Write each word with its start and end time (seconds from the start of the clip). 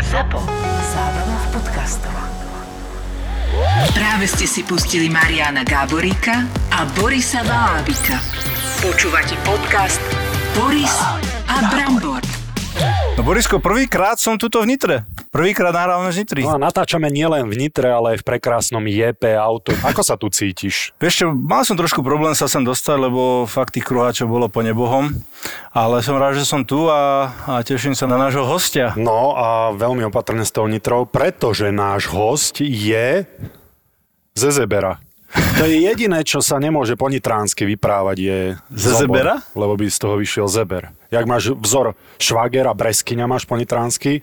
ZAPO. 0.00 0.40
Zábrná 0.96 1.36
v 1.36 1.46
podcastov. 1.52 2.16
Práve 3.92 4.24
ste 4.24 4.48
si 4.48 4.64
pustili 4.64 5.12
Mariana 5.12 5.68
Gáboríka 5.68 6.48
a 6.72 6.88
Borisa 6.96 7.44
Valábika. 7.44 8.16
Počúvate 8.80 9.36
podcast 9.44 10.00
Boris 10.56 10.96
a 11.44 11.56
Brambor. 11.68 12.24
No 13.16 13.20
Borisko, 13.20 13.60
prvýkrát 13.60 14.16
som 14.16 14.40
tuto 14.40 14.64
v 14.64 14.72
Nitre. 14.72 14.96
Prvýkrát 15.32 15.72
nahrávame 15.72 16.12
z 16.12 16.28
Nitry. 16.28 16.44
No 16.44 16.52
a 16.52 16.60
natáčame 16.60 17.08
nielen 17.08 17.48
v 17.48 17.56
Nitre, 17.56 17.88
ale 17.88 18.12
aj 18.12 18.18
v 18.20 18.24
prekrásnom 18.28 18.84
JP 18.84 19.32
auto. 19.40 19.72
Ako 19.80 20.04
sa 20.04 20.20
tu 20.20 20.28
cítiš? 20.28 20.92
Vieš 21.00 21.24
čo, 21.24 21.26
mal 21.32 21.64
som 21.64 21.72
trošku 21.72 22.04
problém 22.04 22.36
sa 22.36 22.52
sem 22.52 22.60
dostať, 22.60 23.08
lebo 23.08 23.48
fakt 23.48 23.72
tých 23.72 23.88
kruháčov 23.88 24.28
bolo 24.28 24.52
po 24.52 24.60
nebohom. 24.60 25.08
Ale 25.72 26.04
som 26.04 26.20
rád, 26.20 26.36
že 26.36 26.44
som 26.44 26.68
tu 26.68 26.84
a, 26.92 27.32
a 27.48 27.64
teším 27.64 27.96
sa 27.96 28.04
na 28.04 28.20
nášho 28.20 28.44
hostia. 28.44 28.92
No 29.00 29.32
a 29.32 29.72
veľmi 29.72 30.04
opatrne 30.04 30.44
s 30.44 30.52
tou 30.52 30.68
Nitrou, 30.68 31.08
pretože 31.08 31.72
náš 31.72 32.12
host 32.12 32.60
je 32.60 33.24
ze 34.36 34.50
Zebera. 34.52 35.00
To 35.32 35.64
je 35.64 35.80
jediné, 35.88 36.20
čo 36.28 36.44
sa 36.44 36.60
nemôže 36.60 36.92
po 36.92 37.08
nitránsky 37.08 37.64
vyprávať, 37.64 38.16
je 38.20 38.38
Ze 38.68 38.92
zobor, 38.92 39.16
Zebera? 39.16 39.36
Lebo 39.56 39.80
by 39.80 39.88
z 39.88 39.96
toho 39.96 40.20
vyšiel 40.20 40.44
Zeber. 40.44 40.92
Jak 41.08 41.24
máš 41.24 41.56
vzor 41.56 41.96
švager 42.20 42.68
a 42.68 42.76
breskyňa 42.76 43.24
máš 43.24 43.48
po 43.48 43.56
nitránsky, 43.56 44.20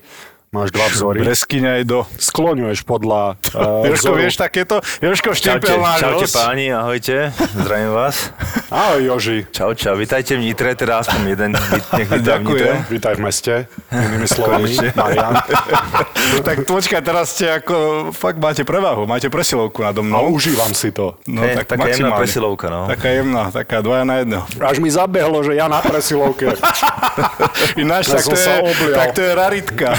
máš 0.50 0.74
dva 0.74 0.90
vzory. 0.90 1.22
Breskyňa 1.22 1.72
aj 1.78 1.84
do... 1.86 2.00
Skloňuješ 2.18 2.82
podľa 2.82 3.38
uh, 3.54 3.86
Jožko, 3.90 4.18
vieš 4.18 4.36
takéto? 4.36 4.82
Jožko 4.98 5.38
Čaute, 5.38 5.62
Štipel, 5.62 5.78
náš 5.78 6.00
čaute 6.02 6.26
host. 6.26 6.34
páni, 6.36 6.74
ahojte, 6.74 7.30
zdravím 7.54 7.92
vás. 7.94 8.34
Ahoj 8.70 9.02
Joži, 9.04 9.50
Čau, 9.50 9.74
čau, 9.74 9.94
vítajte 9.94 10.38
v 10.38 10.46
Nitre, 10.46 10.74
teda 10.74 11.02
aspoň 11.02 11.22
jeden, 11.28 11.50
nech 11.54 11.86
v 11.86 11.94
Nitre. 12.00 12.18
Ďakujem. 12.22 12.76
vítaj 12.88 13.14
v 13.14 13.22
meste, 13.22 13.54
inými 13.90 14.26
slovami. 14.26 14.70
Marian. 14.94 15.34
Tak 16.40 16.64
počkaj, 16.64 17.02
teraz 17.02 17.34
ste 17.34 17.50
ako... 17.52 17.76
Fakt 18.12 18.38
máte 18.38 18.62
prevahu, 18.62 19.06
máte 19.06 19.28
presilovku 19.28 19.82
nado 19.82 20.02
No, 20.02 20.22
mnou. 20.24 20.38
užívam 20.38 20.72
si 20.72 20.90
to. 20.90 21.18
No, 21.26 21.42
Je, 21.42 21.58
taká 21.58 21.86
jemná 21.88 22.16
presilovka, 22.16 22.68
no. 22.68 22.86
Taká 22.88 23.10
jemná, 23.12 23.44
taká 23.50 23.82
dvaja 23.82 24.04
na 24.04 24.16
jedno. 24.18 24.40
Až 24.58 24.78
mi 24.78 24.88
zabehlo, 24.88 25.42
že 25.42 25.54
ja 25.54 25.66
na 25.66 25.80
presilovke. 25.80 26.54
Ináč, 27.76 28.08
Ja 28.08 28.18
tak 28.18 28.26
to, 28.26 28.36
je, 28.36 28.56
tak 28.94 29.08
to 29.12 29.22
je 29.22 29.32
raritka. 29.32 29.90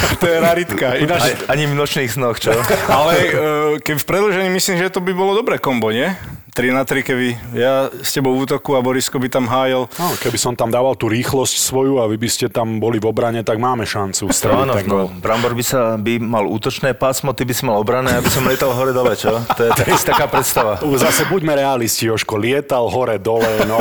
to 0.20 0.26
je 0.26 0.36
raritka. 0.40 0.86
Ináč, 0.96 1.36
Ani, 1.48 1.64
v 1.66 1.74
nočných 1.76 2.10
snoch, 2.10 2.40
čo? 2.40 2.52
ale 2.88 3.14
uh, 3.30 3.74
keď 3.80 3.96
v 4.00 4.06
predlžení 4.06 4.48
myslím, 4.52 4.76
že 4.80 4.92
to 4.92 5.00
by 5.00 5.12
bolo 5.12 5.36
dobré 5.36 5.60
kombo, 5.60 5.92
nie? 5.92 6.12
3 6.50 6.74
na 6.74 6.82
3, 6.82 7.06
keby 7.06 7.26
ja 7.54 7.86
s 8.02 8.10
tebou 8.10 8.34
v 8.34 8.42
útoku 8.42 8.74
a 8.74 8.82
Borisko 8.82 9.22
by 9.22 9.28
tam 9.30 9.46
hájil. 9.46 9.86
No, 9.86 10.06
keby 10.18 10.34
som 10.34 10.58
tam 10.58 10.74
dával 10.74 10.98
tú 10.98 11.06
rýchlosť 11.06 11.62
svoju 11.62 12.02
a 12.02 12.10
vy 12.10 12.18
by 12.18 12.28
ste 12.28 12.50
tam 12.50 12.82
boli 12.82 12.98
v 12.98 13.06
obrane, 13.06 13.46
tak 13.46 13.62
máme 13.62 13.86
šancu 13.86 14.26
streliť 14.26 14.66
áno, 14.66 14.74
ten 14.74 14.86
no, 14.90 14.94
gol. 14.94 15.06
Brambor 15.22 15.54
by 15.54 15.64
sa 15.64 15.94
by 15.94 16.18
mal 16.18 16.50
útočné 16.50 16.98
pásmo, 16.98 17.30
ty 17.30 17.46
by 17.46 17.54
si 17.54 17.62
mal 17.62 17.78
obrané, 17.78 18.18
aby 18.18 18.26
som 18.26 18.42
lietal 18.42 18.74
hore 18.74 18.90
dole, 18.90 19.14
čo? 19.14 19.38
To 19.38 19.62
je, 19.62 19.70
to 19.70 19.82
je 19.86 19.94
taká 20.02 20.26
predstava. 20.26 20.82
Zase 21.06 21.30
buďme 21.30 21.54
realisti, 21.54 22.10
Joško, 22.10 22.34
lietal 22.34 22.90
hore, 22.90 23.22
dole, 23.22 23.46
no. 23.70 23.78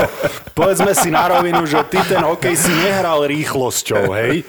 Povedzme 0.53 0.93
si 0.93 1.09
na 1.09 1.25
rovinu, 1.25 1.65
že 1.65 1.81
ty 1.89 1.97
ten 2.05 2.21
hokej 2.21 2.53
si 2.53 2.69
nehral 2.85 3.25
rýchlosťou, 3.25 4.13
hej? 4.13 4.45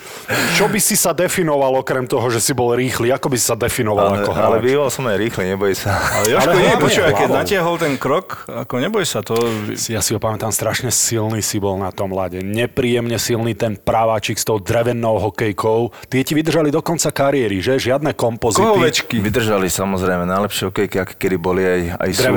Čo 0.60 0.68
by 0.68 0.78
si 0.82 0.94
sa 0.94 1.16
definoval 1.16 1.80
okrem 1.80 2.04
toho, 2.04 2.28
že 2.28 2.42
si 2.42 2.52
bol 2.52 2.76
rýchly? 2.76 3.14
Ako 3.16 3.32
by 3.32 3.36
si 3.40 3.48
sa 3.48 3.56
definoval 3.56 4.12
Ale, 4.12 4.16
ako 4.28 4.30
ale 4.36 4.56
hráč? 4.60 4.66
býval 4.68 4.88
som 4.92 5.04
aj 5.08 5.16
rýchly, 5.16 5.44
neboj 5.56 5.72
sa. 5.72 5.96
Ale 6.20 6.36
Jožko, 6.36 6.50
Ale 6.50 6.60
nie, 6.60 6.74
počúvaj, 6.76 7.12
keď 7.16 7.28
natiahol 7.30 7.76
ten 7.80 7.94
krok, 7.94 8.09
ako 8.48 8.74
neboj 8.82 9.06
sa, 9.06 9.22
to... 9.22 9.38
Ja 9.86 10.02
si 10.02 10.10
ho 10.10 10.18
pamätám, 10.18 10.50
strašne 10.50 10.90
silný 10.90 11.38
si 11.44 11.62
bol 11.62 11.78
na 11.78 11.94
tom 11.94 12.10
lade. 12.10 12.42
Nepríjemne 12.42 13.16
silný 13.20 13.54
ten 13.54 13.78
praváčik 13.78 14.40
s 14.40 14.44
tou 14.44 14.58
drevenou 14.58 15.22
hokejkou. 15.30 15.94
Tie 16.10 16.26
ti 16.26 16.34
vydržali 16.34 16.74
do 16.74 16.82
konca 16.82 17.14
kariéry, 17.14 17.62
že? 17.62 17.78
Žiadne 17.78 18.18
kompozity. 18.18 18.66
Kohovečky. 18.66 19.16
Vydržali 19.22 19.70
samozrejme 19.70 20.26
najlepšie 20.26 20.68
hokejky, 20.74 20.96
aké 20.98 21.14
kedy 21.14 21.36
boli 21.38 21.62
aj, 21.62 21.80
aj 22.02 22.10
sú. 22.16 22.34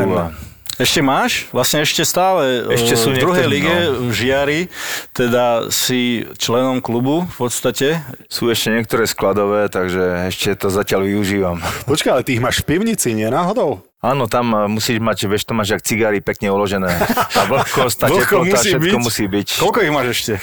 Ešte 0.73 1.05
máš? 1.05 1.45
Vlastne 1.53 1.85
ešte 1.85 2.01
stále 2.01 2.65
Ešte 2.73 2.97
sú 2.97 3.13
v 3.13 3.21
druhej 3.21 3.45
lige 3.45 3.69
no. 3.69 4.09
v 4.09 4.11
Žiari, 4.11 4.59
teda 5.13 5.69
si 5.69 6.25
členom 6.41 6.81
klubu 6.81 7.29
v 7.29 7.35
podstate. 7.37 8.01
sú 8.25 8.49
ešte 8.49 8.73
niektoré 8.73 9.05
skladové, 9.05 9.69
takže 9.69 10.33
ešte 10.33 10.57
to 10.57 10.73
zatiaľ 10.73 11.05
využívam. 11.05 11.61
Počkaj, 11.85 12.09
ale 12.09 12.25
ty 12.25 12.33
ich 12.33 12.41
máš 12.41 12.65
v 12.65 12.73
pivnici, 12.73 13.13
nie 13.13 13.29
náhodou? 13.29 13.85
Áno, 14.03 14.27
tam 14.27 14.51
eh, 14.51 14.67
musíš 14.67 14.99
mať, 14.99 15.31
vieš, 15.31 15.47
to 15.47 15.55
máš 15.55 15.79
jak 15.79 15.81
cigári 15.87 16.19
pekne 16.19 16.51
uložené. 16.51 16.91
Tá 17.35 17.47
vlhkosť, 17.47 17.95
tá 17.97 18.07
teplota, 18.11 18.45
musí 18.45 18.69
všetko 18.75 18.97
byť. 18.99 19.05
musí 19.07 19.23
byť. 19.31 19.47
Koľko 19.63 19.79
ich 19.79 19.93
máš 19.95 20.07
ešte? 20.19 20.33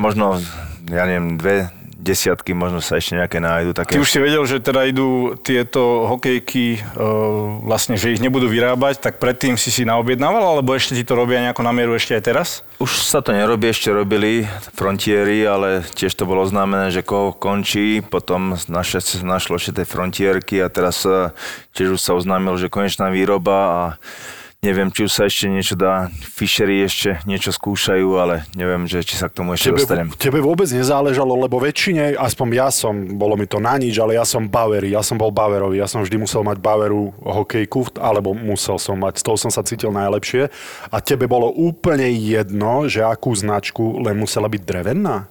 Možno, 0.00 0.40
ja 0.88 1.04
neviem, 1.04 1.36
dve 1.36 1.68
desiatky, 2.02 2.50
možno 2.52 2.82
sa 2.82 2.98
ešte 2.98 3.14
nejaké 3.14 3.38
nájdu. 3.38 3.70
Také. 3.72 3.94
Ty 3.94 4.02
už 4.02 4.10
si 4.10 4.18
vedel, 4.18 4.42
že 4.42 4.58
teda 4.58 4.82
idú 4.90 5.38
tieto 5.38 6.10
hokejky, 6.10 6.82
e, 6.82 7.06
vlastne, 7.62 7.94
že 7.94 8.10
ich 8.10 8.20
nebudú 8.20 8.50
vyrábať, 8.50 8.98
tak 8.98 9.22
predtým 9.22 9.54
si 9.54 9.70
si 9.70 9.86
naobjednával, 9.86 10.58
alebo 10.58 10.74
ešte 10.74 10.98
ti 10.98 11.06
to 11.06 11.14
robia 11.14 11.38
nejako 11.46 11.62
na 11.62 11.72
mieru 11.72 11.94
ešte 11.94 12.18
aj 12.18 12.22
teraz? 12.26 12.48
už 12.82 13.06
sa 13.06 13.22
to 13.22 13.30
nerobí, 13.30 13.70
ešte 13.70 13.94
robili 13.94 14.42
frontieri, 14.74 15.46
ale 15.46 15.86
tiež 15.94 16.18
to 16.18 16.26
bolo 16.26 16.42
oznámené, 16.42 16.90
že 16.90 17.06
koho 17.06 17.30
končí, 17.30 18.02
potom 18.02 18.58
našlo, 18.66 18.98
našlo 19.22 19.54
ešte 19.54 19.78
tie 19.78 19.86
frontierky 19.86 20.58
a 20.58 20.66
teraz 20.66 21.06
eh, 21.06 21.30
tiež 21.78 21.94
už 21.94 22.00
sa 22.02 22.18
oznámil, 22.18 22.58
že 22.58 22.66
konečná 22.66 23.14
výroba 23.14 23.58
a 23.62 23.82
neviem, 24.62 24.94
či 24.94 25.10
už 25.10 25.10
sa 25.10 25.26
ešte 25.26 25.50
niečo 25.50 25.74
dá, 25.74 26.06
Fishery 26.22 26.86
ešte 26.86 27.18
niečo 27.26 27.50
skúšajú, 27.50 28.14
ale 28.14 28.46
neviem, 28.54 28.86
že 28.86 29.02
či 29.02 29.18
sa 29.18 29.26
k 29.26 29.42
tomu 29.42 29.58
ešte 29.58 29.74
Tebe, 29.74 29.78
dostanem. 29.82 30.08
tebe 30.14 30.38
vôbec 30.38 30.70
nezáležalo, 30.70 31.34
lebo 31.34 31.58
väčšine, 31.58 32.14
aspoň 32.14 32.46
ja 32.54 32.68
som, 32.70 32.94
bolo 33.18 33.34
mi 33.34 33.50
to 33.50 33.58
na 33.58 33.74
nič, 33.74 33.98
ale 33.98 34.14
ja 34.14 34.22
som 34.22 34.46
Bauery, 34.46 34.94
ja 34.94 35.02
som 35.02 35.18
bol 35.18 35.34
Bauerovi, 35.34 35.82
ja 35.82 35.90
som 35.90 36.06
vždy 36.06 36.14
musel 36.14 36.46
mať 36.46 36.62
Baueru 36.62 37.10
hokejku, 37.10 37.98
alebo 37.98 38.38
musel 38.38 38.78
som 38.78 39.02
mať, 39.02 39.18
s 39.18 39.26
tou 39.26 39.34
som 39.34 39.50
sa 39.50 39.66
cítil 39.66 39.90
najlepšie. 39.90 40.46
A 40.94 40.96
tebe 41.02 41.26
bolo 41.26 41.50
úplne 41.50 42.06
jedno, 42.14 42.86
že 42.86 43.02
akú 43.02 43.34
značku, 43.34 43.98
len 43.98 44.14
musela 44.14 44.46
byť 44.46 44.62
drevená? 44.62 45.26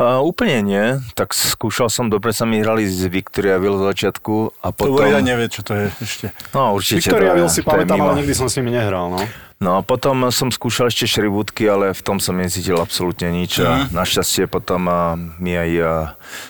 A 0.00 0.24
úplne 0.24 0.64
nie, 0.64 0.86
tak 1.12 1.36
skúšal 1.36 1.92
som, 1.92 2.08
dobre 2.08 2.32
sa 2.32 2.48
mi 2.48 2.64
hrali 2.64 2.88
z 2.88 3.04
Victoriaville 3.12 3.76
z 3.76 3.84
začiatku 3.92 4.64
a 4.64 4.72
To 4.72 4.96
potom... 4.96 5.04
ja 5.04 5.20
nevie, 5.20 5.52
čo 5.52 5.60
to 5.60 5.76
je 5.76 5.92
ešte. 6.00 6.26
No 6.56 6.72
určite 6.72 7.04
Victoria 7.04 7.36
to 7.36 7.36
je, 7.36 7.38
Will 7.44 7.52
si 7.52 7.60
to 7.60 7.68
pamätám, 7.68 8.00
ale 8.00 8.24
nikdy 8.24 8.32
som 8.32 8.48
s 8.48 8.56
nimi 8.56 8.72
nehral, 8.72 9.12
no. 9.12 9.20
No 9.60 9.76
a 9.76 9.84
potom 9.84 10.32
som 10.32 10.48
skúšal 10.48 10.88
ešte 10.88 11.04
šrivúdky, 11.04 11.68
ale 11.68 11.92
v 11.92 12.00
tom 12.00 12.16
som 12.16 12.32
necítil 12.32 12.80
absolútne 12.80 13.28
nič. 13.28 13.60
A 13.60 13.92
našťastie 13.92 14.48
potom 14.48 14.88
a, 14.88 15.20
mi 15.36 15.52
aj 15.52 15.70
a, 15.76 15.92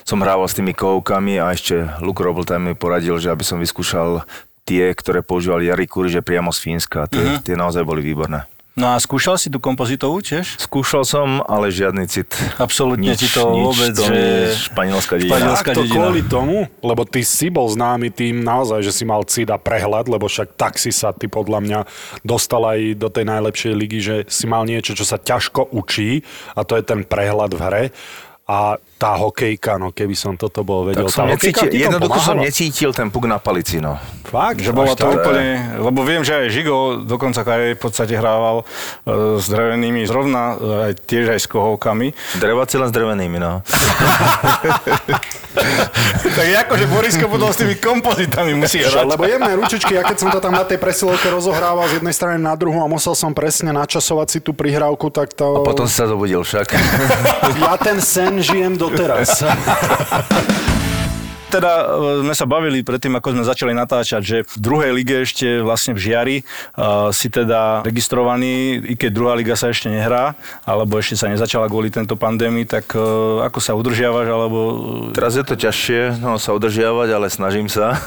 som 0.07 0.23
hrával 0.23 0.47
s 0.47 0.55
tými 0.55 0.71
kovkami 0.71 1.43
a 1.43 1.51
ešte 1.51 1.91
Luke 2.07 2.23
Robleton 2.23 2.63
mi 2.63 2.79
poradil, 2.79 3.19
že 3.19 3.35
aby 3.35 3.43
som 3.43 3.59
vyskúšal 3.59 4.23
tie, 4.63 4.95
ktoré 4.95 5.27
používali 5.27 5.67
Jari 5.67 5.91
Kuriže 5.91 6.23
priamo 6.23 6.55
z 6.55 6.63
Fínska. 6.63 7.11
Tie, 7.11 7.43
tie 7.43 7.59
naozaj 7.59 7.83
boli 7.83 7.99
výborné. 7.99 8.47
No 8.81 8.97
a 8.97 8.97
skúšal 8.97 9.37
si 9.37 9.53
tú 9.53 9.61
kompozitovú 9.61 10.25
tiež? 10.25 10.57
Skúšal 10.57 11.05
som, 11.05 11.45
ale 11.45 11.69
žiadny 11.69 12.09
cit. 12.09 12.33
Absolútne 12.57 13.13
ti 13.13 13.29
to 13.29 13.53
nič, 13.53 13.61
vôbec, 13.69 13.93
to 13.93 14.09
že- 14.09 14.17
je 14.17 14.37
španielská 14.73 15.15
dedina. 15.21 15.37
Španielská 15.37 15.71
to 15.77 15.85
dedina. 15.85 15.95
kvôli 16.01 16.21
tomu, 16.25 16.65
lebo 16.81 17.05
ty 17.05 17.21
si 17.21 17.53
bol 17.53 17.69
známy 17.69 18.09
tým 18.09 18.41
naozaj, 18.41 18.81
že 18.81 18.97
si 18.97 19.05
mal 19.05 19.21
cít 19.29 19.53
a 19.53 19.61
prehľad, 19.61 20.09
lebo 20.09 20.25
však 20.25 20.57
tak 20.57 20.81
si 20.81 20.97
sa 20.97 21.13
ty 21.13 21.29
podľa 21.29 21.61
mňa 21.61 21.81
dostal 22.25 22.65
aj 22.65 22.97
do 22.97 23.13
tej 23.13 23.29
najlepšej 23.29 23.73
ligy, 23.77 23.99
že 24.01 24.17
si 24.33 24.49
mal 24.49 24.65
niečo, 24.65 24.97
čo 24.97 25.05
sa 25.05 25.21
ťažko 25.21 25.77
učí 25.77 26.25
a 26.57 26.65
to 26.65 26.73
je 26.73 26.83
ten 26.83 27.05
prehľad 27.05 27.53
v 27.53 27.61
hre. 27.61 27.85
A 28.51 28.75
tá 28.99 29.15
hokejka, 29.15 29.79
no 29.79 29.95
keby 29.95 30.19
som 30.19 30.35
toto 30.35 30.67
bol 30.67 30.83
vedel, 30.83 31.07
Tak 31.07 31.15
som 31.15 31.31
necítil, 31.31 31.71
jednoducho 31.71 32.19
som 32.19 32.35
pomáhala? 32.35 32.51
necítil 32.51 32.91
ten 32.91 33.07
puk 33.15 33.31
na 33.31 33.39
palici, 33.39 33.79
no. 33.79 33.95
Fakt? 34.27 34.59
Že 34.59 34.75
bola 34.75 34.99
to 34.99 35.07
úplne, 35.07 35.79
lebo 35.79 36.03
viem, 36.03 36.27
že 36.27 36.35
aj 36.35 36.51
Žigo 36.51 37.07
dokonca 37.07 37.47
kariéry 37.47 37.79
v 37.79 37.83
podstate 37.83 38.19
hrával 38.19 38.67
e, 38.67 39.39
s 39.39 39.47
drevenými, 39.47 40.03
zrovna 40.05 40.59
e, 40.59 40.91
aj 40.91 40.93
tiež 41.07 41.31
aj 41.31 41.41
s 41.41 41.47
kohovkami. 41.47 42.11
Dreváci 42.43 42.75
len 42.77 42.91
s 42.91 42.95
drevenými, 42.95 43.39
no. 43.39 43.63
tak 46.37 46.47
akože 46.67 46.85
Borisko 46.87 47.27
potom 47.27 47.51
s 47.51 47.59
tými 47.59 47.75
kompozitami 47.79 48.55
musí 48.55 48.83
hrať. 48.83 49.03
lebo 49.03 49.27
jemné 49.27 49.53
ručičky, 49.59 49.99
ja 49.99 50.03
keď 50.07 50.17
som 50.19 50.29
to 50.31 50.39
tam 50.39 50.55
na 50.55 50.63
tej 50.63 50.79
presilovke 50.79 51.27
rozohrával 51.27 51.91
z 51.91 51.99
jednej 51.99 52.15
strany 52.15 52.39
na 52.39 52.55
druhú 52.55 52.79
a 52.83 52.87
musel 52.87 53.19
som 53.19 53.35
presne 53.35 53.75
načasovať 53.75 54.27
si 54.31 54.39
tú 54.39 54.55
prihrávku, 54.55 55.11
tak 55.11 55.35
to... 55.35 55.67
Potom 55.67 55.91
si 55.91 55.95
sa 55.99 56.07
zobudil 56.07 56.43
však. 56.47 56.71
Ja 57.59 57.75
ten 57.81 57.99
sen 57.99 58.40
žijem 58.43 58.75
doteraz. 58.77 59.45
Teda 61.51 61.83
e, 61.83 61.85
sme 62.23 62.35
sa 62.39 62.47
bavili 62.47 62.87
predtým, 62.87 63.19
ako 63.19 63.35
sme 63.35 63.45
začali 63.45 63.75
natáčať, 63.75 64.23
že 64.23 64.37
v 64.47 64.57
druhej 64.63 64.91
lige 64.95 65.27
ešte 65.27 65.59
vlastne 65.59 65.99
v 65.99 66.01
Žiari 66.07 66.37
uh, 66.47 67.11
si 67.11 67.27
teda 67.27 67.83
registrovaný, 67.83 68.79
i 68.87 68.95
keď 68.95 69.11
druhá 69.11 69.35
liga 69.35 69.59
sa 69.59 69.75
ešte 69.75 69.91
nehrá, 69.91 70.39
alebo 70.63 70.95
ešte 71.03 71.19
sa 71.19 71.27
nezačala 71.27 71.67
kvôli 71.67 71.91
tento 71.91 72.15
pandémii, 72.15 72.71
tak 72.71 72.95
uh, 72.95 73.43
ako 73.43 73.59
sa 73.59 73.75
udržiavaš, 73.75 74.31
alebo... 74.31 74.59
Teraz 75.11 75.35
je 75.35 75.43
to 75.43 75.59
ťažšie 75.59 76.23
no, 76.23 76.39
sa 76.39 76.55
udržiavať, 76.55 77.09
ale 77.11 77.27
snažím 77.27 77.67
sa. 77.67 77.99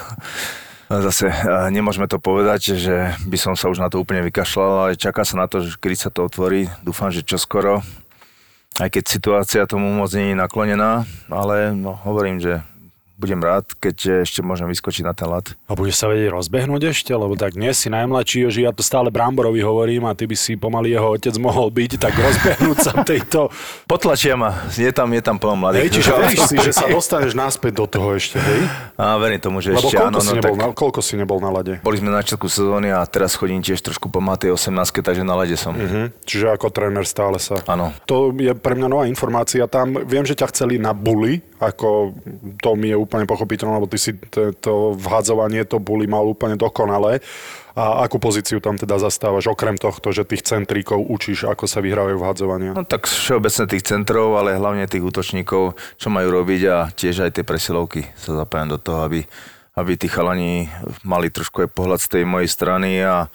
Zase 0.87 1.31
nemôžeme 1.73 2.05
to 2.05 2.21
povedať, 2.21 2.77
že 2.77 3.17
by 3.25 3.37
som 3.39 3.53
sa 3.57 3.71
už 3.71 3.81
na 3.81 3.89
to 3.89 3.97
úplne 3.97 4.21
vykašľal, 4.29 4.71
ale 4.87 4.99
čaká 4.99 5.25
sa 5.25 5.41
na 5.41 5.49
to, 5.49 5.65
že 5.65 5.79
kedy 5.81 5.95
sa 5.97 6.09
to 6.13 6.21
otvorí. 6.27 6.69
Dúfam, 6.85 7.09
že 7.09 7.25
čoskoro. 7.25 7.81
Aj 8.81 8.89
keď 8.89 9.03
situácia 9.05 9.69
tomu 9.69 9.93
moc 9.93 10.09
nie 10.17 10.33
je 10.33 10.41
naklonená, 10.41 11.05
ale 11.29 11.77
no, 11.77 11.93
hovorím, 11.93 12.41
že 12.41 12.65
budem 13.17 13.39
rád, 13.39 13.69
keď 13.77 14.25
ešte 14.25 14.41
môžem 14.41 14.65
vyskočiť 14.67 15.03
na 15.05 15.13
ten 15.13 15.29
lat. 15.29 15.53
A 15.69 15.77
budeš 15.77 16.01
sa 16.01 16.09
vedieť 16.09 16.33
rozbehnúť 16.33 16.91
ešte? 16.91 17.13
Lebo 17.13 17.37
tak 17.37 17.53
nie 17.53 17.69
si 17.71 17.87
najmladší, 17.87 18.49
že 18.49 18.65
ja 18.65 18.71
to 18.73 18.81
stále 18.81 19.13
Bramborovi 19.13 19.61
hovorím 19.61 20.09
a 20.09 20.17
ty 20.17 20.25
by 20.25 20.35
si 20.35 20.57
pomaly 20.57 20.91
jeho 20.93 21.13
otec 21.13 21.35
mohol 21.37 21.69
byť, 21.69 21.91
tak 22.01 22.13
rozbehnúť 22.17 22.77
sa 22.81 22.91
v 22.97 23.03
tejto... 23.05 23.53
Potlačia 23.91 24.33
ma, 24.33 24.65
je 24.73 24.89
tam, 24.89 25.09
je 25.13 25.21
tam 25.21 25.37
plno 25.37 25.55
mladých. 25.61 25.87
Hej, 25.87 25.91
čiže 26.01 26.11
veríš 26.17 26.41
si, 26.49 26.55
že 26.59 26.71
sa 26.73 26.85
dostaneš 26.89 27.37
naspäť 27.37 27.83
do 27.83 27.85
toho 27.85 28.17
ešte, 28.17 28.41
hej? 28.41 28.61
A 28.97 29.15
verím 29.21 29.39
tomu, 29.39 29.61
že 29.61 29.71
Lebo 29.71 29.85
ešte 29.87 29.95
koľko, 29.95 30.09
áno. 30.09 30.19
si 30.19 30.31
No, 30.33 30.37
nebol, 30.41 30.55
tak 30.57 30.59
na, 30.59 30.67
koľko 30.73 30.99
si 31.05 31.13
nebol 31.19 31.37
na 31.37 31.49
lade? 31.53 31.73
boli 31.85 31.95
sme 32.01 32.09
na 32.09 32.19
začiatku 32.25 32.47
sezóny 32.49 32.89
a 32.89 33.05
teraz 33.05 33.37
chodím 33.37 33.61
tiež 33.61 33.79
trošku 33.85 34.09
po 34.09 34.19
tej 34.33 34.55
18 34.57 34.73
takže 35.03 35.21
na 35.21 35.37
lade 35.37 35.53
som. 35.59 35.75
Hm, 35.77 36.09
čiže 36.25 36.49
ako 36.55 36.73
tréner 36.73 37.05
stále 37.05 37.37
sa... 37.37 37.61
Áno. 37.69 37.93
To 38.09 38.33
je 38.33 38.55
pre 38.57 38.73
mňa 38.73 38.87
nová 38.89 39.05
informácia. 39.05 39.67
Tam 39.69 39.93
viem, 40.07 40.25
že 40.25 40.33
ťa 40.33 40.49
chceli 40.49 40.81
na 40.81 40.95
bully, 40.95 41.43
ako 41.69 42.17
to 42.59 42.69
mi 42.75 42.91
je 42.91 42.97
úplne 42.97 43.29
pochopiteľné, 43.29 43.79
lebo 43.79 43.87
ty 43.87 43.99
si 44.01 44.11
to, 44.59 44.97
vhadzovanie, 44.97 45.63
to 45.63 45.79
bully 45.79 46.09
mal 46.09 46.25
úplne 46.25 46.59
dokonalé. 46.59 47.23
A 47.73 48.05
akú 48.05 48.21
pozíciu 48.21 48.61
tam 48.61 48.77
teda 48.77 49.01
zastávaš, 49.01 49.49
okrem 49.49 49.73
tohto, 49.81 50.13
že 50.13 50.29
tých 50.29 50.45
centríkov 50.45 51.09
učíš, 51.09 51.49
ako 51.49 51.65
sa 51.65 51.81
vyhrávajú 51.81 52.17
vhadzovania? 52.21 52.71
No 52.77 52.85
tak 52.85 53.09
všeobecne 53.09 53.65
tých 53.65 53.83
centrov, 53.89 54.37
ale 54.37 54.61
hlavne 54.61 54.85
tých 54.85 55.01
útočníkov, 55.01 55.73
čo 55.97 56.07
majú 56.13 56.29
robiť 56.29 56.61
a 56.69 56.77
tiež 56.93 57.25
aj 57.25 57.41
tie 57.41 57.45
presilovky 57.47 58.05
sa 58.13 58.37
zapájam 58.37 58.77
do 58.77 58.79
toho, 58.79 59.01
aby, 59.09 59.25
aby 59.73 59.91
tí 59.97 60.05
chalani 60.05 60.69
mali 61.01 61.33
trošku 61.33 61.65
aj 61.65 61.73
pohľad 61.73 61.99
z 62.05 62.07
tej 62.19 62.23
mojej 62.29 62.49
strany 62.51 63.01
a 63.01 63.25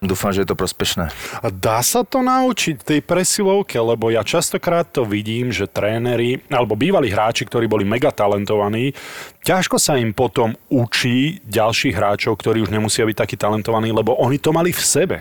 dúfam, 0.00 0.32
že 0.32 0.42
je 0.42 0.48
to 0.48 0.56
prospešné. 0.56 1.12
A 1.44 1.46
dá 1.52 1.84
sa 1.84 2.00
to 2.08 2.24
naučiť 2.24 2.80
tej 2.80 3.00
presilovke, 3.04 3.76
lebo 3.76 4.08
ja 4.08 4.24
častokrát 4.24 4.88
to 4.88 5.04
vidím, 5.04 5.52
že 5.52 5.68
tréneri, 5.68 6.40
alebo 6.48 6.72
bývalí 6.72 7.12
hráči, 7.12 7.44
ktorí 7.44 7.68
boli 7.68 7.84
mega 7.84 8.08
talentovaní, 8.08 8.96
ťažko 9.44 9.76
sa 9.76 10.00
im 10.00 10.16
potom 10.16 10.56
učí 10.72 11.44
ďalších 11.44 11.92
hráčov, 11.92 12.40
ktorí 12.40 12.64
už 12.64 12.72
nemusia 12.72 13.04
byť 13.04 13.16
takí 13.28 13.36
talentovaní, 13.36 13.92
lebo 13.92 14.16
oni 14.16 14.40
to 14.40 14.56
mali 14.56 14.72
v 14.72 14.80
sebe. 14.80 15.16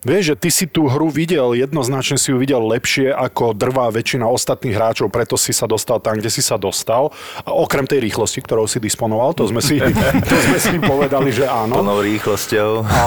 Vieš, 0.00 0.32
že 0.32 0.36
ty 0.36 0.48
si 0.48 0.64
tú 0.64 0.88
hru 0.88 1.12
videl, 1.12 1.52
jednoznačne 1.52 2.16
si 2.16 2.32
ju 2.32 2.40
videl 2.40 2.64
lepšie 2.64 3.12
ako 3.12 3.52
drvá 3.52 3.92
väčšina 3.92 4.24
ostatných 4.24 4.72
hráčov, 4.72 5.12
preto 5.12 5.36
si 5.36 5.52
sa 5.52 5.68
dostal 5.68 6.00
tam, 6.00 6.16
kde 6.16 6.32
si 6.32 6.40
sa 6.40 6.56
dostal. 6.56 7.12
A 7.44 7.52
okrem 7.52 7.84
tej 7.84 8.00
rýchlosti, 8.08 8.40
ktorou 8.40 8.64
si 8.64 8.80
disponoval, 8.80 9.36
to 9.36 9.44
sme 9.44 9.60
si, 9.60 9.76
to 10.30 10.36
sme 10.48 10.56
si 10.56 10.76
povedali, 10.80 11.28
že 11.28 11.44
áno. 11.44 11.84
Plnou 11.84 12.00
rýchlosťou. 12.00 12.88
A, 12.88 13.04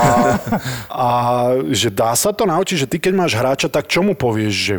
a 0.94 1.10
že 1.74 1.90
dá 1.90 2.14
sa 2.14 2.30
to 2.30 2.46
naučiť, 2.46 2.86
že 2.86 2.90
ty 2.90 3.02
keď 3.02 3.14
máš 3.18 3.34
hráča, 3.42 3.74
tak 3.74 3.90
čo 3.90 4.06
mu 4.06 4.14
povieš, 4.14 4.54
že 4.54 4.76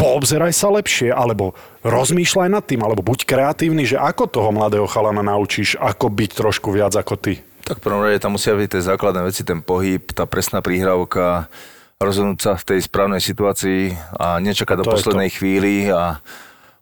poobzeraj 0.00 0.56
sa 0.56 0.72
lepšie, 0.72 1.12
alebo 1.12 1.52
rozmýšľaj 1.84 2.48
nad 2.48 2.64
tým, 2.64 2.80
alebo 2.80 3.04
buď 3.04 3.28
kreatívny, 3.28 3.84
že 3.84 4.00
ako 4.00 4.24
toho 4.24 4.56
mladého 4.56 4.88
chalana 4.88 5.20
naučíš, 5.20 5.76
ako 5.76 6.08
byť 6.08 6.30
trošku 6.32 6.72
viac 6.72 6.96
ako 6.96 7.20
ty. 7.20 7.44
Tak 7.68 7.84
v 7.84 7.84
prvom 7.84 8.00
rade 8.00 8.16
tam 8.24 8.40
musia 8.40 8.56
byť 8.56 8.68
tie 8.72 8.88
základné 8.88 9.28
veci, 9.28 9.44
ten 9.44 9.60
pohyb, 9.60 10.00
tá 10.16 10.24
presná 10.24 10.64
príhrávka, 10.64 11.52
rozhodnúť 12.00 12.40
sa 12.40 12.52
v 12.56 12.64
tej 12.64 12.80
správnej 12.88 13.20
situácii 13.20 13.92
a 14.16 14.40
nečakať 14.40 14.76
do 14.80 14.84
To 14.88 14.92
poslednej 14.96 15.28
chvíli 15.28 15.92
a 15.92 16.16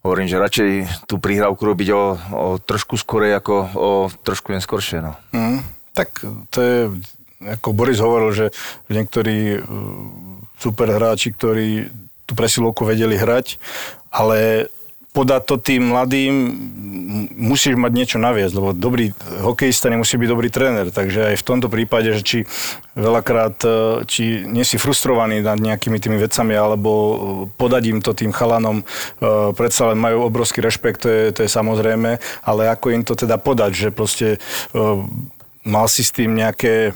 hovorím, 0.06 0.30
že 0.30 0.38
radšej 0.38 0.70
tú 1.10 1.18
príhrávku 1.18 1.58
robiť 1.66 1.88
o, 1.90 2.02
o 2.30 2.46
trošku 2.62 2.94
skorej 2.94 3.34
ako 3.34 3.54
o 3.74 3.90
trošku 4.22 4.54
neskoršie. 4.54 5.02
No. 5.02 5.18
Mm, 5.34 5.66
tak 5.90 6.22
to 6.54 6.58
je, 6.62 6.78
ako 7.42 7.74
Boris 7.74 7.98
hovoril, 7.98 8.30
že 8.30 8.46
niektorí 8.86 9.58
uh, 9.58 9.66
super 10.62 10.86
hráči, 10.94 11.34
ktorí 11.34 11.90
tú 12.30 12.38
presilovku 12.38 12.86
vedeli 12.86 13.18
hrať, 13.18 13.58
ale 14.14 14.70
podať 15.16 15.42
to 15.48 15.56
tým 15.56 15.96
mladým 15.96 16.34
musíš 17.40 17.80
mať 17.80 17.92
niečo 17.96 18.18
naviesť, 18.20 18.52
lebo 18.52 18.76
dobrý 18.76 19.16
hokejista 19.40 19.88
nemusí 19.88 20.20
byť 20.20 20.28
dobrý 20.28 20.48
tréner, 20.52 20.92
takže 20.92 21.32
aj 21.32 21.36
v 21.40 21.46
tomto 21.46 21.72
prípade, 21.72 22.12
že 22.12 22.20
či 22.20 22.38
veľakrát, 22.92 23.56
e, 23.64 23.68
či 24.04 24.44
nie 24.44 24.60
si 24.68 24.76
frustrovaný 24.76 25.40
nad 25.40 25.56
nejakými 25.56 25.96
tými 25.96 26.20
vecami, 26.20 26.52
alebo 26.52 26.90
e, 26.92 27.16
podať 27.56 27.82
im 27.88 28.00
to 28.04 28.12
tým 28.12 28.28
chalanom, 28.28 28.84
e, 28.84 28.84
predsa 29.56 29.88
len 29.88 29.96
majú 29.96 30.28
obrovský 30.28 30.60
rešpekt, 30.60 31.04
to 31.04 31.08
je, 31.08 31.22
to 31.32 31.40
je 31.48 31.50
samozrejme, 31.50 32.20
ale 32.44 32.62
ako 32.68 32.92
im 32.92 33.00
to 33.00 33.16
teda 33.16 33.40
podať, 33.40 33.72
že 33.72 33.88
proste 33.88 34.36
mal 35.64 35.88
si 35.88 36.04
s 36.04 36.12
tým 36.14 36.36
nejaké, 36.36 36.94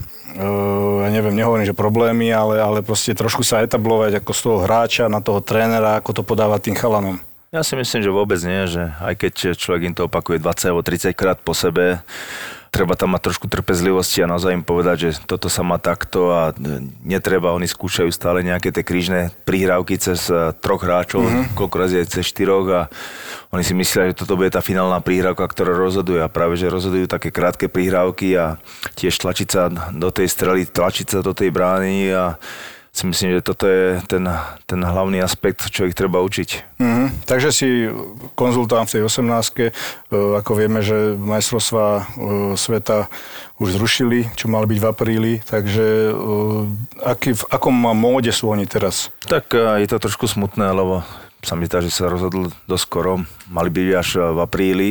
ja 1.01 1.09
neviem, 1.11 1.35
nehovorím, 1.35 1.67
že 1.67 1.75
problémy, 1.75 2.31
ale, 2.31 2.63
ale 2.63 2.79
proste 2.87 3.17
trošku 3.19 3.43
sa 3.43 3.65
etablovať 3.67 4.23
ako 4.23 4.31
z 4.31 4.41
toho 4.47 4.59
hráča 4.63 5.05
na 5.11 5.19
toho 5.19 5.43
trénera, 5.43 5.99
ako 5.99 6.21
to 6.21 6.23
podávať 6.23 6.71
tým 6.71 6.77
chalanom. 6.79 7.19
Ja 7.51 7.67
si 7.67 7.75
myslím, 7.75 8.07
že 8.07 8.15
vôbec 8.15 8.39
nie, 8.47 8.63
že 8.71 8.95
aj 9.03 9.27
keď 9.27 9.35
človek 9.59 9.91
im 9.91 9.95
to 9.99 10.07
opakuje 10.07 10.39
20 10.39 10.71
alebo 10.71 10.87
30 10.87 11.19
krát 11.19 11.35
po 11.43 11.51
sebe, 11.51 11.99
treba 12.71 12.95
tam 12.95 13.11
mať 13.11 13.27
trošku 13.27 13.51
trpezlivosti 13.51 14.23
a 14.23 14.31
naozaj 14.31 14.55
im 14.55 14.63
povedať, 14.63 15.11
že 15.11 15.27
toto 15.27 15.51
sa 15.51 15.67
má 15.67 15.83
takto 15.83 16.31
a 16.31 16.55
netreba, 17.03 17.51
oni 17.51 17.67
skúšajú 17.67 18.07
stále 18.15 18.47
nejaké 18.47 18.71
tie 18.71 18.87
krížne 18.87 19.35
prihrávky 19.43 19.99
cez 19.99 20.31
eh, 20.31 20.55
troch 20.63 20.79
hráčov, 20.79 21.27
mm-hmm. 21.27 21.59
koľko 21.59 21.75
razy 21.75 21.99
aj 21.99 22.07
cez 22.15 22.31
štyroch 22.31 22.67
a 22.71 22.81
oni 23.51 23.67
si 23.67 23.75
myslia, 23.75 24.15
že 24.15 24.23
toto 24.23 24.39
bude 24.39 24.55
tá 24.55 24.63
finálna 24.63 25.03
prihrávka, 25.03 25.43
ktorá 25.51 25.75
rozhoduje 25.75 26.23
a 26.23 26.31
práve, 26.31 26.55
že 26.55 26.71
rozhodujú 26.71 27.11
také 27.11 27.35
krátke 27.35 27.67
prihrávky 27.67 28.31
a 28.39 28.63
tiež 28.95 29.19
tlačiť 29.19 29.49
sa 29.51 29.67
do 29.91 30.15
tej 30.15 30.31
strely, 30.31 30.71
tlačiť 30.71 31.19
sa 31.19 31.21
do 31.27 31.35
tej 31.35 31.51
brány 31.51 32.15
a 32.15 32.39
si 32.91 33.07
myslím, 33.07 33.39
že 33.39 33.47
toto 33.47 33.71
je 33.71 34.03
ten, 34.11 34.27
ten 34.67 34.81
hlavný 34.83 35.23
aspekt, 35.23 35.71
čo 35.71 35.87
ich 35.87 35.95
treba 35.95 36.19
učiť. 36.21 36.81
Mm-hmm. 36.83 37.07
Takže 37.23 37.49
si 37.55 37.87
konzultant 38.35 38.91
v 38.91 38.99
tej 38.99 39.03
18 39.07 39.71
ako 40.11 40.51
vieme, 40.59 40.83
že 40.83 41.15
majstrovstvá 41.15 41.87
e, 41.87 42.03
sveta 42.59 43.07
už 43.63 43.79
zrušili, 43.79 44.27
čo 44.35 44.51
mali 44.51 44.67
byť 44.67 44.79
v 44.83 44.89
apríli, 44.91 45.33
takže 45.47 45.87
e, 46.11 46.13
aký, 47.07 47.39
v 47.39 47.45
akom 47.47 47.75
móde 47.95 48.35
sú 48.35 48.51
oni 48.51 48.67
teraz? 48.67 49.15
Tak 49.31 49.55
e, 49.55 49.87
je 49.87 49.89
to 49.89 50.03
trošku 50.03 50.27
smutné, 50.27 50.75
lebo 50.75 51.07
sa 51.47 51.55
mi 51.55 51.71
zdá, 51.71 51.81
že 51.81 51.95
sa 51.95 52.11
rozhodl 52.11 52.51
dosť 52.67 52.85
skoro. 52.85 53.13
Mali 53.49 53.71
byť 53.71 53.87
až 53.97 54.09
v 54.35 54.39
apríli 54.43 54.91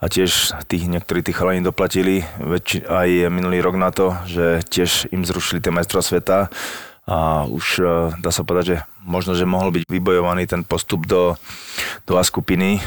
a 0.00 0.06
tiež 0.06 0.54
tých, 0.68 0.86
niektorí 0.86 1.20
tí 1.20 1.32
chalani 1.34 1.64
doplatili 1.64 2.24
väčši, 2.38 2.86
aj 2.88 3.08
minulý 3.28 3.60
rok 3.60 3.76
na 3.76 3.90
to, 3.92 4.16
že 4.24 4.64
tiež 4.64 5.12
im 5.12 5.26
zrušili 5.26 5.60
tie 5.60 5.74
majstrova 5.74 6.04
sveta 6.04 6.38
a 7.10 7.42
už 7.50 7.82
dá 8.22 8.30
sa 8.30 8.46
povedať, 8.46 8.64
že 8.64 8.76
možno, 9.02 9.34
že 9.34 9.42
mohol 9.42 9.74
byť 9.74 9.90
vybojovaný 9.90 10.46
ten 10.46 10.62
postup 10.62 11.10
do, 11.10 11.34
do 12.06 12.14
A 12.14 12.22
skupiny, 12.22 12.78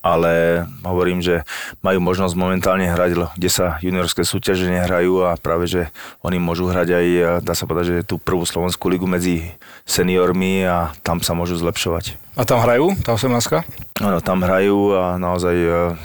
ale 0.00 0.64
hovorím, 0.80 1.20
že 1.20 1.44
majú 1.84 2.00
možnosť 2.00 2.32
momentálne 2.32 2.88
hrať, 2.88 3.36
kde 3.36 3.50
sa 3.52 3.76
juniorské 3.84 4.24
súťaže 4.24 4.64
nehrajú 4.72 5.28
a 5.28 5.36
práve, 5.36 5.68
že 5.68 5.92
oni 6.24 6.40
môžu 6.40 6.72
hrať 6.72 6.88
aj, 6.88 7.06
dá 7.44 7.52
sa 7.52 7.68
povedať, 7.68 8.00
že 8.00 8.08
tú 8.08 8.16
prvú 8.16 8.48
slovenskú 8.48 8.88
ligu 8.88 9.04
medzi 9.04 9.52
seniormi 9.84 10.64
a 10.64 10.96
tam 11.04 11.20
sa 11.20 11.36
môžu 11.36 11.60
zlepšovať. 11.60 12.16
A 12.40 12.48
tam 12.48 12.64
hrajú, 12.64 12.96
tá 13.04 13.12
18 13.12 14.00
Áno, 14.00 14.18
tam 14.24 14.40
hrajú 14.40 14.96
a 14.96 15.20
naozaj 15.20 15.56
no, 15.60 16.00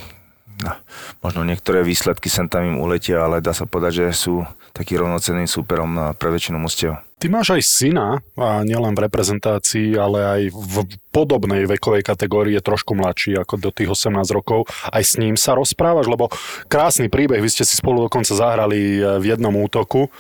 možno 1.19 1.43
niektoré 1.43 1.83
výsledky 1.83 2.31
sem 2.31 2.47
tam 2.47 2.63
im 2.63 2.79
uletia, 2.79 3.25
ale 3.25 3.43
dá 3.43 3.51
sa 3.51 3.67
povedať, 3.67 4.07
že 4.07 4.15
sú 4.15 4.47
taký 4.75 4.99
rovnocenným 4.99 5.47
súperom 5.47 6.15
pre 6.19 6.29
väčšinu 6.31 6.59
mostiev. 6.59 6.99
Ty 7.15 7.31
máš 7.31 7.55
aj 7.55 7.63
syna, 7.63 8.19
a 8.35 8.67
nielen 8.67 8.91
v 8.91 9.07
reprezentácii, 9.07 9.95
ale 9.95 10.19
aj 10.19 10.41
v 10.51 10.75
podobnej 11.15 11.63
vekovej 11.63 12.03
kategórii, 12.03 12.59
je 12.59 12.67
trošku 12.67 12.91
mladší 12.91 13.39
ako 13.39 13.55
do 13.55 13.71
tých 13.71 13.87
18 13.87 14.19
rokov. 14.35 14.67
Aj 14.91 14.99
s 14.99 15.15
ním 15.15 15.39
sa 15.39 15.55
rozprávaš, 15.55 16.11
lebo 16.11 16.27
krásny 16.67 17.07
príbeh, 17.07 17.39
vy 17.39 17.47
ste 17.47 17.63
si 17.63 17.79
spolu 17.79 18.11
dokonca 18.11 18.35
zahrali 18.35 18.99
v 18.99 19.25
jednom 19.31 19.55
útoku 19.55 20.11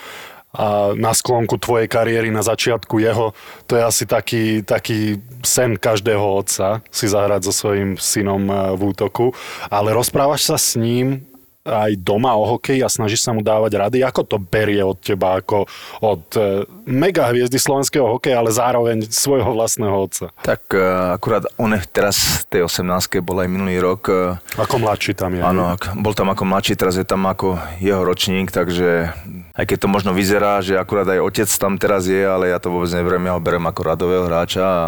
a 0.55 0.95
na 0.95 1.11
sklonku 1.11 1.59
tvojej 1.59 1.91
kariéry, 1.91 2.31
na 2.31 2.41
začiatku 2.41 2.97
jeho, 3.03 3.35
to 3.67 3.75
je 3.75 3.83
asi 3.83 4.03
taký, 4.07 4.63
taký 4.63 5.19
sen 5.43 5.75
každého 5.75 6.23
otca, 6.23 6.79
si 6.89 7.05
zahrať 7.11 7.51
so 7.51 7.53
svojím 7.53 7.99
synom 7.99 8.47
v 8.79 8.81
útoku. 8.95 9.35
Ale 9.67 9.91
rozprávaš 9.91 10.47
sa 10.47 10.57
s 10.57 10.79
ním 10.79 11.27
aj 11.65 11.97
doma 11.97 12.37
o 12.37 12.45
hokej 12.45 12.85
a 12.85 12.87
snažíš 12.87 13.25
sa 13.25 13.33
mu 13.33 13.41
dávať 13.41 13.81
rady? 13.81 13.97
Ako 14.05 14.21
to 14.21 14.37
berie 14.37 14.85
od 14.85 15.01
teba 15.01 15.41
ako 15.41 15.65
od 16.05 16.23
e, 16.37 16.63
mega 16.85 17.25
hviezdy 17.33 17.57
slovenského 17.57 18.05
hokeja, 18.05 18.37
ale 18.37 18.53
zároveň 18.53 19.09
svojho 19.09 19.49
vlastného 19.57 19.97
otca? 19.97 20.29
Tak 20.45 20.69
uh, 20.77 21.17
akurát 21.17 21.49
on 21.57 21.73
teraz 21.89 22.45
v 22.45 22.61
tej 22.61 22.61
18 22.69 23.25
bol 23.25 23.41
aj 23.41 23.49
minulý 23.49 23.81
rok. 23.81 24.01
Uh, 24.05 24.37
ako 24.61 24.77
mladší 24.77 25.17
tam 25.17 25.33
je. 25.33 25.41
Áno, 25.41 25.73
bol 25.97 26.13
tam 26.13 26.29
ako 26.29 26.45
mladší, 26.45 26.77
teraz 26.77 27.01
je 27.01 27.05
tam 27.07 27.25
ako 27.25 27.57
jeho 27.81 28.05
ročník, 28.05 28.53
takže 28.53 29.09
aj 29.57 29.65
keď 29.65 29.77
to 29.81 29.87
možno 29.89 30.13
vyzerá, 30.13 30.61
že 30.61 30.77
akurát 30.77 31.09
aj 31.09 31.25
otec 31.25 31.49
tam 31.49 31.81
teraz 31.81 32.05
je, 32.05 32.21
ale 32.21 32.53
ja 32.53 32.61
to 32.61 32.69
vôbec 32.69 32.93
neberiem, 32.93 33.25
ja 33.25 33.33
ho 33.33 33.41
berem 33.41 33.65
ako 33.65 33.81
radového 33.81 34.29
hráča 34.29 34.61
a, 34.61 34.85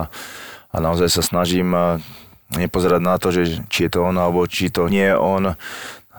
a 0.69 0.77
naozaj 0.77 1.09
sa 1.09 1.25
snažím 1.25 1.73
nepozerať 2.55 3.01
na 3.03 3.15
to, 3.19 3.35
že 3.35 3.59
či 3.67 3.87
je 3.87 3.99
to 3.99 4.07
on 4.07 4.15
alebo 4.15 4.47
či 4.47 4.71
to 4.71 4.87
nie 4.87 5.03
je 5.03 5.17
on 5.19 5.59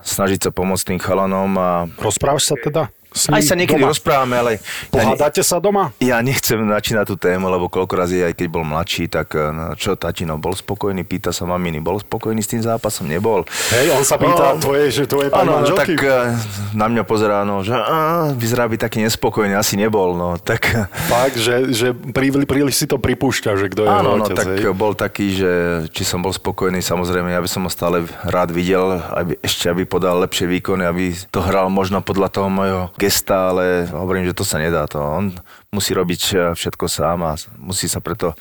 snažiť 0.02 0.48
sa 0.48 0.50
pomôcť 0.50 0.94
tým 0.94 1.00
chalanom. 1.00 1.50
A... 1.56 1.68
Rozprávaš 1.98 2.50
sa 2.52 2.56
teda? 2.58 2.92
Aj 3.08 3.40
sa 3.40 3.56
niekedy 3.56 3.80
doma? 3.80 3.90
rozprávame, 3.90 4.34
ale 4.36 4.50
ja, 4.52 4.60
ne, 4.60 5.16
Pohádate 5.16 5.40
sa 5.40 5.56
doma? 5.58 5.90
ja 5.98 6.20
nechcem 6.20 6.60
načínať 6.60 7.06
tú 7.08 7.16
tému, 7.16 7.48
lebo 7.48 7.66
koľko 7.66 7.94
razy, 7.96 8.20
aj 8.22 8.36
keď 8.36 8.46
bol 8.52 8.64
mladší, 8.68 9.08
tak 9.08 9.32
eh, 9.34 9.48
no, 9.48 9.72
čo 9.74 9.96
tatino, 9.96 10.36
bol 10.36 10.52
spokojný, 10.52 11.02
pýta 11.02 11.32
sa 11.32 11.48
maminy, 11.48 11.80
bol 11.80 11.96
spokojný 11.98 12.44
s 12.44 12.52
tým 12.52 12.62
zápasom, 12.62 13.08
nebol. 13.08 13.48
Hej, 13.72 13.96
on 13.96 14.04
sa 14.04 14.20
pýta 14.20 14.54
No. 14.54 14.60
tvoje, 14.60 14.88
že 14.92 15.02
tvoje 15.04 15.28
pani 15.28 15.50
no, 15.50 15.64
tak 15.72 15.88
eh, 15.88 16.36
na 16.72 16.86
mňa 16.86 17.02
pozerá, 17.08 17.42
no, 17.42 17.64
že 17.64 17.72
á, 17.74 18.30
vyzerá 18.32 18.68
byť 18.68 18.80
taký 18.80 18.98
nespokojný, 19.02 19.56
asi 19.56 19.74
nebol, 19.76 20.12
no, 20.14 20.36
tak... 20.38 20.68
Fakt, 21.08 21.36
že, 21.40 21.72
že 21.72 21.92
príliš, 21.92 22.76
si 22.78 22.86
to 22.86 23.00
pripúšťa, 23.00 23.50
že 23.56 23.66
kto 23.72 23.82
je 23.84 23.90
Áno, 23.90 24.20
no 24.20 24.24
otec, 24.28 24.36
tak 24.36 24.46
hej? 24.52 24.72
bol 24.72 24.92
taký, 24.92 25.26
že 25.34 25.50
či 25.90 26.04
som 26.04 26.20
bol 26.20 26.30
spokojný, 26.30 26.78
samozrejme, 26.84 27.32
ja 27.32 27.40
by 27.40 27.48
som 27.48 27.64
ho 27.64 27.70
stále 27.72 28.04
rád 28.24 28.52
videl, 28.52 29.00
aby, 29.16 29.34
ešte 29.40 29.66
aby 29.68 29.88
podal 29.88 30.20
lepšie 30.22 30.46
výkony, 30.46 30.84
aby 30.84 31.04
to 31.32 31.40
hral 31.40 31.72
možno 31.72 32.04
podľa 32.04 32.28
toho 32.30 32.48
mojho 32.48 32.82
gesta, 32.98 33.54
ale 33.54 33.86
hovorím, 33.94 34.26
že 34.26 34.34
to 34.34 34.42
sa 34.42 34.58
nedá. 34.58 34.90
To. 34.90 34.98
On 34.98 35.30
musí 35.68 35.92
robiť 35.92 36.22
eh, 36.32 36.38
všetko 36.56 36.88
sám 36.88 37.18
a 37.28 37.36
musí 37.60 37.92
sa 37.92 38.00
preto 38.00 38.32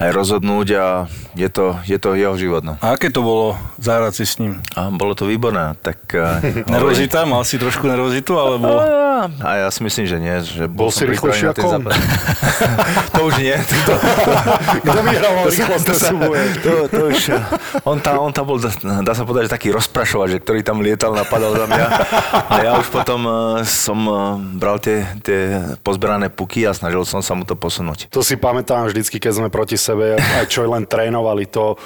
aj 0.00 0.08
rozhodnúť 0.08 0.68
a 0.80 1.04
je 1.36 1.48
to, 1.52 1.76
je 1.84 2.00
to 2.00 2.16
jeho 2.16 2.32
život. 2.40 2.64
No. 2.64 2.80
A 2.80 2.96
aké 2.96 3.12
to 3.12 3.20
bolo 3.20 3.60
zahrať 3.76 4.12
si 4.16 4.24
s 4.24 4.40
ním? 4.40 4.56
A 4.72 4.88
bolo 4.88 5.12
to 5.12 5.28
výborné, 5.28 5.76
tak... 5.84 6.00
eh, 6.16 6.64
Nervozita? 6.72 7.28
Mal 7.28 7.44
si 7.44 7.60
trošku 7.60 7.84
nervozitu, 7.84 8.40
alebo... 8.40 8.72
A, 8.72 9.28
a 9.44 9.50
ja 9.60 9.68
si 9.68 9.84
myslím, 9.84 10.04
že 10.08 10.16
nie. 10.16 10.32
Že 10.40 10.64
Bol 10.72 10.88
si 10.88 11.04
som 11.04 11.12
rýchlejší 11.12 11.44
ako 11.52 11.66
on? 11.76 11.82
to 13.20 13.20
už 13.28 13.34
nie. 13.36 13.56
To, 13.82 13.98
Kto 14.78 15.00
vyhrával 15.02 15.44
to 15.50 15.94
to? 15.94 16.08
To, 16.62 16.72
to 16.86 17.00
už, 17.10 17.34
on, 17.82 17.98
tam, 17.98 18.22
on 18.22 18.30
tam 18.30 18.46
bol, 18.46 18.58
dá, 18.62 19.12
sa 19.12 19.26
povedať, 19.26 19.50
že 19.50 19.54
taký 19.58 19.68
rozprašovač, 19.74 20.38
že 20.38 20.38
ktorý 20.38 20.62
tam 20.62 20.80
lietal, 20.80 21.10
napadal 21.10 21.50
za 21.54 21.66
mňa. 21.66 21.86
A 22.46 22.54
ja 22.62 22.72
už 22.78 22.94
potom 22.94 23.26
som 23.66 23.98
bral 24.54 24.78
tie, 24.78 25.02
tie 25.22 25.66
pozberané 25.82 26.30
puky 26.30 26.61
a 26.66 26.72
snažil 26.76 27.02
som 27.04 27.20
sa 27.20 27.32
mu 27.34 27.42
to 27.46 27.54
posunúť. 27.54 28.10
To 28.10 28.20
si 28.24 28.34
pamätám 28.36 28.88
vždycky, 28.88 29.18
keď 29.22 29.32
sme 29.42 29.48
proti 29.48 29.76
sebe, 29.76 30.16
aj 30.18 30.46
čo 30.50 30.66
len 30.66 30.84
trénovali, 30.86 31.46
to 31.46 31.76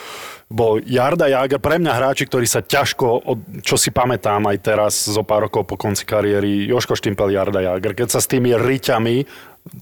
bol 0.47 0.79
Jarda 0.79 1.27
Jager, 1.27 1.59
pre 1.59 1.83
mňa 1.83 1.93
hráči, 1.99 2.23
ktorí 2.31 2.47
sa 2.47 2.63
ťažko, 2.63 3.07
od- 3.27 3.67
čo 3.67 3.75
si 3.75 3.91
pamätám 3.91 4.47
aj 4.47 4.59
teraz, 4.63 4.95
zo 5.03 5.27
pár 5.27 5.51
rokov 5.51 5.67
po 5.67 5.75
konci 5.75 6.07
kariéry, 6.07 6.71
Joško 6.71 6.95
Štimpel, 6.95 7.35
Jarda 7.35 7.59
Jager, 7.59 7.99
keď 7.99 8.09
sa 8.15 8.23
s 8.23 8.31
tými 8.31 8.55
riťami 8.55 9.27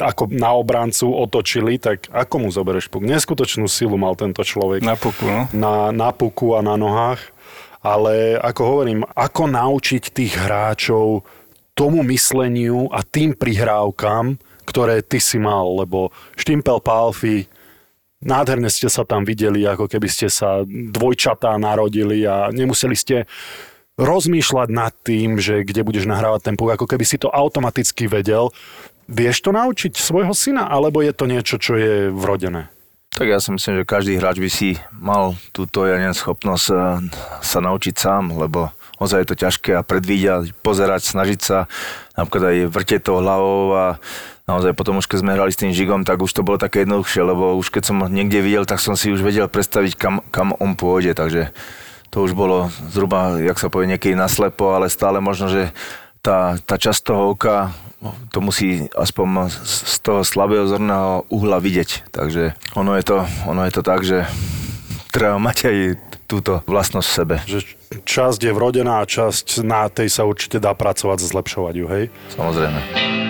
ako 0.00 0.32
na 0.32 0.56
obrancu 0.56 1.12
otočili, 1.12 1.76
tak 1.76 2.08
ako 2.08 2.34
mu 2.40 2.48
zoberieš 2.48 2.88
puk? 2.88 3.04
Neskutočnú 3.04 3.68
silu 3.68 4.00
mal 4.00 4.16
tento 4.16 4.40
človek 4.40 4.80
Na 4.80 4.96
puku, 4.96 5.28
no. 5.28 5.44
na, 5.52 5.92
na 5.92 6.08
puku 6.16 6.56
a 6.56 6.64
na 6.64 6.80
nohách. 6.80 7.20
Ale 7.84 8.40
ako 8.40 8.60
hovorím, 8.64 9.04
ako 9.12 9.44
naučiť 9.44 10.08
tých 10.08 10.40
hráčov 10.40 11.28
tomu 11.76 12.00
mysleniu 12.08 12.88
a 12.88 13.04
tým 13.04 13.36
prihrávkam, 13.36 14.40
ktoré 14.74 15.06
ty 15.06 15.22
si 15.22 15.38
mal, 15.38 15.86
lebo 15.86 16.10
Štimpel 16.34 16.82
Pálfi, 16.82 17.46
nádherne 18.18 18.66
ste 18.66 18.90
sa 18.90 19.06
tam 19.06 19.22
videli, 19.22 19.62
ako 19.62 19.86
keby 19.86 20.10
ste 20.10 20.26
sa 20.26 20.66
dvojčatá 20.66 21.54
narodili 21.62 22.26
a 22.26 22.50
nemuseli 22.50 22.98
ste 22.98 23.30
rozmýšľať 23.94 24.68
nad 24.74 24.90
tým, 25.06 25.38
že 25.38 25.62
kde 25.62 25.86
budeš 25.86 26.10
nahrávať 26.10 26.50
ten 26.50 26.54
puk, 26.58 26.74
ako 26.74 26.90
keby 26.90 27.06
si 27.06 27.22
to 27.22 27.30
automaticky 27.30 28.10
vedel. 28.10 28.50
Vieš 29.06 29.46
to 29.46 29.54
naučiť 29.54 29.94
svojho 29.94 30.34
syna, 30.34 30.66
alebo 30.66 30.98
je 30.98 31.14
to 31.14 31.30
niečo, 31.30 31.54
čo 31.62 31.78
je 31.78 32.10
vrodené? 32.10 32.66
Tak 33.14 33.30
ja 33.30 33.38
si 33.38 33.54
myslím, 33.54 33.78
že 33.78 33.86
každý 33.86 34.18
hráč 34.18 34.42
by 34.42 34.50
si 34.50 34.74
mal 34.90 35.38
túto 35.54 35.86
ja 35.86 36.02
neviem, 36.02 36.18
schopnosť 36.18 36.66
eh, 36.74 36.78
sa 37.38 37.58
naučiť 37.62 37.94
sám, 37.94 38.34
lebo 38.34 38.74
ozaj 38.98 39.22
je 39.22 39.28
to 39.30 39.36
ťažké 39.38 39.70
a 39.78 39.86
predvídať, 39.86 40.50
pozerať, 40.66 41.06
snažiť 41.06 41.38
sa, 41.38 41.70
napríklad 42.18 42.42
aj 42.50 42.58
vrteť 42.74 43.00
to 43.06 43.22
hlavou 43.22 43.70
a 43.70 43.84
naozaj 44.44 44.76
potom 44.76 45.00
už 45.00 45.08
keď 45.08 45.18
sme 45.24 45.34
hrali 45.36 45.52
s 45.52 45.60
tým 45.60 45.72
žigom, 45.72 46.04
tak 46.04 46.20
už 46.20 46.32
to 46.32 46.44
bolo 46.44 46.60
také 46.60 46.84
jednoduchšie, 46.84 47.22
lebo 47.24 47.56
už 47.56 47.72
keď 47.72 47.82
som 47.88 47.96
niekde 48.08 48.44
videl, 48.44 48.64
tak 48.68 48.80
som 48.80 48.96
si 48.96 49.12
už 49.12 49.24
vedel 49.24 49.48
predstaviť, 49.48 49.92
kam, 49.96 50.14
kam 50.28 50.52
on 50.60 50.76
pôjde, 50.76 51.16
takže 51.16 51.52
to 52.12 52.22
už 52.22 52.36
bolo 52.36 52.70
zhruba, 52.92 53.40
jak 53.42 53.58
sa 53.58 53.72
povie, 53.72 53.90
niekedy 53.90 54.14
naslepo, 54.14 54.76
ale 54.76 54.92
stále 54.92 55.18
možno, 55.18 55.50
že 55.50 55.74
tá, 56.22 56.56
tá 56.62 56.78
časť 56.78 57.00
toho 57.04 57.34
oka 57.34 57.74
to 58.32 58.44
musí 58.44 58.84
aspoň 58.92 59.48
z 59.48 59.84
z 59.94 59.96
toho 60.04 60.20
slabého 60.20 60.68
zorného 60.68 61.24
uhla 61.32 61.56
vidieť. 61.56 62.12
Takže 62.12 62.52
ono 62.76 62.92
je 63.00 63.04
to, 63.04 63.24
ono 63.48 63.64
je 63.64 63.72
to 63.72 63.82
tak, 63.82 64.04
že 64.04 64.28
treba 65.08 65.40
mať 65.40 65.56
aj 65.72 65.76
túto 66.28 66.60
vlastnosť 66.68 67.08
v 67.08 67.16
sebe. 67.16 67.36
Že 67.48 67.60
časť 68.04 68.40
je 68.44 68.52
vrodená 68.52 69.00
a 69.00 69.08
časť 69.08 69.64
na 69.64 69.88
tej 69.88 70.12
sa 70.12 70.28
určite 70.28 70.60
dá 70.60 70.76
pracovať, 70.76 71.24
zlepšovať 71.24 71.74
ju, 71.80 71.86
hej? 71.88 72.04
Samozrejme. 72.36 73.23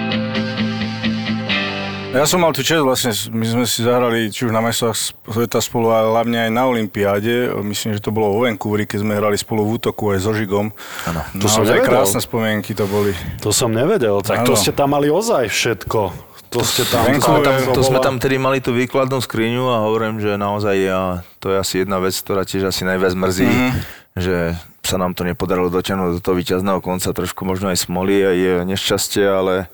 Ja 2.14 2.24
som 2.24 2.38
mal 2.38 2.54
tu 2.54 2.62
čest, 2.62 2.78
vlastne 2.78 3.10
my 3.28 3.42
sme 3.42 3.64
si 3.66 3.82
zahrali 3.82 4.30
či 4.30 4.46
už 4.46 4.54
na 4.54 4.62
majstrovstvách 4.62 5.34
sveta 5.34 5.58
spolu, 5.58 5.90
ale 5.90 6.06
hlavne 6.08 6.46
aj 6.46 6.50
na 6.52 6.62
Olympiáde. 6.64 7.50
Myslím, 7.60 7.90
že 7.90 8.00
to 8.00 8.08
bolo 8.08 8.30
vo 8.30 8.46
Vancouveri, 8.46 8.86
keď 8.86 9.02
sme 9.02 9.12
hrali 9.12 9.34
spolu 9.34 9.66
v 9.66 9.70
útoku 9.74 10.14
aj 10.14 10.22
so 10.22 10.30
Žigom. 10.30 10.70
Áno. 11.04 11.20
To 11.34 11.46
som 11.46 11.66
Naozaj 11.66 11.74
nevedel. 11.74 11.90
krásne 11.90 12.20
spomienky 12.20 12.70
to 12.70 12.86
boli. 12.86 13.10
To 13.40 13.50
som 13.50 13.68
nevedel, 13.68 14.22
tak 14.22 14.46
to 14.46 14.54
Áno. 14.54 14.56
ste 14.56 14.70
tam 14.70 14.94
mali 14.94 15.10
ozaj 15.10 15.50
všetko. 15.50 16.00
To 16.48 16.62
ste 16.62 16.86
tam... 16.86 17.02
Vancouver, 17.04 17.42
tam 17.66 17.74
To 17.74 17.82
sme 17.82 17.98
tam 17.98 18.14
tedy 18.16 18.38
mali 18.38 18.62
tú 18.62 18.70
výkladnú 18.70 19.18
skriňu 19.18 19.74
a 19.74 19.82
hovorím, 19.82 20.22
že 20.22 20.38
naozaj 20.38 20.74
ja, 20.78 21.00
to 21.42 21.50
je 21.50 21.58
asi 21.58 21.74
jedna 21.82 21.98
vec, 21.98 22.14
ktorá 22.14 22.46
tiež 22.46 22.70
asi 22.70 22.86
najviac 22.86 23.10
mrzí, 23.10 23.50
Mhm. 23.50 23.70
že 24.14 24.36
sa 24.80 24.94
nám 24.94 25.12
to 25.12 25.26
nepodarilo 25.26 25.66
dotiahnuť 25.66 26.14
do 26.14 26.20
toho 26.22 26.38
víťazného 26.38 26.78
konca, 26.78 27.10
trošku 27.10 27.42
možno 27.42 27.74
aj 27.74 27.82
smoli, 27.82 28.22
aj 28.22 28.38
nešťastie, 28.70 29.26
ale 29.26 29.66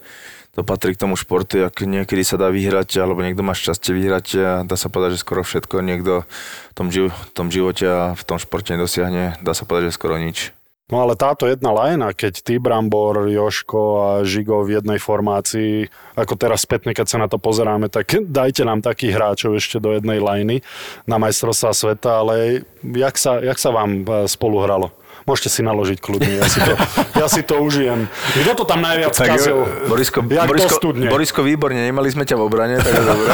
to 0.55 0.67
patrí 0.67 0.99
k 0.99 1.03
tomu 1.07 1.15
športu, 1.15 1.63
ak 1.63 1.87
niekedy 1.87 2.27
sa 2.27 2.35
dá 2.35 2.51
vyhrať, 2.51 2.99
alebo 2.99 3.23
niekto 3.23 3.47
má 3.47 3.55
šťastie 3.55 3.95
vyhrať 3.95 4.27
dá 4.67 4.77
sa 4.77 4.91
povedať, 4.91 5.19
že 5.19 5.23
skoro 5.23 5.47
všetko 5.47 5.83
niekto 5.83 6.27
v 6.71 6.73
tom, 6.75 6.91
živ- 6.91 7.15
tom 7.35 7.49
živote 7.55 7.87
a 7.87 8.01
v 8.19 8.23
tom 8.27 8.39
športe 8.43 8.75
nedosiahne, 8.75 9.39
dá 9.41 9.53
sa 9.55 9.63
povedať, 9.63 9.95
že 9.95 9.99
skoro 9.99 10.19
nič. 10.19 10.51
No 10.91 11.07
ale 11.07 11.15
táto 11.15 11.47
jedna 11.47 11.71
lajna, 11.71 12.11
keď 12.11 12.43
ty, 12.43 12.59
Brambor, 12.59 13.31
Joško 13.31 13.83
a 14.03 14.09
Žigo 14.27 14.67
v 14.67 14.83
jednej 14.83 14.99
formácii, 14.99 15.87
ako 16.19 16.35
teraz 16.35 16.67
spätne, 16.67 16.91
keď 16.91 17.07
sa 17.07 17.23
na 17.23 17.31
to 17.31 17.39
pozeráme, 17.39 17.87
tak 17.87 18.11
dajte 18.43 18.67
nám 18.67 18.83
takých 18.83 19.15
hráčov 19.15 19.55
ešte 19.55 19.79
do 19.79 19.95
jednej 19.95 20.19
lajny 20.19 20.67
na 21.07 21.17
majstrovstvá 21.23 21.71
sveta, 21.71 22.27
ale 22.27 22.67
jak 22.83 23.15
sa, 23.15 23.39
jak 23.39 23.59
sa 23.63 23.71
vám 23.71 24.03
e, 24.03 24.27
spolu 24.27 24.67
hralo? 24.67 24.91
Môžete 25.31 25.47
si 25.47 25.63
naložiť 25.63 26.03
kľudne, 26.03 26.43
ja 26.43 26.47
si 26.51 26.59
to, 26.59 26.75
ja 27.15 27.27
si 27.31 27.47
to 27.47 27.63
užijem. 27.63 28.11
Kto 28.35 28.51
to 28.59 28.65
tam 28.67 28.83
najviac 28.83 29.15
Tak, 29.15 29.31
kazil? 29.31 29.63
Borisko, 29.87 30.27
Jak 30.27 30.51
Borisko. 30.51 30.91
Borisko, 30.91 31.41
výborne, 31.47 31.79
nemali 31.79 32.11
sme 32.11 32.27
ťa 32.27 32.35
v 32.35 32.43
obrane, 32.43 32.83
takže 32.83 33.03
dobre. 33.07 33.31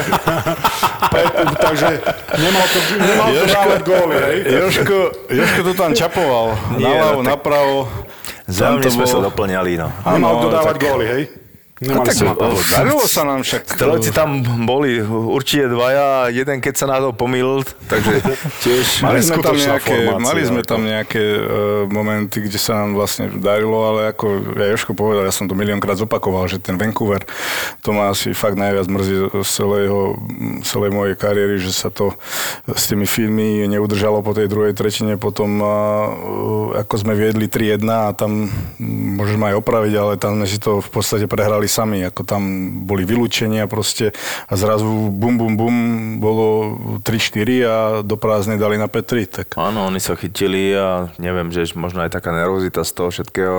Pe- 1.16 1.32
takže 1.56 1.88
nemal 2.36 2.64
to, 2.68 2.78
nemal 3.00 3.28
to 3.32 3.44
dávať 3.48 3.80
góly, 3.80 4.16
hej? 4.20 4.36
Joško, 4.60 4.98
Joško 5.32 5.60
to 5.62 5.72
tam 5.72 5.90
čapoval. 5.96 6.46
Naľavo, 6.76 7.24
no 7.24 7.24
tak- 7.24 7.32
napravo. 7.32 7.76
Zájomne 8.44 8.90
sme 8.92 9.06
sa 9.08 9.18
doplňali, 9.24 9.72
no. 9.74 9.88
Nemal 10.04 10.34
to 10.38 10.48
dávať 10.52 10.76
tak- 10.76 10.84
góly, 10.84 11.04
hej? 11.08 11.22
Nemali 11.76 12.08
Tak, 12.08 12.16
ste 12.16 12.24
o, 12.24 12.56
darilo 12.72 13.04
sa 13.04 13.28
nám 13.28 13.44
však. 13.44 13.76
Strelci 13.76 14.08
tam 14.08 14.40
boli 14.64 14.96
určite 15.04 15.68
dvaja, 15.68 16.32
jeden 16.32 16.64
keď 16.64 16.72
sa 16.72 16.88
na 16.88 17.04
to 17.04 17.12
pomýlil, 17.12 17.68
takže 17.84 18.24
tiež... 18.64 19.04
Mali 19.04 19.20
sme 19.20 19.44
tam 19.44 19.52
nejaké, 19.60 20.08
formácia, 20.08 20.24
mali 20.24 20.40
sme 20.48 20.62
tam 20.64 20.80
nejaké 20.80 21.20
uh, 21.20 21.84
momenty, 21.84 22.48
kde 22.48 22.56
sa 22.56 22.80
nám 22.80 22.96
vlastne 22.96 23.28
darilo, 23.28 23.76
ale 23.92 24.08
ako 24.16 24.56
ja 24.56 24.72
Joško 24.72 24.96
povedal, 24.96 25.28
ja 25.28 25.34
som 25.36 25.44
to 25.44 25.52
miliónkrát 25.52 26.00
zopakoval, 26.00 26.48
že 26.48 26.64
ten 26.64 26.80
Vancouver, 26.80 27.28
to 27.84 27.92
ma 27.92 28.08
asi 28.08 28.32
fakt 28.32 28.56
najviac 28.56 28.88
mrzí 28.88 29.44
z 29.44 29.50
celého, 29.52 30.16
celej 30.64 30.96
mojej 30.96 31.12
kariéry, 31.12 31.60
že 31.60 31.76
sa 31.76 31.92
to 31.92 32.16
s 32.72 32.88
tými 32.88 33.04
filmy 33.04 33.68
neudržalo 33.68 34.24
po 34.24 34.32
tej 34.32 34.48
druhej 34.48 34.72
tretine, 34.72 35.20
potom 35.20 35.60
uh, 35.60 35.68
ako 36.80 37.04
sme 37.04 37.12
viedli 37.12 37.52
3-1 37.52 37.84
a 37.84 38.16
tam 38.16 38.48
môžeme 38.80 39.52
aj 39.52 39.60
opraviť, 39.60 39.92
ale 40.00 40.16
tam 40.16 40.40
sme 40.40 40.48
si 40.48 40.56
to 40.56 40.80
v 40.80 40.88
podstate 40.88 41.28
prehrali 41.28 41.65
sami, 41.68 42.02
ako 42.02 42.22
tam 42.26 42.42
boli 42.88 43.06
vylúčenia 43.06 43.68
proste 43.70 44.10
a 44.46 44.54
zrazu 44.54 44.86
bum, 45.12 45.38
bum, 45.38 45.54
bum, 45.54 45.76
bolo 46.18 46.46
3-4 47.02 47.46
a 47.66 47.76
do 48.02 48.16
prázdnej 48.18 48.58
dali 48.58 48.80
na 48.80 48.90
5-3, 48.90 49.26
tak. 49.42 49.46
Áno, 49.60 49.86
oni 49.86 50.00
sa 50.02 50.18
chytili 50.18 50.74
a 50.74 51.10
neviem, 51.20 51.52
že 51.54 51.70
možno 51.78 52.02
aj 52.06 52.14
taká 52.14 52.32
nervozita 52.32 52.82
z 52.82 52.92
toho 52.94 53.08
všetkého, 53.12 53.58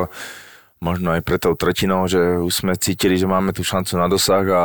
možno 0.78 1.14
aj 1.18 1.22
pre 1.26 1.42
tou 1.42 1.58
tretinou, 1.58 2.06
že 2.06 2.20
už 2.38 2.54
sme 2.54 2.74
cítili, 2.78 3.18
že 3.18 3.26
máme 3.26 3.50
tú 3.54 3.66
šancu 3.66 3.98
na 3.98 4.06
dosah 4.06 4.46
a 4.46 4.64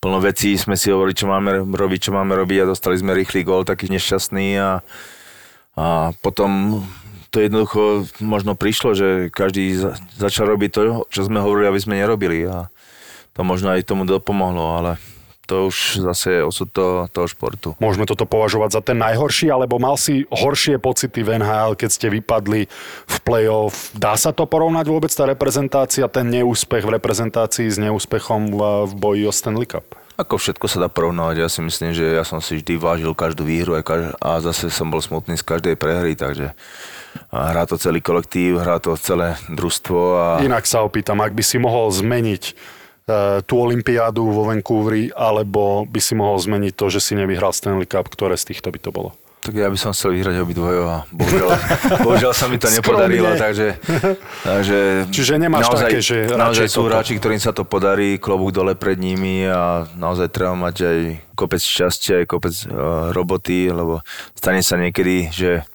plno 0.00 0.20
vecí 0.20 0.52
sme 0.60 0.76
si 0.76 0.92
hovorili, 0.92 1.16
čo 1.16 1.26
máme 1.26 1.64
robiť, 1.72 2.10
čo 2.10 2.12
máme 2.12 2.36
robiť 2.36 2.64
a 2.64 2.70
dostali 2.70 3.00
sme 3.00 3.16
rýchly 3.16 3.44
gól, 3.48 3.64
taký 3.64 3.88
nešťastný 3.88 4.60
a, 4.60 4.84
a 5.78 5.86
potom 6.20 6.82
to 7.34 7.42
jednoducho 7.42 8.06
možno 8.22 8.54
prišlo, 8.54 8.94
že 8.94 9.08
každý 9.34 9.74
za, 9.74 9.98
začal 10.14 10.54
robiť 10.54 10.70
to, 10.70 10.80
čo 11.10 11.26
sme 11.26 11.42
hovorili, 11.42 11.66
aby 11.66 11.80
sme 11.82 11.98
nerobili 11.98 12.46
a 12.46 12.70
to 13.34 13.40
možno 13.42 13.74
aj 13.74 13.86
tomu 13.86 14.06
dopomohlo, 14.06 14.78
ale 14.78 14.96
to 15.44 15.68
už 15.68 16.00
zase 16.00 16.40
je 16.40 16.42
osud 16.44 16.68
toho, 16.72 17.04
toho 17.12 17.28
športu. 17.28 17.68
Môžeme 17.76 18.08
toto 18.08 18.24
považovať 18.24 18.70
za 18.72 18.80
ten 18.80 18.96
najhorší, 18.96 19.52
alebo 19.52 19.76
mal 19.76 20.00
si 20.00 20.24
horšie 20.32 20.80
pocity 20.80 21.20
v 21.20 21.36
NHL, 21.36 21.76
keď 21.76 21.90
ste 21.92 22.08
vypadli 22.08 22.64
v 23.04 23.16
play-off. 23.20 23.92
Dá 23.92 24.16
sa 24.16 24.32
to 24.32 24.48
porovnať 24.48 24.88
vôbec 24.88 25.12
tá 25.12 25.28
reprezentácia, 25.28 26.08
ten 26.08 26.32
neúspech 26.32 26.88
v 26.88 26.94
reprezentácii 26.96 27.68
s 27.68 27.76
neúspechom 27.76 28.56
v, 28.56 28.60
v 28.88 28.92
boji 28.96 29.22
o 29.28 29.32
Stanley 29.32 29.68
Cup? 29.68 29.84
Ako 30.14 30.38
všetko 30.38 30.70
sa 30.70 30.78
dá 30.78 30.88
porovnať, 30.88 31.42
ja 31.42 31.50
si 31.50 31.58
myslím, 31.58 31.90
že 31.90 32.06
ja 32.14 32.22
som 32.22 32.38
si 32.38 32.62
vždy 32.62 32.78
vážil 32.78 33.12
každú 33.18 33.42
výhru 33.42 33.74
a, 33.74 33.82
kaž- 33.82 34.14
a 34.22 34.38
zase 34.38 34.70
som 34.70 34.86
bol 34.86 35.02
smutný 35.02 35.34
z 35.34 35.42
každej 35.42 35.74
prehry, 35.74 36.14
takže 36.14 36.54
hrá 37.34 37.66
to 37.66 37.74
celý 37.74 37.98
kolektív, 37.98 38.62
hrá 38.62 38.78
to 38.78 38.94
celé 38.94 39.34
družstvo 39.50 39.98
a 40.14 40.26
Inak 40.46 40.70
sa 40.70 40.86
opýtam, 40.86 41.18
ak 41.18 41.34
by 41.34 41.42
si 41.42 41.58
mohol 41.58 41.90
zmeniť 41.90 42.54
tú 43.44 43.54
olympiádu 43.60 44.24
vo 44.32 44.48
Vancouveri, 44.48 45.12
alebo 45.12 45.84
by 45.84 46.00
si 46.00 46.16
mohol 46.16 46.40
zmeniť 46.40 46.72
to, 46.72 46.88
že 46.88 47.04
si 47.04 47.12
nevyhral 47.12 47.52
Stanley 47.52 47.84
Cup, 47.84 48.08
ktoré 48.08 48.40
z 48.40 48.54
týchto 48.56 48.72
by 48.72 48.80
to 48.80 48.90
bolo? 48.90 49.12
tak 49.44 49.60
ja 49.60 49.68
by 49.68 49.76
som 49.76 49.92
chcel 49.92 50.16
vyhrať 50.16 50.40
obidvojo 50.40 50.88
a 50.88 50.98
bohužiaľ, 51.12 51.48
bohužiaľ 52.08 52.32
sa 52.32 52.48
mi 52.48 52.56
to 52.56 52.72
nepodarilo, 52.72 53.36
takže, 53.36 53.76
takže 54.40 55.04
Čiže 55.12 55.36
nemáš 55.36 55.68
naozaj, 55.68 55.84
také, 55.84 56.00
že 56.00 56.16
naozaj 56.32 56.66
sú 56.72 56.88
hráči, 56.88 57.20
ktorým 57.20 57.36
sa 57.36 57.52
to 57.52 57.68
podarí, 57.68 58.16
klobúk 58.16 58.56
dole 58.56 58.72
pred 58.72 58.96
nimi 58.96 59.44
a 59.44 59.84
naozaj 60.00 60.32
treba 60.32 60.56
mať 60.56 60.76
aj 60.80 60.98
kopec 61.36 61.60
šťastia, 61.60 62.24
aj 62.24 62.26
kopec 62.32 62.56
uh, 62.64 63.12
roboty, 63.12 63.68
lebo 63.68 64.00
stane 64.32 64.64
sa 64.64 64.80
niekedy, 64.80 65.28
že 65.28 65.68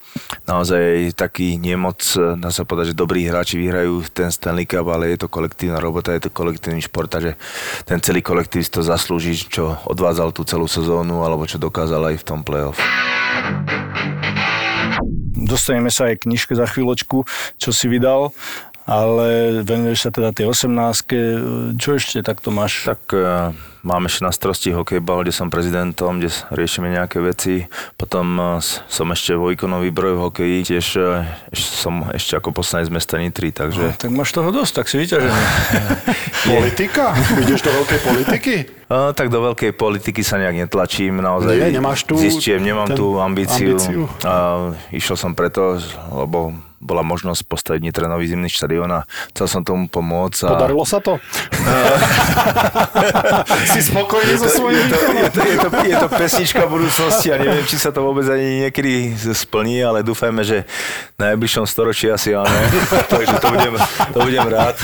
naozaj 0.46 1.14
taký 1.14 1.58
nemoc, 1.62 2.02
dá 2.38 2.50
sa 2.50 2.66
povedať, 2.66 2.94
že 2.94 3.00
dobrí 3.00 3.26
hráči 3.26 3.62
vyhrajú 3.62 4.06
ten 4.10 4.34
Stanley 4.34 4.66
Cup, 4.66 4.88
ale 4.90 5.14
je 5.14 5.26
to 5.26 5.28
kolektívna 5.32 5.78
robota, 5.78 6.14
je 6.16 6.28
to 6.28 6.32
kolektívny 6.34 6.82
šport, 6.82 7.10
takže 7.10 7.38
ten 7.86 8.02
celý 8.02 8.26
kolektív 8.26 8.66
si 8.66 8.72
to 8.74 8.82
zaslúži, 8.82 9.38
čo 9.38 9.78
odvádzal 9.86 10.34
tú 10.34 10.42
celú 10.46 10.66
sezónu, 10.66 11.22
alebo 11.22 11.46
čo 11.46 11.62
dokázal 11.62 12.14
aj 12.14 12.16
v 12.22 12.28
tom 12.28 12.40
playoff. 12.42 12.78
Dostaneme 15.40 15.90
sa 15.90 16.12
aj 16.12 16.28
knižke 16.28 16.54
za 16.54 16.68
chvíľočku, 16.68 17.24
čo 17.56 17.70
si 17.72 17.88
vydal, 17.88 18.36
ale 18.90 19.28
venuješ 19.62 20.00
sa 20.02 20.10
teda 20.10 20.34
tej 20.34 20.50
18 20.50 21.78
Čo 21.78 21.90
ešte 21.94 22.20
takto 22.20 22.50
máš? 22.50 22.84
Tak 22.84 23.02
e, 23.10 23.54
mám 23.80 24.02
ešte 24.04 24.22
na 24.22 24.32
starosti 24.32 24.70
hokejbal, 24.72 25.22
kde 25.22 25.32
som 25.32 25.48
prezidentom, 25.48 26.18
kde 26.18 26.34
riešime 26.50 26.90
nejaké 26.90 27.22
veci. 27.22 27.70
Potom 27.94 28.26
e, 28.36 28.66
som 28.66 29.06
ešte 29.08 29.38
vo 29.38 29.48
výkonnom 29.48 29.80
výbroji 29.80 30.16
v 30.16 30.22
hokeji, 30.22 30.58
tiež 30.66 30.88
e, 30.96 31.22
som 31.54 32.10
ešte 32.10 32.34
ako 32.34 32.50
poslanec 32.52 32.90
mesta 32.90 33.16
Nitry, 33.16 33.52
No, 33.52 33.58
takže... 33.62 33.84
tak 33.96 34.10
máš 34.10 34.34
toho 34.34 34.50
dosť, 34.50 34.74
tak 34.74 34.86
si 34.88 34.98
vyťažený. 34.98 35.42
Politika? 36.50 37.14
Ideš 37.38 37.62
do 37.62 37.72
veľkej 37.72 38.00
politiky? 38.02 38.54
A, 38.88 39.14
tak 39.14 39.30
do 39.30 39.44
veľkej 39.44 39.72
politiky 39.72 40.22
sa 40.22 40.36
nejak 40.36 40.66
netlačím, 40.66 41.20
naozaj 41.20 41.54
Nie, 41.54 41.70
nemáš 41.72 42.04
tú- 42.04 42.18
zistujem, 42.18 42.58
nemám 42.60 42.90
ten 42.90 42.98
tú 42.98 43.22
ambíciu. 43.22 43.78
ambíciu? 43.78 44.02
A, 44.26 44.34
išiel 44.90 45.14
som 45.14 45.32
preto, 45.32 45.78
lebo 46.10 46.58
bola 46.80 47.04
možnosť 47.04 47.44
postaviť 47.44 47.82
Nitre 47.84 48.08
nový 48.08 48.32
zimný 48.32 48.48
štadión 48.48 48.88
a 48.92 49.04
chcel 49.36 49.48
som 49.52 49.62
tomu 49.68 49.92
pomôcť. 49.92 50.48
A... 50.48 50.50
Podarilo 50.56 50.88
sa 50.88 51.04
to? 51.04 51.20
si 53.76 53.80
spokojný 53.84 54.40
so 54.40 54.48
svojím 54.48 54.88
výkonom? 54.88 55.20
je, 55.20 55.30
to, 55.30 55.42
je, 55.44 55.56
to, 55.60 55.70
je 55.84 55.96
to 56.00 56.08
pesnička 56.08 56.64
budúcnosti 56.72 57.28
a 57.32 57.38
neviem, 57.38 57.68
či 57.68 57.76
sa 57.76 57.92
to 57.92 58.00
vôbec 58.00 58.24
ani 58.32 58.68
niekedy 58.68 59.12
splní, 59.36 59.84
ale 59.84 60.00
dúfajme, 60.02 60.40
že 60.42 60.64
v 61.20 61.20
najbližšom 61.20 61.68
storočí 61.68 62.08
asi 62.08 62.32
áno. 62.32 62.48
Takže 63.14 63.36
to 63.44 63.48
budem, 63.52 63.76
to 64.16 64.20
budem 64.24 64.48
rád. 64.48 64.80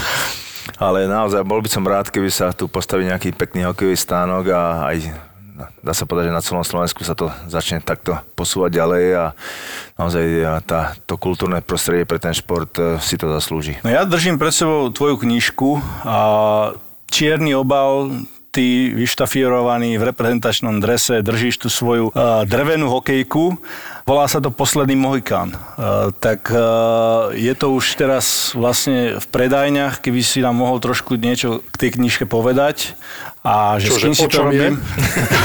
Ale 0.76 1.08
naozaj 1.08 1.48
bol 1.48 1.64
by 1.64 1.70
som 1.72 1.88
rád, 1.88 2.12
keby 2.12 2.28
sa 2.28 2.52
tu 2.52 2.68
postavil 2.68 3.08
nejaký 3.08 3.32
pekný 3.32 3.64
hokejový 3.72 3.96
stánok 3.96 4.52
a 4.52 4.92
aj 4.92 5.25
dá 5.56 5.94
sa 5.96 6.04
povedať, 6.04 6.32
že 6.32 6.38
na 6.38 6.44
celom 6.44 6.66
Slovensku 6.68 7.02
sa 7.08 7.16
to 7.16 7.32
začne 7.48 7.80
takto 7.80 8.20
posúvať 8.36 8.76
ďalej 8.76 9.06
a 9.16 9.26
naozaj 9.96 10.26
tá, 10.68 10.94
to 11.08 11.16
kultúrne 11.16 11.64
prostredie 11.64 12.04
pre 12.04 12.20
ten 12.20 12.36
šport 12.36 12.72
e, 12.76 13.00
si 13.00 13.16
to 13.16 13.32
zaslúži. 13.32 13.80
No 13.82 13.90
ja 13.90 14.04
držím 14.04 14.36
pred 14.36 14.52
sebou 14.52 14.92
tvoju 14.92 15.16
knižku 15.24 15.80
a 16.04 16.18
čierny 17.08 17.56
obal, 17.56 18.12
ty 18.56 18.96
vyštafírovaný 18.96 20.00
v 20.00 20.16
reprezentačnom 20.16 20.80
drese, 20.80 21.20
držíš 21.20 21.60
tú 21.60 21.68
svoju 21.68 22.16
uh, 22.16 22.48
drevenú 22.48 22.88
hokejku. 22.88 23.60
Volá 24.08 24.32
sa 24.32 24.40
to 24.40 24.48
Posledný 24.48 24.96
Mohikán. 24.96 25.52
Uh, 25.52 26.16
tak 26.24 26.48
uh, 26.56 27.36
je 27.36 27.52
to 27.52 27.76
už 27.76 28.00
teraz 28.00 28.56
vlastne 28.56 29.20
v 29.20 29.26
predajniach, 29.28 30.00
keby 30.00 30.24
si 30.24 30.40
nám 30.40 30.56
mohol 30.56 30.80
trošku 30.80 31.20
niečo 31.20 31.68
k 31.68 31.76
tej 31.76 32.00
knižke 32.00 32.24
povedať. 32.32 32.96
A 33.46 33.78
že 33.78 33.94
Čože, 33.94 33.94
s 33.94 34.02
kým 34.02 34.14
si 34.18 34.26
to 34.26 34.38
robím? 34.42 34.74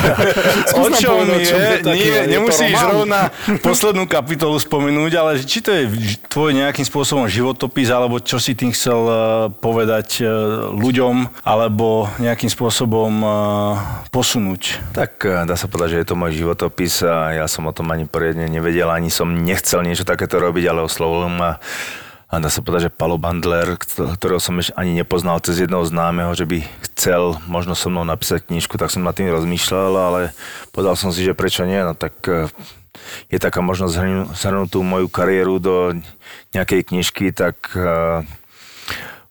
o 0.81 0.89
čom 0.89 1.21
je? 1.37 1.85
Nie, 1.85 2.25
nemusíš 2.33 2.73
rovna 2.81 3.29
poslednú 3.67 4.09
kapitolu 4.09 4.57
spomenúť, 4.57 5.13
ale 5.21 5.31
či 5.45 5.61
to 5.61 5.69
je 5.69 6.17
tvoj 6.33 6.57
nejakým 6.57 6.89
spôsobom 6.89 7.29
životopis, 7.29 7.93
alebo 7.93 8.17
čo 8.17 8.41
si 8.41 8.57
tým 8.57 8.73
chcel 8.73 9.05
eh, 9.05 9.17
povedať 9.53 10.25
eh, 10.25 10.33
ľuďom, 10.73 11.45
alebo 11.45 12.09
nejakým 12.17 12.49
spôsobom 12.49 13.13
eh, 13.21 13.33
posunúť. 14.09 14.81
Tak 14.97 15.45
dá 15.45 15.55
sa 15.61 15.69
povedať, 15.69 16.01
že 16.01 16.01
je 16.01 16.09
to 16.09 16.17
môj 16.17 16.41
životopis 16.41 17.05
a 17.05 17.37
ja 17.37 17.47
som 17.53 17.69
o 17.69 17.73
tom 17.77 17.93
ani 17.93 18.09
poriadne 18.09 18.49
nevedel, 18.49 18.89
ani 18.89 19.13
som 19.13 19.29
nechcel 19.29 19.85
niečo 19.85 20.09
takéto 20.09 20.41
robiť, 20.41 20.73
ale 20.73 20.89
oslovil 20.89 21.29
ma 21.29 21.61
a 22.31 22.39
dá 22.39 22.47
sa 22.47 22.63
povedať, 22.63 22.89
že 22.89 22.95
Palo 22.95 23.19
Bandler, 23.19 23.75
ktorého 23.75 24.39
som 24.39 24.55
ešte 24.63 24.71
ani 24.79 24.95
nepoznal 24.95 25.43
cez 25.43 25.59
jedného 25.59 25.83
známeho, 25.83 26.31
že 26.39 26.47
by 26.47 26.63
chcel 26.87 27.43
možno 27.51 27.75
so 27.75 27.91
mnou 27.91 28.07
napísať 28.07 28.47
knižku, 28.47 28.79
tak 28.79 28.95
som 28.95 29.03
nad 29.03 29.19
tým 29.19 29.35
rozmýšľal, 29.35 29.93
ale 29.99 30.21
povedal 30.71 30.95
som 30.95 31.11
si, 31.11 31.27
že 31.27 31.35
prečo 31.35 31.67
nie, 31.67 31.83
no 31.83 31.99
tak 31.99 32.15
eh, 32.31 32.47
je 33.35 33.39
taká 33.43 33.59
možnosť 33.67 33.93
zhrnúť- 33.99 34.31
zhrnúť 34.39 34.69
tú 34.71 34.87
moju 34.87 35.11
kariéru 35.11 35.59
do 35.59 35.99
nejakej 36.55 36.87
knižky, 36.95 37.35
tak 37.35 37.59
eh, 37.75 38.23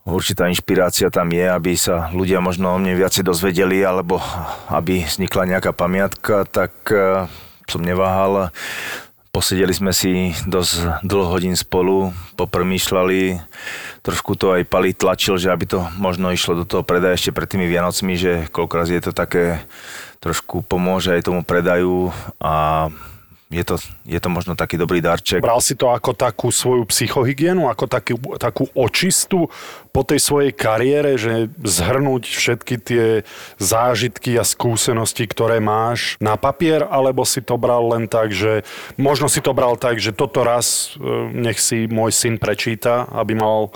určitá 0.04 0.52
inšpirácia 0.52 1.08
tam 1.08 1.32
je, 1.32 1.48
aby 1.48 1.80
sa 1.80 2.12
ľudia 2.12 2.44
možno 2.44 2.76
o 2.76 2.78
mne 2.84 3.00
viacej 3.00 3.24
dozvedeli, 3.24 3.80
alebo 3.80 4.20
aby 4.68 5.08
vznikla 5.08 5.48
nejaká 5.48 5.72
pamiatka, 5.72 6.44
tak 6.44 6.76
eh, 6.92 7.32
som 7.64 7.80
neváhal. 7.80 8.52
Posedeli 9.30 9.70
sme 9.70 9.94
si 9.94 10.34
dosť 10.50 11.06
dlho 11.06 11.30
hodín 11.30 11.54
spolu, 11.54 12.10
popremýšľali, 12.34 13.38
trošku 14.02 14.34
to 14.34 14.58
aj 14.58 14.66
Pali 14.66 14.98
tlačil, 14.98 15.38
že 15.38 15.54
aby 15.54 15.70
to 15.70 15.86
možno 16.02 16.34
išlo 16.34 16.58
do 16.58 16.66
toho 16.66 16.82
predaja 16.82 17.14
ešte 17.14 17.36
pred 17.38 17.46
tými 17.46 17.70
Vianocmi, 17.70 18.18
že 18.18 18.50
koľkoraz 18.50 18.90
je 18.90 19.02
to 19.06 19.14
také, 19.14 19.62
trošku 20.18 20.66
pomôže 20.66 21.14
aj 21.14 21.30
tomu 21.30 21.46
predaju 21.46 22.10
a 22.42 22.90
je 23.50 23.66
to, 23.66 23.82
je 24.06 24.20
to 24.22 24.30
možno 24.30 24.54
taký 24.54 24.78
dobrý 24.78 25.02
darček. 25.02 25.42
Bral 25.42 25.58
si 25.58 25.74
to 25.74 25.90
ako 25.90 26.14
takú 26.14 26.54
svoju 26.54 26.86
psychohygienu, 26.86 27.66
ako 27.66 27.90
takú, 27.90 28.16
takú 28.38 28.70
očistu 28.78 29.50
po 29.90 30.06
tej 30.06 30.22
svojej 30.22 30.54
kariére, 30.54 31.18
že 31.18 31.50
zhrnúť 31.66 32.30
všetky 32.30 32.76
tie 32.78 33.06
zážitky 33.58 34.38
a 34.38 34.46
skúsenosti, 34.46 35.26
ktoré 35.26 35.58
máš 35.58 36.14
na 36.22 36.38
papier, 36.38 36.86
alebo 36.86 37.26
si 37.26 37.42
to 37.42 37.58
bral 37.58 37.90
len 37.90 38.06
tak, 38.06 38.30
že 38.30 38.62
možno 39.02 39.26
si 39.26 39.42
to 39.42 39.58
bral 39.58 39.74
tak, 39.82 39.98
že 39.98 40.14
toto 40.14 40.46
raz 40.46 40.94
e, 40.94 41.34
nech 41.34 41.58
si 41.58 41.90
môj 41.90 42.14
syn 42.14 42.38
prečíta, 42.38 43.10
aby 43.10 43.34
mal 43.34 43.74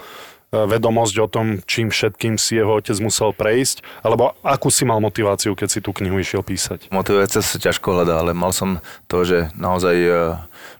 vedomosť 0.54 1.16
o 1.18 1.28
tom, 1.28 1.46
čím 1.66 1.89
všetkým 1.89 2.38
si 2.38 2.62
jeho 2.62 2.78
otec 2.78 2.94
musel 3.02 3.34
prejsť, 3.34 3.82
alebo 4.06 4.38
akú 4.46 4.70
si 4.70 4.86
mal 4.86 5.02
motiváciu, 5.02 5.58
keď 5.58 5.68
si 5.74 5.80
tú 5.82 5.89
knihu 5.98 6.22
išiel 6.22 6.46
písať? 6.46 6.94
Motivácia 6.94 7.42
sa 7.42 7.58
ťažko 7.58 7.98
hľadá, 7.98 8.22
ale 8.22 8.38
mal 8.38 8.54
som 8.54 8.78
to, 9.10 9.26
že 9.26 9.50
naozaj 9.58 9.98
e, 9.98 10.12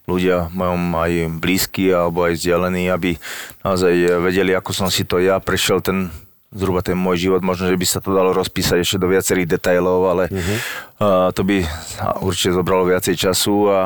ľudia 0.06 0.54
mojom 0.54 0.94
aj 0.94 1.12
blízky 1.42 1.90
alebo 1.90 2.30
aj 2.30 2.38
vzdialení, 2.38 2.94
aby 2.94 3.18
naozaj 3.66 3.94
e, 3.98 4.10
vedeli, 4.22 4.54
ako 4.54 4.72
som 4.78 4.88
si 4.94 5.10
to 5.10 5.18
ja 5.18 5.42
prešiel 5.42 5.82
ten 5.82 6.14
zhruba 6.54 6.86
ten 6.86 6.94
môj 6.94 7.18
život, 7.18 7.42
možno, 7.42 7.66
že 7.66 7.74
by 7.74 7.86
sa 7.90 7.98
to 7.98 8.14
dalo 8.14 8.30
rozpísať 8.30 8.86
ešte 8.86 9.02
do 9.02 9.10
viacerých 9.10 9.58
detailov, 9.58 10.06
ale 10.06 10.24
uh-huh. 10.30 10.58
uh, 11.02 11.30
to 11.34 11.42
by 11.42 11.66
určite 12.22 12.54
zobralo 12.54 12.86
viacej 12.86 13.18
času 13.18 13.74
a 13.74 13.80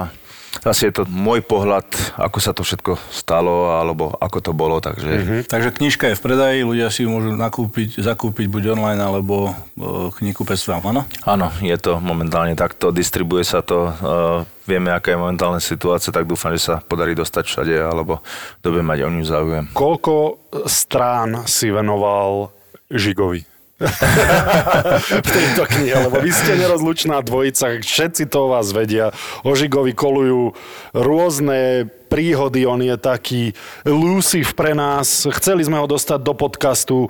zase 0.63 0.89
je 0.89 0.93
to 1.01 1.03
môj 1.09 1.43
pohľad, 1.43 1.85
ako 2.17 2.37
sa 2.39 2.51
to 2.53 2.61
všetko 2.61 2.97
stalo 3.09 3.75
alebo 3.75 4.13
ako 4.17 4.37
to 4.39 4.51
bolo, 4.55 4.77
takže 4.79 5.09
uh-huh. 5.09 5.41
Takže 5.47 5.69
knižka 5.75 6.11
je 6.11 6.17
v 6.17 6.23
predaji, 6.23 6.57
ľudia 6.67 6.87
si 6.93 7.03
ju 7.05 7.09
môžu 7.09 7.33
nakúpiť, 7.33 7.99
zakúpiť 8.01 8.45
buď 8.49 8.77
online, 8.77 9.01
alebo 9.01 9.51
e, 9.51 10.13
knihkupectvám, 10.15 10.83
áno? 10.85 11.01
Áno, 11.23 11.47
je 11.63 11.77
to 11.77 12.01
momentálne 12.01 12.53
takto, 12.57 12.91
distribuje 12.91 13.43
sa 13.47 13.63
to, 13.63 13.91
uh, 13.91 14.43
vieme, 14.67 14.91
aká 14.91 15.15
je 15.15 15.21
momentálna 15.21 15.63
situácia, 15.63 16.11
tak 16.11 16.27
dúfam, 16.27 16.51
že 16.53 16.67
sa 16.67 16.75
podarí 16.83 17.15
dostať 17.15 17.43
všade, 17.47 17.75
alebo 17.79 18.19
bude 18.61 18.83
mať 18.83 19.07
o 19.07 19.09
ňu 19.09 19.23
záujem. 19.23 19.65
Koľko 19.71 20.43
strán 20.67 21.47
si 21.47 21.71
venoval 21.71 22.51
Žigovi? 22.91 23.56
V 23.77 25.29
tejto 25.29 25.63
knihe, 25.69 26.09
lebo 26.09 26.17
vy 26.17 26.33
ste 26.33 26.57
nerozlučná 26.57 27.21
dvojica, 27.21 27.77
všetci 27.77 28.25
to 28.25 28.49
o 28.49 28.51
vás 28.57 28.73
vedia. 28.73 29.13
O 29.45 29.53
Žigovi 29.53 29.93
kolujú 29.93 30.57
rôzne 30.97 31.85
príhody, 32.07 32.63
on 32.63 32.79
je 32.79 32.95
taký 32.95 33.51
Luciv 33.83 34.55
pre 34.55 34.71
nás. 34.71 35.27
Chceli 35.27 35.67
sme 35.67 35.77
ho 35.77 35.85
dostať 35.85 36.19
do 36.23 36.33
podcastu, 36.33 37.05
e, 37.05 37.09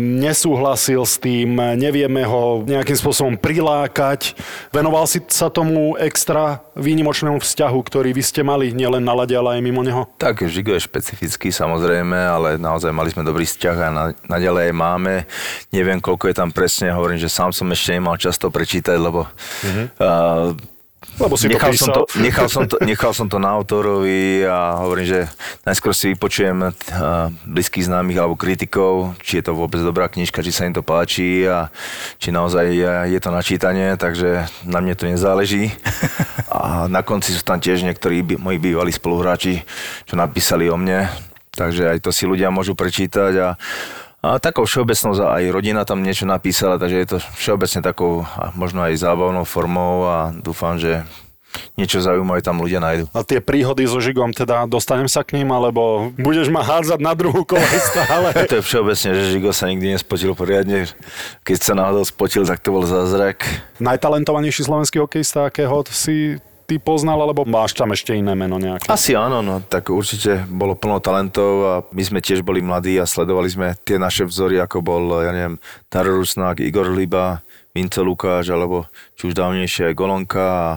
nesúhlasil 0.00 1.04
s 1.04 1.20
tým, 1.20 1.60
nevieme 1.76 2.24
ho 2.24 2.64
nejakým 2.64 2.96
spôsobom 2.96 3.36
prilákať. 3.36 4.32
Venoval 4.72 5.04
si 5.04 5.20
sa 5.28 5.52
tomu 5.52 5.94
extra 6.00 6.64
výnimočnému 6.74 7.38
vzťahu, 7.38 7.78
ktorý 7.84 8.10
vy 8.16 8.22
ste 8.24 8.40
mali 8.42 8.72
nielen 8.72 9.04
na 9.04 9.14
lade, 9.14 9.36
ale 9.36 9.60
aj 9.60 9.62
mimo 9.62 9.84
neho? 9.84 10.08
Tak, 10.18 10.42
Žigo 10.48 10.74
je 10.74 10.82
špecifický 10.82 11.52
samozrejme, 11.52 12.16
ale 12.16 12.56
naozaj 12.56 12.90
mali 12.90 13.12
sme 13.12 13.22
dobrý 13.22 13.46
vzťah 13.46 13.76
a 13.78 13.88
na, 13.92 14.04
naďalej 14.26 14.74
máme. 14.74 15.28
Neviem, 15.70 16.00
koľko 16.02 16.32
je 16.32 16.36
tam 16.36 16.50
presne, 16.50 16.90
hovorím, 16.90 17.20
že 17.20 17.30
sám 17.30 17.52
som 17.52 17.68
ešte 17.70 17.94
nemal 17.94 18.16
často 18.16 18.48
prečítať, 18.48 18.96
lebo 18.96 19.28
mm-hmm. 19.28 19.86
uh, 20.00 20.73
lebo 21.18 21.34
si 21.38 21.46
nechal, 21.46 21.70
to 21.70 21.78
som 21.78 21.90
to, 21.94 22.02
nechal, 22.18 22.48
som 22.50 22.64
to, 22.66 22.76
nechal 22.82 23.12
som 23.14 23.26
to 23.30 23.38
na 23.38 23.54
autorovi 23.54 24.42
a 24.42 24.82
hovorím, 24.82 25.06
že 25.06 25.20
najskôr 25.62 25.94
si 25.94 26.10
vypočujem 26.14 26.58
uh, 26.58 26.72
blízkych 27.46 27.86
známych 27.86 28.18
alebo 28.18 28.34
kritikov, 28.34 29.14
či 29.22 29.38
je 29.38 29.46
to 29.46 29.52
vôbec 29.54 29.78
dobrá 29.78 30.10
knižka, 30.10 30.42
či 30.42 30.50
sa 30.50 30.66
im 30.66 30.74
to 30.74 30.82
páči 30.82 31.46
a 31.46 31.70
či 32.18 32.34
naozaj 32.34 32.66
je, 33.06 33.18
to 33.22 33.30
načítanie, 33.30 33.94
takže 33.94 34.50
na 34.66 34.82
mne 34.82 34.94
to 34.98 35.06
nezáleží. 35.06 35.70
A 36.54 36.86
na 36.90 37.02
konci 37.02 37.34
sú 37.34 37.42
tam 37.42 37.58
tiež 37.58 37.86
niektorí 37.86 38.38
moji 38.38 38.58
bývalí 38.58 38.90
spoluhráči, 38.90 39.62
čo 40.06 40.14
napísali 40.14 40.66
o 40.70 40.76
mne, 40.78 41.10
takže 41.54 41.94
aj 41.94 41.98
to 42.02 42.10
si 42.10 42.26
ľudia 42.26 42.50
môžu 42.50 42.74
prečítať 42.74 43.32
a 43.38 43.48
a 44.24 44.40
takou 44.40 44.64
všeobecnou 44.64 45.12
aj 45.20 45.44
rodina 45.52 45.84
tam 45.84 46.00
niečo 46.00 46.24
napísala, 46.24 46.80
takže 46.80 46.96
je 46.96 47.08
to 47.12 47.18
všeobecne 47.36 47.84
takou 47.84 48.24
možno 48.56 48.80
aj 48.80 48.96
zábavnou 48.96 49.44
formou 49.44 50.08
a 50.08 50.32
dúfam, 50.32 50.80
že 50.80 51.04
niečo 51.76 52.02
zaujímavé 52.02 52.42
tam 52.42 52.58
ľudia 52.58 52.82
nájdu. 52.82 53.04
A 53.14 53.22
tie 53.22 53.38
príhody 53.38 53.86
so 53.86 54.00
Žigom, 54.02 54.34
teda 54.34 54.66
dostanem 54.66 55.06
sa 55.06 55.22
k 55.22 55.38
ním, 55.38 55.52
alebo 55.52 56.10
budeš 56.18 56.50
ma 56.50 56.64
hádzať 56.64 56.98
na 56.98 57.12
druhú 57.14 57.46
kolej 57.46 57.78
stále? 57.84 58.32
to 58.50 58.58
je 58.58 58.64
všeobecne, 58.64 59.10
že 59.14 59.30
Žigo 59.36 59.50
sa 59.54 59.70
nikdy 59.70 59.94
nespotil 59.94 60.32
poriadne. 60.34 60.88
Keď 61.46 61.58
sa 61.60 61.72
náhodou 61.76 62.02
spotil, 62.02 62.42
tak 62.48 62.64
to 62.64 62.74
bol 62.74 62.82
zázrak. 62.82 63.44
Najtalentovanejší 63.78 64.66
slovenský 64.66 64.98
hokejista, 65.02 65.46
akého 65.46 65.84
si 65.92 66.40
ty 66.64 66.80
poznal, 66.80 67.20
alebo 67.20 67.44
máš 67.44 67.76
tam 67.76 67.92
ešte 67.92 68.16
iné 68.16 68.32
meno 68.32 68.56
nejaké? 68.56 68.88
Asi 68.88 69.12
áno, 69.12 69.44
no 69.44 69.60
tak 69.60 69.92
určite 69.92 70.48
bolo 70.48 70.74
plno 70.74 70.98
talentov 70.98 71.52
a 71.64 71.74
my 71.92 72.02
sme 72.02 72.20
tiež 72.24 72.40
boli 72.40 72.64
mladí 72.64 72.96
a 72.96 73.08
sledovali 73.08 73.48
sme 73.48 73.66
tie 73.84 74.00
naše 74.00 74.24
vzory, 74.24 74.58
ako 74.60 74.80
bol, 74.80 75.04
ja 75.20 75.30
neviem, 75.30 75.60
Taro 75.92 76.16
Rusnák, 76.18 76.60
Igor 76.64 76.90
Liba, 76.92 77.44
Vince 77.76 78.00
Lukáš, 78.00 78.48
alebo 78.48 78.88
či 79.14 79.30
už 79.30 79.34
dávnejšie 79.36 79.92
aj 79.92 79.98
Golonka 79.98 80.44
a 80.44 80.68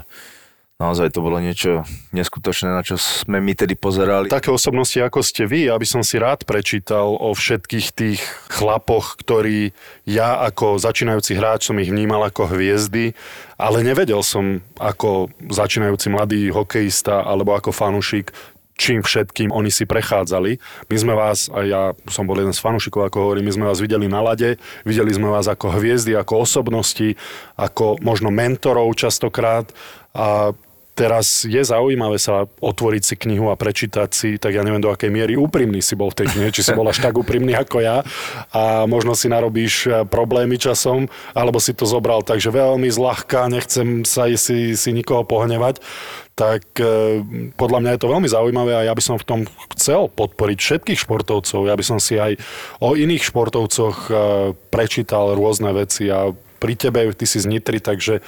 naozaj 0.77 1.09
to 1.09 1.25
bolo 1.25 1.41
niečo 1.41 1.81
neskutočné, 2.13 2.69
na 2.69 2.85
čo 2.85 3.01
sme 3.01 3.41
my 3.41 3.57
tedy 3.57 3.73
pozerali. 3.73 4.29
Také 4.29 4.53
osobnosti 4.53 5.01
ako 5.01 5.25
ste 5.25 5.49
vy, 5.49 5.73
aby 5.73 5.85
som 5.89 6.05
si 6.05 6.21
rád 6.21 6.45
prečítal 6.45 7.17
o 7.17 7.33
všetkých 7.33 7.87
tých 7.97 8.21
chlapoch, 8.53 9.17
ktorí 9.17 9.73
ja 10.05 10.37
ako 10.45 10.77
začínajúci 10.77 11.33
hráč 11.33 11.73
som 11.73 11.81
ich 11.81 11.89
vnímal 11.89 12.21
ako 12.29 12.53
hviezdy, 12.53 13.17
ale 13.57 13.81
nevedel 13.81 14.21
som 14.21 14.61
ako 14.77 15.33
začínajúci 15.49 16.13
mladý 16.13 16.53
hokejista 16.53 17.25
alebo 17.25 17.57
ako 17.57 17.73
fanušik, 17.73 18.29
čím 18.77 19.01
všetkým 19.01 19.49
oni 19.49 19.73
si 19.73 19.89
prechádzali. 19.89 20.61
My 20.93 20.97
sme 21.01 21.17
vás, 21.17 21.49
a 21.49 21.65
ja 21.65 21.81
som 22.05 22.29
bol 22.29 22.37
jeden 22.37 22.53
z 22.53 22.61
fanúšikov, 22.61 23.09
ako 23.09 23.25
hovorím, 23.25 23.49
my 23.49 23.53
sme 23.57 23.65
vás 23.65 23.81
videli 23.81 24.05
na 24.05 24.21
lade, 24.21 24.61
videli 24.85 25.09
sme 25.09 25.33
vás 25.33 25.49
ako 25.49 25.73
hviezdy, 25.73 26.13
ako 26.13 26.45
osobnosti, 26.45 27.17
ako 27.57 27.97
možno 28.05 28.29
mentorov 28.29 28.93
častokrát 28.93 29.73
a 30.13 30.53
teraz 30.97 31.45
je 31.45 31.61
zaujímavé 31.61 32.17
sa 32.17 32.49
otvoriť 32.49 33.03
si 33.05 33.15
knihu 33.21 33.53
a 33.53 33.59
prečítať 33.59 34.09
si, 34.09 34.29
tak 34.41 34.57
ja 34.57 34.65
neviem 34.65 34.81
do 34.81 34.89
akej 34.89 35.13
miery 35.13 35.37
úprimný 35.37 35.85
si 35.85 35.93
bol 35.93 36.09
v 36.09 36.25
tej 36.25 36.33
knihe, 36.33 36.49
či 36.49 36.65
si 36.65 36.73
bol 36.73 36.89
až 36.89 37.05
tak 37.05 37.13
úprimný 37.13 37.53
ako 37.53 37.85
ja 37.85 38.01
a 38.49 38.89
možno 38.89 39.13
si 39.13 39.29
narobíš 39.29 39.73
eh, 39.85 40.01
problémy 40.09 40.57
časom, 40.57 41.05
alebo 41.37 41.61
si 41.61 41.77
to 41.77 41.85
zobral 41.85 42.25
takže 42.25 42.49
veľmi 42.49 42.89
zľahka, 42.89 43.45
nechcem 43.53 44.01
sa 44.01 44.25
si, 44.33 44.73
si 44.73 44.89
nikoho 44.89 45.21
pohnevať, 45.21 45.77
tak 46.37 46.77
e, 46.77 47.25
podľa 47.57 47.79
mňa 47.81 47.91
je 47.97 48.01
to 48.05 48.13
veľmi 48.13 48.29
zaujímavé 48.29 48.77
a 48.77 48.85
ja 48.85 48.93
by 48.93 49.01
som 49.01 49.17
v 49.17 49.25
tom 49.25 49.41
chcel 49.73 50.05
podporiť 50.05 50.57
všetkých 50.61 51.01
športovcov. 51.01 51.65
Ja 51.65 51.73
by 51.73 51.81
som 51.81 51.97
si 51.97 52.21
aj 52.21 52.37
o 52.77 52.93
iných 52.93 53.25
športovcoch 53.25 53.97
e, 54.05 54.13
prečítal 54.69 55.33
rôzne 55.33 55.73
veci 55.73 56.05
a 56.13 56.29
pri 56.57 56.73
tebe, 56.77 57.09
ty 57.13 57.25
si 57.25 57.41
z 57.41 57.49
Nitry, 57.49 57.81
takže 57.81 58.21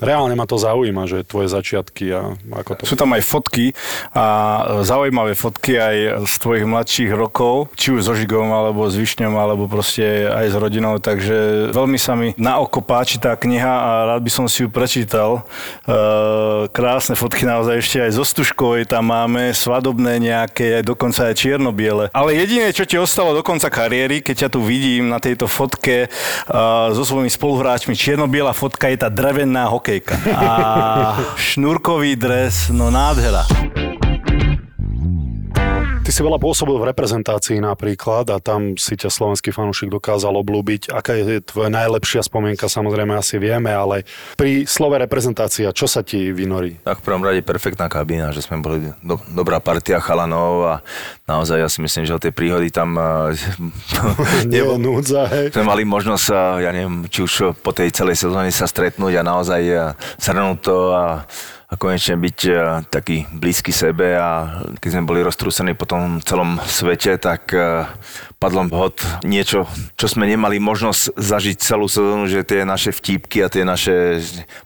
reálne 0.00 0.34
ma 0.34 0.48
to 0.48 0.56
zaujíma, 0.56 1.06
že 1.06 1.28
tvoje 1.28 1.52
začiatky 1.52 2.04
a 2.16 2.34
ako 2.64 2.70
to... 2.80 2.82
Sú 2.88 2.96
tam 2.96 3.12
aj 3.12 3.22
fotky 3.22 3.76
a 4.16 4.26
zaujímavé 4.82 5.36
fotky 5.36 5.76
aj 5.76 6.26
z 6.26 6.34
tvojich 6.40 6.66
mladších 6.66 7.10
rokov, 7.12 7.72
či 7.76 7.92
už 7.94 8.08
so 8.08 8.12
Žigom, 8.16 8.50
alebo 8.50 8.88
s 8.88 8.96
Višňom, 8.96 9.36
alebo 9.36 9.68
proste 9.68 10.26
aj 10.26 10.46
s 10.52 10.56
rodinou, 10.56 10.96
takže 10.98 11.70
veľmi 11.70 11.98
sa 12.00 12.16
mi 12.16 12.32
na 12.40 12.58
oko 12.58 12.80
páči 12.80 13.20
tá 13.20 13.36
kniha 13.36 13.70
a 13.70 13.90
rád 14.16 14.24
by 14.24 14.30
som 14.32 14.44
si 14.48 14.64
ju 14.64 14.68
prečítal. 14.72 15.44
E, 15.84 16.00
krásne 16.72 17.14
fotky 17.14 17.44
naozaj 17.44 17.76
ešte 17.78 17.98
aj 18.00 18.10
zo 18.16 18.24
Stužkovej 18.24 18.88
tam 18.88 19.12
máme, 19.12 19.52
svadobné 19.52 20.16
nejaké, 20.22 20.80
dokonca 20.80 21.28
aj 21.28 21.34
čierno-biele. 21.36 22.08
Ale 22.16 22.36
jediné, 22.36 22.72
čo 22.72 22.88
ti 22.88 22.96
ostalo 22.96 23.36
do 23.36 23.44
konca 23.44 23.68
kariéry, 23.68 24.24
keď 24.24 24.46
ťa 24.46 24.48
tu 24.54 24.60
vidím 24.64 25.12
na 25.12 25.20
tejto 25.20 25.44
fotke 25.50 26.06
e, 26.06 26.08
so 26.94 27.02
svojimi 27.02 27.28
spoluhráčmi, 27.28 27.92
čierno-biela 27.98 28.56
fotka 28.56 28.88
je 28.88 28.98
tá 29.02 29.08
drevená 29.10 29.66
hokej 29.68 29.89
hokejka. 29.90 30.14
A 30.38 31.18
šnúrkový 31.34 32.14
dres, 32.14 32.70
no 32.70 32.90
nádhera. 32.90 33.42
Ty 36.10 36.18
si 36.18 36.26
veľa 36.26 36.42
pôsobil 36.42 36.74
v 36.74 36.90
reprezentácii 36.90 37.62
napríklad 37.62 38.34
a 38.34 38.42
tam 38.42 38.74
si 38.74 38.98
ťa 38.98 39.14
slovenský 39.14 39.54
fanúšik 39.54 39.94
dokázal 39.94 40.34
oblúbiť. 40.42 40.90
Aká 40.90 41.14
je 41.14 41.38
tvoja 41.38 41.70
najlepšia 41.70 42.26
spomienka, 42.26 42.66
samozrejme 42.66 43.14
asi 43.14 43.38
vieme, 43.38 43.70
ale 43.70 44.02
pri 44.34 44.66
slove 44.66 44.98
reprezentácia, 44.98 45.70
čo 45.70 45.86
sa 45.86 46.02
ti 46.02 46.34
vynorí? 46.34 46.82
Tak 46.82 46.98
v 46.98 47.04
prvom 47.06 47.22
rade 47.22 47.46
perfektná 47.46 47.86
kabína, 47.86 48.34
že 48.34 48.42
sme 48.42 48.58
boli 48.58 48.90
do, 49.06 49.22
dobrá 49.30 49.62
partia 49.62 50.02
chalanov 50.02 50.66
a 50.66 50.74
naozaj 51.30 51.62
ja 51.62 51.70
si 51.70 51.78
myslím, 51.78 52.02
že 52.02 52.18
o 52.18 52.18
tie 52.18 52.34
príhody 52.34 52.74
tam 52.74 52.98
Nie 54.50 54.66
je 54.66 54.82
núdza, 54.82 55.30
hej. 55.30 55.54
Sme 55.54 55.62
mali 55.62 55.86
možnosť, 55.86 56.26
ja 56.58 56.74
neviem, 56.74 57.06
či 57.06 57.22
už 57.22 57.54
po 57.62 57.70
tej 57.70 57.94
celej 57.94 58.18
sezóne 58.18 58.50
sa 58.50 58.66
stretnúť 58.66 59.14
a 59.14 59.22
naozaj 59.22 59.94
srnúť 60.18 60.58
to 60.58 60.90
a 60.90 61.22
a 61.70 61.78
konečne 61.78 62.18
byť 62.18 62.38
e, 62.50 62.52
taký 62.90 63.30
blízky 63.30 63.70
sebe 63.70 64.18
a 64.18 64.58
keď 64.82 64.90
sme 64.90 65.06
boli 65.06 65.22
roztrúsení 65.22 65.78
po 65.78 65.86
tom 65.86 66.18
celom 66.18 66.58
svete, 66.66 67.14
tak 67.14 67.54
e, 67.54 67.86
padlo 68.42 68.66
hod 68.74 68.98
niečo, 69.22 69.70
čo 69.94 70.06
sme 70.10 70.26
nemali 70.26 70.58
možnosť 70.58 71.14
zažiť 71.14 71.56
celú 71.62 71.86
sezónu, 71.86 72.26
že 72.26 72.42
tie 72.42 72.66
naše 72.66 72.90
vtípky 72.90 73.46
a 73.46 73.52
tie 73.52 73.62
naše 73.62 74.18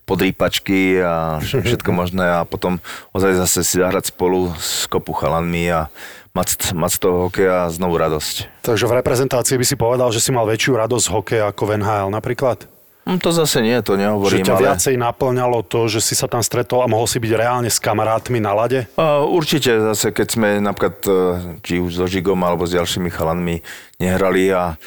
podrýpačky 0.08 1.04
a 1.04 1.44
všetko 1.68 1.92
možné 1.92 2.40
a 2.40 2.48
potom 2.48 2.80
ozaj 3.12 3.36
zase 3.36 3.60
si 3.68 3.76
zahrať 3.76 4.08
spolu 4.08 4.56
s 4.56 4.88
kopu 4.88 5.12
chalanmi 5.12 5.68
a 5.68 5.92
mať, 6.32 6.72
mať 6.72 6.90
z 6.96 6.98
toho 7.04 7.16
hokeja 7.28 7.68
znovu 7.68 8.00
radosť. 8.00 8.64
Takže 8.64 8.88
v 8.88 8.96
reprezentácii 9.04 9.60
by 9.60 9.66
si 9.68 9.76
povedal, 9.76 10.08
že 10.08 10.24
si 10.24 10.32
mal 10.32 10.48
väčšiu 10.48 10.80
radosť 10.80 11.04
z 11.04 11.12
hokeja 11.12 11.44
ako 11.52 11.62
v 11.68 11.72
NHL 11.84 12.08
napríklad? 12.08 12.73
Hm, 13.04 13.20
to 13.20 13.36
zase 13.36 13.60
nie, 13.60 13.76
to 13.84 14.00
nehovorím. 14.00 14.44
Že 14.44 14.48
ťa 14.48 14.56
ale... 14.56 14.64
viacej 14.64 14.94
naplňalo 14.96 15.58
to, 15.68 15.92
že 15.92 16.00
si 16.00 16.16
sa 16.16 16.24
tam 16.24 16.40
stretol 16.40 16.80
a 16.80 16.88
mohol 16.88 17.04
si 17.04 17.20
byť 17.20 17.32
reálne 17.36 17.68
s 17.68 17.76
kamarátmi 17.76 18.40
na 18.40 18.56
lade? 18.56 18.88
Uh, 18.96 19.28
určite 19.28 19.76
zase, 19.92 20.08
keď 20.08 20.28
sme 20.32 20.48
napríklad 20.64 20.96
e, 21.04 21.12
či 21.60 21.76
už 21.84 22.00
so 22.00 22.06
Žigom 22.08 22.40
alebo 22.40 22.64
s 22.64 22.72
ďalšími 22.72 23.12
chalanmi 23.12 23.60
nehrali 24.00 24.48
a 24.48 24.80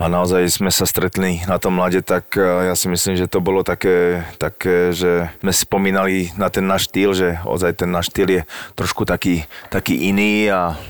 a 0.00 0.08
naozaj 0.08 0.48
sme 0.48 0.72
sa 0.72 0.88
stretli 0.88 1.44
na 1.44 1.60
tom 1.60 1.76
mlade, 1.76 2.00
tak 2.00 2.32
e, 2.32 2.40
ja 2.40 2.72
si 2.72 2.88
myslím, 2.88 3.20
že 3.20 3.28
to 3.28 3.44
bolo 3.44 3.60
také, 3.60 4.24
také, 4.40 4.96
že 4.96 5.28
sme 5.44 5.52
spomínali 5.52 6.32
na 6.40 6.48
ten 6.48 6.64
náš 6.64 6.88
štýl, 6.88 7.12
že 7.12 7.36
ozaj 7.44 7.84
ten 7.84 7.92
náš 7.92 8.08
štýl 8.08 8.40
je 8.40 8.42
trošku 8.80 9.04
taký, 9.04 9.44
taký 9.68 10.08
iný 10.08 10.48
a 10.48 10.80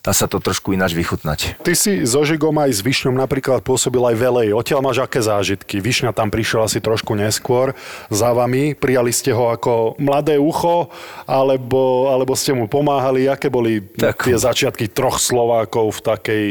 dá 0.00 0.12
sa 0.16 0.24
to 0.24 0.40
trošku 0.40 0.72
ináč 0.72 0.96
vychutnať. 0.96 1.60
Ty 1.60 1.72
si 1.76 2.08
so 2.08 2.24
Žigom 2.24 2.56
aj 2.56 2.72
s 2.72 2.80
Višňom 2.80 3.12
napríklad 3.12 3.60
pôsobil 3.60 4.00
aj 4.00 4.16
velej. 4.16 4.48
Odtiaľ 4.56 4.80
máš 4.80 5.04
aké 5.04 5.20
zážitky? 5.20 5.78
Višňa 5.78 6.16
tam 6.16 6.32
prišiel 6.32 6.64
asi 6.64 6.80
trošku 6.80 7.12
neskôr 7.12 7.76
za 8.08 8.32
vami. 8.32 8.72
Prijali 8.72 9.12
ste 9.12 9.36
ho 9.36 9.52
ako 9.52 10.00
mladé 10.00 10.40
ucho, 10.40 10.88
alebo, 11.28 12.08
alebo 12.08 12.32
ste 12.32 12.56
mu 12.56 12.64
pomáhali? 12.64 13.28
Aké 13.28 13.52
boli 13.52 13.84
tak. 13.84 14.24
tie 14.24 14.40
začiatky 14.40 14.88
troch 14.88 15.20
Slovákov 15.20 16.00
v 16.00 16.00
takej 16.00 16.44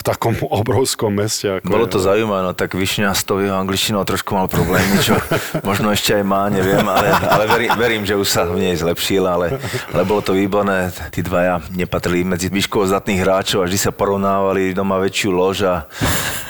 v 0.00 0.02
takom 0.02 0.32
obrovskom 0.48 1.12
meste. 1.12 1.60
Ako 1.60 1.68
Bolo 1.68 1.84
to 1.84 2.00
zaujímavé, 2.00 2.40
no 2.40 2.56
tak 2.56 2.72
Višňa 2.72 3.12
s 3.12 3.20
tou 3.28 3.36
jeho 3.36 3.52
angličtinou 3.52 4.00
trošku 4.08 4.32
mal 4.32 4.48
problémy, 4.48 4.96
čo 5.04 5.20
možno 5.68 5.92
ešte 5.92 6.16
aj 6.16 6.24
má, 6.24 6.48
neviem, 6.48 6.80
ale, 6.80 7.12
ale 7.12 7.44
verím, 7.44 7.70
verím, 7.76 8.02
že 8.08 8.16
už 8.16 8.24
sa 8.24 8.48
v 8.48 8.64
nej 8.64 8.74
zlepšil, 8.80 9.28
ale, 9.28 9.60
ale 9.92 10.02
bolo 10.08 10.24
to 10.24 10.32
výborné. 10.32 10.88
Tí 11.12 11.20
dvaja 11.20 11.60
nepatrili 11.76 12.24
medzi 12.24 12.48
výškovo 12.48 12.88
zdatných 12.88 13.20
hráčov 13.20 13.60
a 13.60 13.68
vždy 13.68 13.78
sa 13.78 13.92
porovnávali, 13.92 14.72
kto 14.72 14.82
má 14.88 14.96
väčšiu 14.96 15.30
lož 15.36 15.68
a 15.68 15.84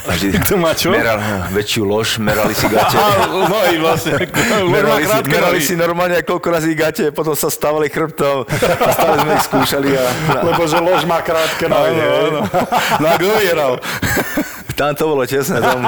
Každý 0.00 0.42
Kto 0.42 0.54
má 0.56 0.72
čo? 0.72 0.90
Meral 0.90 1.20
väčšiu 1.52 1.82
lož, 1.84 2.18
merali 2.18 2.56
si 2.56 2.66
gate. 2.66 2.96
no 3.30 3.58
i 3.68 3.76
vlastne. 3.78 4.16
merali, 4.74 5.04
si, 5.04 5.18
merali 5.28 5.60
si 5.60 5.74
normálne 5.76 6.18
koľko 6.24 6.48
razy 6.50 6.72
gate, 6.74 7.12
potom 7.12 7.36
sa 7.36 7.52
stávali 7.52 7.92
chrbtom 7.92 8.48
a 8.48 8.90
stále 8.90 9.14
sme 9.22 9.32
ich 9.36 9.44
skúšali 9.44 9.90
a, 9.94 10.04
a 10.08 10.40
Lebo 10.50 10.62
že 10.64 10.78
lož 10.80 11.04
má 11.04 11.20
krátke 11.20 11.68
nohy. 11.68 11.94
Áno. 12.00 12.42
No 13.00 13.06
a 13.06 13.14
kto 13.20 13.38
vyhral? 13.40 13.80
tam 14.80 14.96
to 14.96 15.12
bolo 15.12 15.28
tesné, 15.28 15.60
tam, 15.60 15.84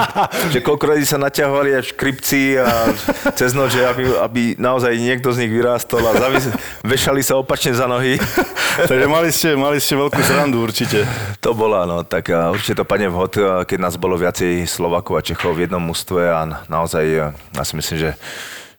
že 0.53 0.61
koľko 0.61 0.93
razy 0.93 1.05
sa 1.09 1.17
naťahovali 1.17 1.73
až 1.73 1.97
kripci 1.97 2.61
a 2.61 2.93
cez 3.33 3.57
noc, 3.57 3.73
že 3.73 3.81
aby, 3.81 4.05
aby 4.21 4.41
naozaj 4.61 4.93
niekto 5.01 5.33
z 5.33 5.45
nich 5.45 5.51
vyrástol 5.53 6.05
a 6.05 6.13
zavis, 6.13 6.45
vešali 6.85 7.25
sa 7.25 7.41
opačne 7.41 7.73
za 7.73 7.89
nohy. 7.89 8.21
Takže 8.89 9.05
mali 9.09 9.33
ste, 9.33 9.57
mali 9.57 9.81
ste 9.81 9.97
veľkú 9.97 10.21
srandu 10.21 10.61
určite. 10.61 11.09
To 11.41 11.57
bola, 11.57 11.89
no, 11.89 12.05
tak 12.05 12.29
určite 12.29 12.81
to 12.81 12.85
padne 12.85 13.09
vhod, 13.09 13.65
keď 13.65 13.77
nás 13.81 13.97
bolo 13.97 14.13
viacej 14.13 14.69
Slovakov 14.69 15.17
a 15.17 15.25
Čechov 15.25 15.57
v 15.57 15.65
jednom 15.65 15.81
mústve 15.81 16.29
a 16.29 16.45
naozaj, 16.69 17.33
ja 17.33 17.63
si 17.65 17.73
myslím, 17.73 17.97
že, 17.97 18.11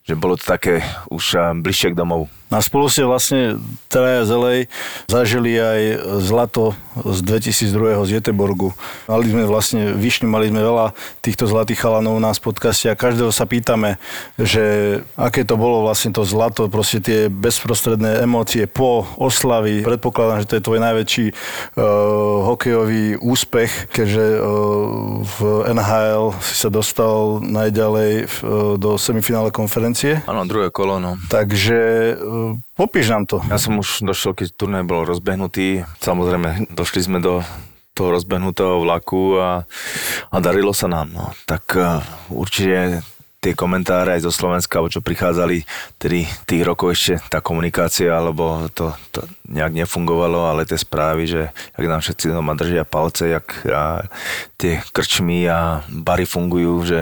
že 0.07 0.15
bolo 0.15 0.39
to 0.39 0.47
také 0.47 0.79
už 1.11 1.59
bližšie 1.59 1.91
k 1.91 1.99
domov. 1.99 2.31
A 2.55 2.63
spolu 2.63 2.87
ste 2.87 3.03
vlastne 3.03 3.59
traja 3.91 4.23
z 4.23 4.31
LA 4.31 4.55
zažili 5.11 5.59
aj 5.59 5.81
zlato 6.23 6.79
z 7.03 7.19
2002 7.27 8.07
z 8.07 8.11
Jeteborgu. 8.23 8.71
Mali 9.11 9.27
sme 9.27 9.43
vlastne, 9.43 9.91
vyšli, 9.91 10.31
mali 10.31 10.55
sme 10.55 10.63
veľa 10.63 10.95
týchto 11.19 11.51
zlatých 11.51 11.83
chalanov 11.83 12.15
u 12.15 12.23
nás 12.23 12.39
v 12.39 12.55
podcaste 12.55 12.87
a 12.87 12.95
každého 12.95 13.35
sa 13.35 13.51
pýtame, 13.51 13.99
že 14.39 14.63
aké 15.19 15.43
to 15.43 15.59
bolo 15.59 15.83
vlastne 15.83 16.15
to 16.15 16.23
zlato, 16.23 16.71
proste 16.71 17.03
tie 17.03 17.27
bezprostredné 17.27 18.23
emócie 18.23 18.71
po 18.71 19.03
oslavi. 19.19 19.83
Predpokladám, 19.83 20.47
že 20.47 20.49
to 20.55 20.57
je 20.63 20.67
tvoj 20.71 20.79
najväčší 20.79 21.27
uh, 21.31 21.35
hokejový 22.55 23.19
úspech, 23.19 23.91
keďže 23.91 24.27
uh, 24.39 24.47
v 25.27 25.39
NHL 25.75 26.39
si 26.39 26.55
sa 26.55 26.71
dostal 26.71 27.43
najďalej 27.43 28.13
uh, 28.23 28.79
do 28.79 28.95
semifinále 28.95 29.51
konferencie. 29.51 30.23
Áno, 30.31 30.47
druhé 30.47 30.71
kolo, 30.71 31.03
no. 31.03 31.19
Takže 31.27 32.15
uh, 32.15 32.44
popíš 32.79 33.13
nám 33.13 33.25
to. 33.29 33.41
Ja 33.51 33.59
som 33.61 33.79
už 33.79 34.03
došiel, 34.03 34.33
keď 34.35 34.49
turnaj 34.55 34.85
bol 34.87 35.07
rozbehnutý. 35.07 35.87
Samozrejme, 36.01 36.73
došli 36.73 37.01
sme 37.05 37.19
do 37.23 37.41
toho 37.95 38.11
rozbehnutého 38.11 38.83
vlaku 38.83 39.39
a, 39.39 39.63
a 40.29 40.37
darilo 40.43 40.75
sa 40.75 40.91
nám. 40.91 41.15
No. 41.15 41.31
Tak 41.47 41.65
uh, 41.79 42.03
určite 42.29 43.07
tie 43.45 43.53
komentáre 43.53 44.17
aj 44.17 44.25
zo 44.25 44.33
Slovenska, 44.33 44.81
čo 44.89 45.05
prichádzali, 45.05 45.69
tedy 46.01 46.25
tých 46.49 46.65
rokov 46.65 46.97
ešte 46.97 47.21
tá 47.29 47.45
komunikácia, 47.45 48.09
alebo 48.09 48.73
to, 48.73 48.97
to 49.13 49.29
nejak 49.45 49.85
nefungovalo, 49.85 50.49
ale 50.49 50.65
tie 50.65 50.81
správy, 50.81 51.29
že 51.29 51.43
jak 51.77 51.85
nám 51.85 52.01
všetci 52.01 52.33
doma 52.33 52.57
držia 52.57 52.89
palce, 52.89 53.29
jak 53.29 53.45
a, 53.69 54.09
tie 54.57 54.81
krčmy 54.97 55.45
a 55.45 55.85
bary 55.93 56.25
fungujú, 56.25 56.89
že 56.89 57.01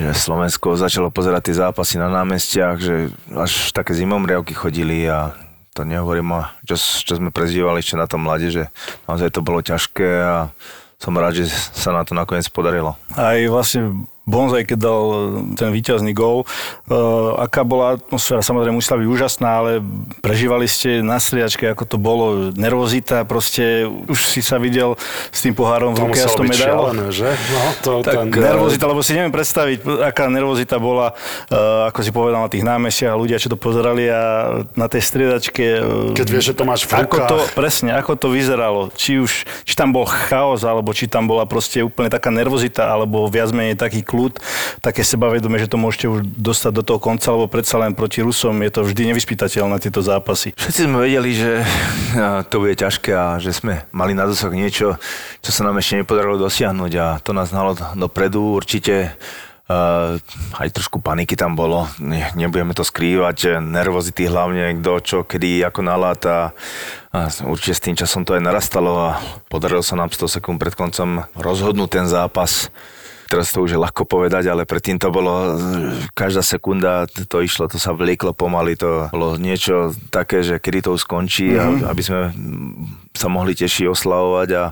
že 0.00 0.16
Slovensko 0.16 0.80
začalo 0.80 1.12
pozerať 1.12 1.52
tie 1.52 1.60
zápasy 1.60 2.00
na 2.00 2.08
námestiach, 2.08 2.76
že 2.80 3.12
až 3.36 3.70
také 3.76 3.92
zimomriavky 3.92 4.56
chodili 4.56 5.04
a 5.04 5.36
to 5.76 5.84
nehovorím 5.84 6.40
o, 6.40 6.40
čo, 6.66 6.76
čo 6.80 7.12
sme 7.20 7.30
prezdívali 7.30 7.84
ešte 7.84 8.00
na 8.00 8.08
tom 8.08 8.26
mlade, 8.26 8.50
že 8.50 8.72
naozaj 9.06 9.30
to 9.30 9.44
bolo 9.44 9.60
ťažké 9.62 10.08
a 10.24 10.36
som 11.00 11.16
rád, 11.16 11.40
že 11.40 11.48
sa 11.52 11.96
na 11.96 12.04
to 12.04 12.12
nakoniec 12.12 12.44
podarilo. 12.52 12.96
Aj 13.16 13.40
vlastne 13.48 14.04
Bonzaj, 14.28 14.68
keď 14.68 14.78
dal 14.78 15.04
ten 15.56 15.72
víťazný 15.72 16.12
gól, 16.12 16.44
uh, 16.44 17.40
aká 17.40 17.64
bola 17.64 17.96
atmosféra, 17.96 18.44
samozrejme 18.44 18.76
musela 18.76 19.00
byť 19.00 19.08
úžasná, 19.08 19.48
ale 19.48 19.70
prežívali 20.20 20.68
ste 20.68 21.00
na 21.00 21.16
striačke, 21.16 21.66
ako 21.66 21.84
to 21.88 21.96
bolo, 21.96 22.26
nervozita, 22.54 23.24
proste 23.24 23.88
už 23.88 24.18
si 24.20 24.44
sa 24.44 24.60
videl 24.60 24.94
s 25.32 25.40
tým 25.40 25.56
pohárom 25.56 25.96
v 25.96 26.04
ruke 26.04 26.20
a 26.20 26.28
s 26.28 26.36
tou 26.36 26.44
medailou. 26.44 26.92
že? 27.10 27.32
No, 27.32 27.60
to, 27.80 27.90
Tak, 28.04 28.28
ten, 28.28 28.28
Nervozita, 28.30 28.84
lebo 28.86 29.00
si 29.00 29.16
neviem 29.16 29.32
predstaviť, 29.32 29.82
aká 30.04 30.28
nervozita 30.28 30.76
bola, 30.76 31.16
uh, 31.50 31.88
ako 31.88 31.98
si 32.04 32.10
povedal, 32.12 32.44
na 32.44 32.50
tých 32.52 32.62
námestiach 32.62 33.16
a 33.16 33.18
ľudia, 33.18 33.40
čo 33.40 33.50
to 33.50 33.58
pozerali 33.58 34.04
a 34.06 34.22
na 34.76 34.86
tej 34.86 35.00
striedačke. 35.00 35.64
Uh, 35.80 36.14
Keď 36.14 36.28
vieš, 36.28 36.52
že 36.52 36.54
to 36.54 36.64
máš 36.68 36.84
v 36.86 37.02
ako 37.02 37.16
rukách. 37.18 37.30
to, 37.30 37.36
presne, 37.56 37.90
ako 37.96 38.14
to 38.20 38.28
vyzeralo. 38.30 38.92
Či 38.94 39.18
už, 39.24 39.32
či 39.64 39.74
tam 39.74 39.90
bol 39.90 40.04
chaos, 40.06 40.62
alebo 40.62 40.92
či 40.92 41.08
tam 41.08 41.24
bola 41.26 41.48
proste 41.48 41.82
úplne 41.82 42.12
taká 42.12 42.28
nervozita, 42.28 42.86
alebo 42.92 43.26
viac 43.26 43.50
menej 43.50 43.80
taký 43.80 44.06
kľud, 44.10 44.42
také 44.82 45.06
sebavedomie, 45.06 45.62
že 45.62 45.70
to 45.70 45.78
môžete 45.78 46.06
už 46.10 46.20
dostať 46.26 46.72
do 46.74 46.82
toho 46.82 46.98
konca, 46.98 47.30
lebo 47.30 47.46
predsa 47.46 47.78
len 47.78 47.94
proti 47.94 48.26
Rusom 48.26 48.58
je 48.66 48.70
to 48.74 48.82
vždy 48.82 49.14
nevyspytateľné 49.14 49.78
tieto 49.78 50.02
zápasy. 50.02 50.50
Všetci 50.58 50.90
sme 50.90 51.06
vedeli, 51.06 51.30
že 51.30 51.62
to 52.50 52.58
bude 52.58 52.74
ťažké 52.74 53.14
a 53.14 53.38
že 53.38 53.54
sme 53.54 53.86
mali 53.94 54.18
na 54.18 54.26
dosah 54.26 54.50
niečo, 54.50 54.98
čo 55.38 55.50
sa 55.54 55.62
nám 55.62 55.78
ešte 55.78 56.02
nepodarilo 56.02 56.34
dosiahnuť 56.42 56.92
a 56.98 57.06
to 57.22 57.30
nás 57.30 57.54
hnalo 57.54 57.78
dopredu. 57.94 58.58
Určite 58.58 59.14
Uh, 59.70 60.18
aj 60.58 60.74
trošku 60.74 60.98
paniky 60.98 61.38
tam 61.38 61.54
bolo, 61.54 61.86
ne, 62.02 62.26
nebudeme 62.34 62.74
to 62.74 62.82
skrývať, 62.82 63.62
nervozity 63.62 64.26
hlavne, 64.26 64.82
kto 64.82 64.92
čo, 64.98 65.18
kedy, 65.22 65.62
ako 65.62 65.86
naláta. 65.86 66.58
A 67.14 67.30
určite 67.46 67.78
s 67.78 67.84
tým 67.86 67.94
časom 67.94 68.26
to 68.26 68.34
aj 68.34 68.42
narastalo 68.42 69.14
a 69.14 69.22
podarilo 69.46 69.78
sa 69.78 69.94
nám 69.94 70.10
100 70.10 70.42
sekúnd 70.42 70.58
pred 70.58 70.74
koncom 70.74 71.22
rozhodnúť 71.38 72.02
ten 72.02 72.06
zápas. 72.10 72.66
Teraz 73.30 73.54
to 73.54 73.62
už 73.62 73.78
je 73.78 73.78
ľahko 73.78 74.02
povedať, 74.10 74.50
ale 74.50 74.66
predtým 74.66 74.98
to 74.98 75.14
bolo, 75.14 75.54
každá 76.18 76.42
sekunda 76.42 77.06
to 77.06 77.38
išlo, 77.38 77.70
to 77.70 77.78
sa 77.78 77.94
vlieklo 77.94 78.34
pomaly, 78.34 78.74
to 78.74 79.06
bolo 79.14 79.38
niečo 79.38 79.94
také, 80.10 80.42
že 80.42 80.58
kedy 80.58 80.90
to 80.90 80.98
skončí, 80.98 81.54
mm-hmm. 81.54 81.86
aby 81.86 82.02
sme 82.02 82.20
sa 83.14 83.30
mohli 83.30 83.54
tešiť 83.54 83.86
oslavovať 83.86 84.48
a 84.58 84.64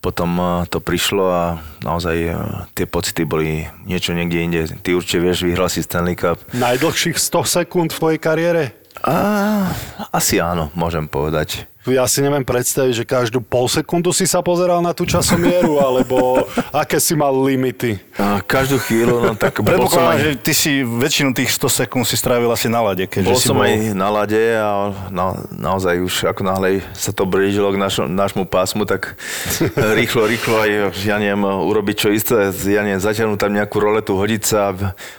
potom 0.00 0.30
eh, 0.40 0.48
to 0.72 0.80
prišlo 0.80 1.24
a 1.28 1.44
naozaj 1.84 2.16
eh, 2.16 2.32
tie 2.72 2.88
pocity 2.88 3.28
boli 3.28 3.68
niečo 3.84 4.16
niekde 4.16 4.38
inde. 4.40 4.60
Ty 4.80 4.96
určite 4.96 5.20
vieš, 5.20 5.44
vyhral 5.44 5.68
si 5.68 5.84
Stanley 5.84 6.16
Cup. 6.16 6.40
Najdlhších 6.56 7.20
100 7.20 7.60
sekúnd 7.60 7.92
v 7.92 8.00
tvojej 8.00 8.20
kariére? 8.20 8.62
A, 9.04 9.68
asi 10.14 10.40
áno, 10.40 10.72
môžem 10.72 11.04
povedať. 11.04 11.68
Ja 11.84 12.08
si 12.08 12.24
neviem 12.24 12.40
predstaviť, 12.40 12.92
že 12.96 13.04
každú 13.04 13.44
pol 13.44 13.68
sekundu 13.68 14.08
si 14.08 14.24
sa 14.24 14.40
pozeral 14.40 14.80
na 14.80 14.96
tú 14.96 15.04
časomieru, 15.04 15.76
alebo 15.86 16.48
aké 16.72 16.96
si 16.96 17.12
mal 17.12 17.36
limity. 17.36 18.00
A 18.16 18.40
každú 18.40 18.80
chvíľu, 18.80 19.20
no 19.20 19.32
tak 19.36 19.60
bol 19.60 19.84
som 19.92 20.08
aj... 20.08 20.16
že 20.16 20.30
ty 20.40 20.52
si 20.56 20.72
väčšinu 20.80 21.36
tých 21.36 21.52
100 21.52 21.84
sekúnd 21.84 22.08
si 22.08 22.16
strávil 22.16 22.48
asi 22.48 22.72
na 22.72 22.80
lade, 22.80 23.04
keďže 23.04 23.28
Bol 23.28 23.36
si 23.36 23.48
som 23.52 23.60
bol... 23.60 23.68
aj 23.68 23.92
na 23.92 24.08
lade 24.08 24.42
a 24.56 24.96
na, 25.12 25.36
naozaj 25.52 26.00
už 26.00 26.14
ako 26.32 26.40
náhle 26.40 26.80
sa 26.96 27.12
to 27.12 27.28
blížilo 27.28 27.68
k 27.68 27.76
našo, 27.76 28.08
nášmu 28.08 28.48
pásmu, 28.48 28.88
tak 28.88 29.20
rýchlo, 30.00 30.24
rýchlo 30.24 30.56
aj, 30.64 30.70
ja 31.04 31.20
neviem, 31.20 31.44
urobiť 31.44 31.96
čo 32.00 32.08
isté, 32.08 32.48
ja 32.64 32.80
neviem, 32.80 33.02
zaťahnuť 33.02 33.36
tam 33.36 33.52
nejakú 33.52 33.76
roletu, 33.76 34.16
hodiť 34.16 34.42
sa, 34.42 34.72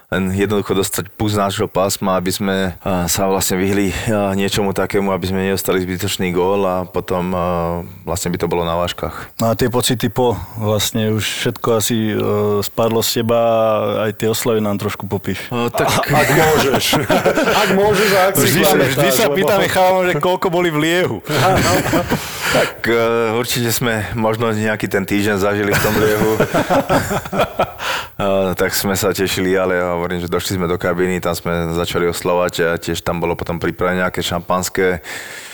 len 0.10 0.34
jednoducho 0.34 0.74
dostať 0.74 1.14
pus 1.14 1.38
nášho 1.38 1.70
pásma, 1.70 2.18
aby 2.18 2.32
sme 2.34 2.56
sa 3.06 3.30
vlastne 3.30 3.62
vyhli 3.62 3.94
niečomu 4.34 4.74
takému, 4.74 5.14
aby 5.14 5.26
sme 5.30 5.46
nedostali 5.46 5.84
zbytočný 5.84 6.34
gól 6.34 6.55
a 6.64 6.88
potom 6.88 7.36
a, 7.36 7.46
vlastne 8.08 8.32
by 8.32 8.40
to 8.40 8.48
bolo 8.48 8.64
na 8.64 8.80
váškach. 8.80 9.36
No 9.44 9.52
a 9.52 9.60
tie 9.60 9.68
pocity 9.68 10.08
po, 10.08 10.40
vlastne 10.56 11.12
už 11.12 11.24
všetko 11.24 11.68
asi 11.76 12.16
uh, 12.16 12.64
spadlo 12.64 13.04
z 13.04 13.22
teba 13.22 13.36
a 13.36 13.68
aj 14.08 14.12
tie 14.16 14.32
oslavy 14.32 14.64
nám 14.64 14.80
trošku 14.80 15.12
popíš. 15.12 15.52
O, 15.52 15.68
tak 15.68 15.92
Ak 15.92 16.30
môžeš. 16.32 16.86
Ak 17.66 17.70
môžeš 17.76 18.10
a 18.16 18.20
ak 18.30 18.34
si 18.40 18.48
Vždy, 18.48 18.62
sa, 18.64 18.72
pamätáš, 18.72 18.94
vždy 18.96 19.10
sa 19.12 19.24
lebo- 19.28 19.36
pýtame 19.36 19.68
chalom, 19.68 20.04
že 20.08 20.14
koľko 20.22 20.48
boli 20.48 20.70
v 20.72 20.78
liehu. 20.80 21.18
Tak 22.46 22.88
uh, 22.88 23.36
určite 23.36 23.68
sme 23.68 24.16
možno 24.16 24.48
nejaký 24.48 24.88
ten 24.88 25.04
týždeň 25.04 25.44
zažili 25.44 25.76
v 25.76 25.82
tom 25.84 25.92
liehu. 25.92 26.40
uh, 26.40 28.56
tak 28.60 28.72
sme 28.72 28.96
sa 28.96 29.12
tešili, 29.12 29.60
ale 29.60 29.76
ja 29.76 29.92
hovorím, 29.92 30.24
že 30.24 30.32
došli 30.32 30.56
sme 30.56 30.72
do 30.72 30.80
kabiny, 30.80 31.20
tam 31.20 31.36
sme 31.36 31.76
začali 31.76 32.08
oslovať 32.08 32.54
a 32.64 32.80
tiež 32.80 33.04
tam 33.04 33.20
bolo 33.20 33.36
potom 33.36 33.60
pripravené 33.60 34.08
nejaké 34.08 34.24
šampanské, 34.24 35.04
uh, 35.04 35.46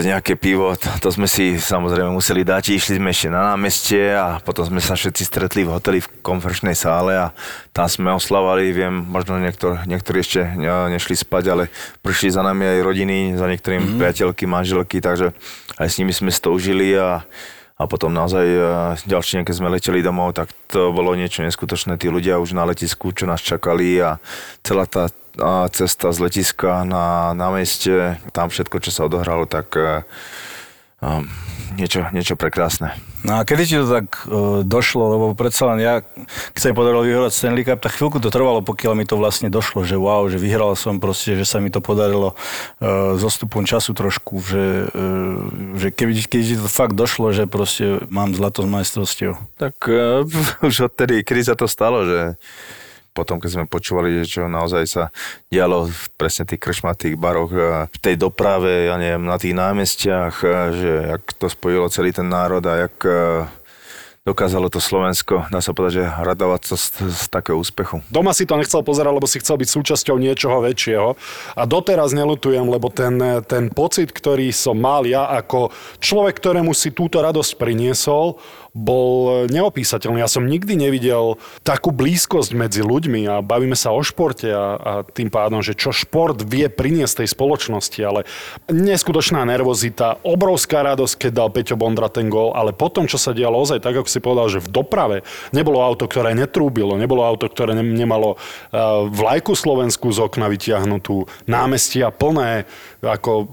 nejaké 0.00 0.40
pivo, 0.40 0.72
to, 0.74 1.08
sme 1.12 1.28
si 1.28 1.60
samozrejme 1.60 2.08
museli 2.10 2.42
dať, 2.42 2.74
išli 2.74 2.96
sme 2.96 3.12
ešte 3.12 3.28
na 3.28 3.52
námestie 3.52 4.16
a 4.16 4.40
potom 4.40 4.64
sme 4.64 4.80
sa 4.80 4.96
všetci 4.96 5.22
stretli 5.22 5.62
v 5.62 5.76
hoteli 5.76 6.00
v 6.00 6.08
konferenčnej 6.24 6.72
sále 6.72 7.14
a 7.14 7.36
tam 7.70 7.86
sme 7.86 8.10
oslavali, 8.10 8.72
viem, 8.72 9.04
možno 9.04 9.36
niektor, 9.36 9.84
niektorí 9.84 10.24
ešte 10.24 10.40
ne, 10.56 10.90
nešli 10.96 11.12
spať, 11.12 11.44
ale 11.52 11.64
prišli 12.00 12.34
za 12.34 12.42
nami 12.42 12.66
aj 12.66 12.78
rodiny, 12.82 13.18
za 13.36 13.46
niektorým 13.46 13.82
mm-hmm. 13.84 13.98
priateľky, 14.00 14.44
manželky, 14.48 14.98
takže 14.98 15.36
aj 15.76 15.88
s 15.92 15.98
nimi 16.00 16.16
sme 16.16 16.32
si 16.32 16.40
to 16.40 16.56
užili 16.56 16.96
a, 16.96 17.20
a 17.76 17.82
potom 17.84 18.10
naozaj 18.10 18.46
e, 18.48 18.60
ďalší 19.06 19.38
deň, 19.38 19.42
keď 19.44 19.54
sme 19.54 19.72
leteli 19.72 20.00
domov, 20.00 20.34
tak 20.34 20.50
to 20.72 20.90
bolo 20.90 21.12
niečo 21.12 21.44
neskutočné. 21.44 22.00
Tí 22.00 22.08
ľudia 22.08 22.40
už 22.40 22.56
na 22.56 22.64
letisku, 22.64 23.12
čo 23.12 23.28
nás 23.28 23.44
čakali 23.44 24.00
a 24.00 24.16
celá 24.64 24.88
tá 24.88 25.12
cesta 25.70 26.10
z 26.10 26.18
letiska 26.18 26.82
na, 26.82 27.36
na 27.36 27.48
meste, 27.54 28.18
tam 28.34 28.50
všetko, 28.50 28.76
čo 28.82 28.90
sa 28.90 29.06
odohralo, 29.06 29.46
tak 29.46 29.72
e, 29.78 30.02
a 31.00 31.24
niečo, 31.80 32.04
niečo 32.12 32.36
prekrásne. 32.36 32.92
No 33.24 33.40
a 33.40 33.44
kedy 33.44 33.62
ti 33.64 33.76
to 33.76 33.88
tak 33.88 34.28
uh, 34.28 34.60
došlo, 34.60 35.04
lebo 35.16 35.26
predsa 35.32 35.72
len 35.72 35.80
ja, 35.80 36.04
keď 36.52 36.60
sa 36.60 36.68
mi 36.68 36.76
podarilo 36.76 37.04
vyhrať 37.04 37.32
Stanley 37.32 37.64
Cup, 37.64 37.80
tak 37.80 37.96
chvíľku 37.96 38.20
to 38.20 38.28
trvalo, 38.28 38.60
pokiaľ 38.60 38.92
mi 38.96 39.08
to 39.08 39.16
vlastne 39.16 39.48
došlo, 39.48 39.84
že 39.84 39.96
wow, 39.96 40.28
že 40.28 40.36
vyhral 40.36 40.76
som 40.76 41.00
proste, 41.00 41.36
že 41.40 41.48
sa 41.48 41.56
mi 41.60 41.72
to 41.72 41.80
podarilo 41.84 42.32
uh, 42.32 43.16
s 43.16 43.22
ostupom 43.24 43.64
času 43.64 43.96
trošku, 43.96 44.44
že, 44.44 44.92
uh, 44.92 45.36
že 45.76 45.88
keby, 45.88 46.12
keď 46.28 46.40
ti 46.44 46.56
to 46.60 46.68
fakt 46.68 46.92
došlo, 46.96 47.32
že 47.32 47.48
proste 47.48 48.04
mám 48.12 48.36
zlato 48.36 48.60
z 48.60 48.68
majstrovstiev. 48.68 49.32
Tak 49.56 49.76
uh, 49.88 50.24
už 50.68 50.92
odtedy, 50.92 51.24
kedy 51.24 51.48
sa 51.48 51.54
to 51.56 51.64
stalo, 51.64 52.04
že 52.04 52.36
potom, 53.20 53.36
keď 53.36 53.50
sme 53.60 53.64
počúvali, 53.68 54.24
že 54.24 54.40
čo 54.40 54.48
naozaj 54.48 54.84
sa 54.88 55.04
dialo 55.52 55.92
v 55.92 56.00
presne 56.16 56.48
tých 56.48 56.64
kršmatých 56.64 57.20
baroch, 57.20 57.52
v 57.92 57.98
tej 58.00 58.16
doprave, 58.16 58.88
ja 58.88 58.96
neviem, 58.96 59.28
na 59.28 59.36
tých 59.36 59.52
námestiach, 59.52 60.34
že 60.72 60.92
jak 61.12 61.22
to 61.36 61.52
spojilo 61.52 61.92
celý 61.92 62.16
ten 62.16 62.32
národ 62.32 62.64
a 62.64 62.88
jak 62.88 62.96
dokázalo 64.30 64.70
to 64.70 64.78
Slovensko, 64.78 65.50
dá 65.50 65.58
sa 65.58 65.74
povedať, 65.74 65.92
že 66.00 66.04
radovať 66.06 66.62
sa 66.70 66.76
z, 66.78 66.86
z 67.10 67.22
takého 67.26 67.58
úspechu. 67.58 68.06
Doma 68.14 68.30
si 68.30 68.46
to 68.46 68.54
nechcel 68.54 68.86
pozerať, 68.86 69.10
lebo 69.10 69.26
si 69.26 69.42
chcel 69.42 69.58
byť 69.58 69.68
súčasťou 69.68 70.16
niečoho 70.22 70.62
väčšieho 70.62 71.08
a 71.58 71.62
doteraz 71.66 72.14
nelutujem, 72.14 72.70
lebo 72.70 72.88
ten, 72.94 73.18
ten 73.50 73.74
pocit, 73.74 74.14
ktorý 74.14 74.54
som 74.54 74.78
mal 74.78 75.02
ja 75.02 75.26
ako 75.26 75.74
človek, 75.98 76.38
ktorému 76.38 76.70
si 76.70 76.94
túto 76.94 77.18
radosť 77.18 77.58
priniesol, 77.58 78.38
bol 78.70 79.46
neopísateľný. 79.50 80.22
Ja 80.22 80.30
som 80.30 80.46
nikdy 80.46 80.78
nevidel 80.78 81.42
takú 81.66 81.90
blízkosť 81.90 82.54
medzi 82.54 82.86
ľuďmi 82.86 83.26
a 83.26 83.42
bavíme 83.42 83.74
sa 83.74 83.90
o 83.90 83.98
športe 83.98 84.46
a, 84.46 84.78
a 84.78 84.92
tým 85.02 85.26
pádom, 85.26 85.58
že 85.58 85.74
čo 85.74 85.90
šport 85.90 86.38
vie 86.46 86.70
priniesť 86.70 87.26
tej 87.26 87.28
spoločnosti, 87.34 88.00
ale 88.06 88.20
neskutočná 88.70 89.42
nervozita, 89.42 90.22
obrovská 90.22 90.86
radosť, 90.86 91.26
keď 91.26 91.32
dal 91.34 91.50
Peťo 91.50 91.74
Bondra 91.74 92.06
ten 92.06 92.30
gól, 92.30 92.54
ale 92.54 92.70
potom, 92.70 93.10
čo 93.10 93.18
sa 93.18 93.34
dialo 93.34 93.58
ozaj, 93.58 93.82
tak 93.82 93.98
ako 93.98 94.06
si 94.06 94.19
povedal, 94.20 94.46
že 94.52 94.62
v 94.62 94.68
doprave 94.68 95.26
nebolo 95.50 95.80
auto, 95.82 96.06
ktoré 96.06 96.36
netrúbilo, 96.36 96.94
nebolo 97.00 97.24
auto, 97.24 97.48
ktoré 97.48 97.74
nemalo 97.74 98.36
vlajku 99.10 99.56
Slovensku 99.56 100.12
z 100.12 100.22
okna 100.22 100.46
vytiahnutú, 100.52 101.26
námestia 101.48 102.12
plné, 102.12 102.68
ako 103.00 103.48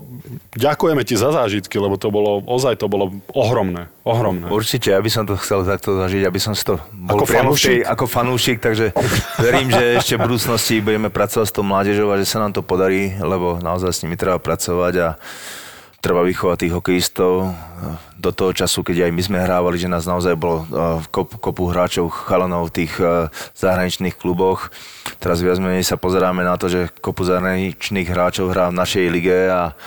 ďakujeme 0.60 1.08
ti 1.08 1.16
za 1.16 1.32
zážitky, 1.32 1.80
lebo 1.80 1.96
to 1.96 2.12
bolo, 2.12 2.44
ozaj 2.44 2.76
to 2.76 2.92
bolo 2.92 3.16
ohromné, 3.32 3.88
ohromné. 4.04 4.52
Určite, 4.52 4.92
aby 4.92 5.08
som 5.08 5.24
to 5.24 5.40
chcel 5.40 5.64
takto 5.64 5.96
zažiť, 5.96 6.28
aby 6.28 6.40
som 6.40 6.52
si 6.52 6.68
to 6.68 6.76
bol 6.92 7.24
ako 7.24 7.26
fanúšik? 7.26 7.72
Tej, 7.72 7.80
ako 7.88 8.06
fanúšik, 8.12 8.58
takže 8.60 8.92
verím, 9.40 9.72
že 9.72 10.04
ešte 10.04 10.20
v 10.20 10.28
budúcnosti 10.28 10.84
budeme 10.84 11.08
pracovať 11.08 11.48
s 11.48 11.56
tou 11.56 11.64
mládežou 11.64 12.12
a 12.12 12.20
že 12.20 12.28
sa 12.28 12.44
nám 12.44 12.52
to 12.52 12.60
podarí, 12.60 13.16
lebo 13.24 13.64
naozaj 13.64 13.96
s 13.96 14.04
nimi 14.04 14.20
treba 14.20 14.36
pracovať 14.36 14.94
a 15.00 15.10
treba 16.02 16.22
vychovať 16.24 16.58
tých 16.62 16.76
hokejistov 16.76 17.52
do 18.18 18.30
toho 18.34 18.52
času, 18.54 18.82
keď 18.82 19.10
aj 19.10 19.12
my 19.14 19.22
sme 19.22 19.38
hrávali, 19.44 19.78
že 19.78 19.92
nás 19.92 20.10
naozaj 20.10 20.34
bolo 20.38 20.66
eh, 20.66 21.02
kopu, 21.10 21.38
kopu 21.38 21.64
hráčov, 21.70 22.10
chalanov 22.10 22.70
v 22.74 22.84
tých 22.84 22.94
eh, 22.98 23.30
zahraničných 23.54 24.18
kluboch. 24.18 24.74
Teraz 25.22 25.42
viac 25.42 25.62
menej 25.62 25.86
sa 25.86 25.98
pozeráme 25.98 26.42
na 26.42 26.58
to, 26.58 26.70
že 26.70 26.90
kopu 27.02 27.26
zahraničných 27.26 28.10
hráčov 28.10 28.54
hrá 28.54 28.74
v 28.74 28.78
našej 28.78 29.06
lige 29.14 29.38
a 29.50 29.78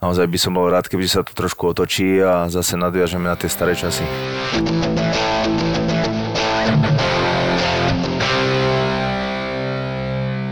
naozaj 0.00 0.28
by 0.28 0.38
som 0.40 0.56
bol 0.56 0.68
rád, 0.68 0.88
keby 0.88 1.04
sa 1.08 1.24
to 1.24 1.36
trošku 1.36 1.72
otočí 1.72 2.20
a 2.20 2.48
zase 2.48 2.76
nadviažeme 2.76 3.28
na 3.28 3.36
tie 3.36 3.48
staré 3.48 3.76
časy. 3.76 4.04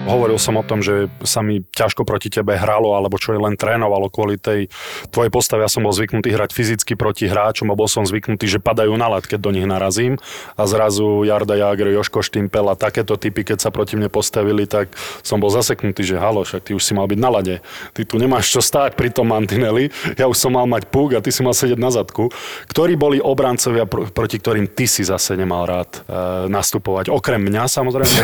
Hovoril 0.03 0.35
som 0.35 0.59
o 0.59 0.67
tom, 0.67 0.83
že 0.83 1.07
sa 1.23 1.47
mi 1.47 1.63
ťažko 1.63 2.03
proti 2.03 2.27
tebe 2.27 2.59
hralo, 2.59 2.99
alebo 2.99 3.23
čo 3.23 3.39
je 3.39 3.41
len 3.41 3.55
trénovalo 3.55 4.11
kvôli 4.11 4.35
tej 4.35 4.67
tvojej 5.15 5.31
postave. 5.31 5.63
Ja 5.63 5.71
som 5.71 5.87
bol 5.87 5.95
zvyknutý 5.95 6.35
hrať 6.35 6.51
fyzicky 6.51 6.99
proti 6.99 7.31
hráčom 7.31 7.71
a 7.71 7.79
bol 7.79 7.87
som 7.87 8.03
zvyknutý, 8.03 8.51
že 8.51 8.59
padajú 8.59 8.99
na 8.99 9.07
lat, 9.07 9.23
keď 9.23 9.39
do 9.39 9.55
nich 9.55 9.63
narazím. 9.63 10.19
A 10.59 10.67
zrazu 10.67 11.23
Jarda 11.23 11.55
Jager, 11.55 11.95
Joško 11.95 12.19
Štimpel 12.19 12.67
a 12.67 12.75
takéto 12.75 13.15
typy, 13.15 13.47
keď 13.47 13.63
sa 13.63 13.71
proti 13.71 13.95
mne 13.95 14.11
postavili, 14.11 14.67
tak 14.67 14.91
som 15.23 15.39
bol 15.39 15.55
zaseknutý, 15.55 16.03
že 16.03 16.19
halo, 16.19 16.43
však 16.43 16.67
ty 16.67 16.71
už 16.75 16.83
si 16.83 16.99
mal 16.99 17.07
byť 17.07 17.21
na 17.23 17.31
lade. 17.31 17.57
Ty 17.95 18.03
tu 18.03 18.19
nemáš 18.19 18.51
čo 18.51 18.59
stáť 18.59 18.99
pri 18.99 19.15
tom 19.15 19.31
mantineli. 19.31 19.95
Ja 20.19 20.27
už 20.27 20.35
som 20.35 20.59
mal 20.59 20.67
mať 20.67 20.91
púk 20.91 21.15
a 21.15 21.23
ty 21.23 21.31
si 21.31 21.47
mal 21.47 21.55
sedieť 21.55 21.79
na 21.79 21.95
zadku. 21.95 22.27
Ktorí 22.67 22.99
boli 22.99 23.23
obrancovia, 23.23 23.87
proti 23.87 24.43
ktorým 24.43 24.67
ty 24.67 24.91
si 24.91 25.07
zase 25.07 25.39
nemal 25.39 25.63
rád 25.63 26.03
e, 26.03 26.51
nastupovať? 26.51 27.07
Okrem 27.15 27.39
mňa 27.39 27.71
samozrejme. 27.71 28.19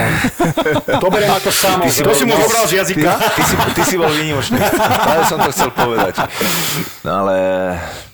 to 1.03 1.07
beriem 1.07 1.31
ako. 1.39 1.68
Ty 1.77 1.91
si 1.93 2.01
to 2.01 2.13
si 2.17 2.25
mu 2.25 2.35
zobral 2.35 2.65
z 2.65 2.73
jazyka? 2.81 3.11
Ty, 3.19 3.29
ty, 3.37 3.43
si, 3.45 3.55
ty 3.77 3.83
si 3.85 3.97
bol 4.01 4.11
výnimočný. 4.19 4.59
Ale 4.81 5.23
som 5.29 5.39
to 5.43 5.51
chcel 5.53 5.71
povedať. 5.77 6.15
No 7.05 7.11
ale 7.25 7.37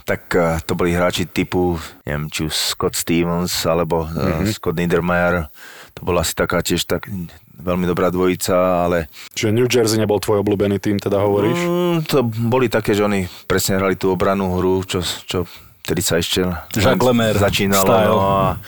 tak 0.04 0.28
uh, 0.36 0.60
to 0.60 0.76
boli 0.76 0.92
hráči 0.92 1.24
typu, 1.24 1.80
neviem, 2.04 2.28
či 2.28 2.44
už 2.44 2.52
Scott 2.52 2.92
Stevens 2.92 3.64
alebo 3.64 4.04
mm-hmm. 4.04 4.52
Scott 4.52 4.76
Niedermayer. 4.76 5.48
To 5.96 6.00
bola 6.04 6.26
asi 6.26 6.36
taká 6.36 6.60
tiež 6.60 6.84
tak 6.84 7.08
veľmi 7.54 7.86
dobrá 7.86 8.10
dvojica, 8.10 8.84
ale... 8.84 9.06
Čiže 9.32 9.54
New 9.54 9.70
Jersey 9.70 9.96
nebol 9.96 10.18
tvoj 10.18 10.42
obľúbený 10.42 10.82
tým, 10.82 10.98
teda 10.98 11.22
hovoríš? 11.22 11.56
Mm, 11.56 11.96
to 12.04 12.26
boli 12.26 12.66
také, 12.66 12.92
že 12.92 13.06
oni 13.06 13.30
presne 13.46 13.78
hrali 13.78 13.94
tú 13.94 14.10
obranú 14.10 14.58
hru, 14.58 14.82
čo, 14.84 15.00
čo 15.00 15.46
tedy 15.86 16.02
sa 16.02 16.18
ešte 16.18 16.44
začínalo. 17.38 17.86
No 17.86 18.18
a, 18.20 18.58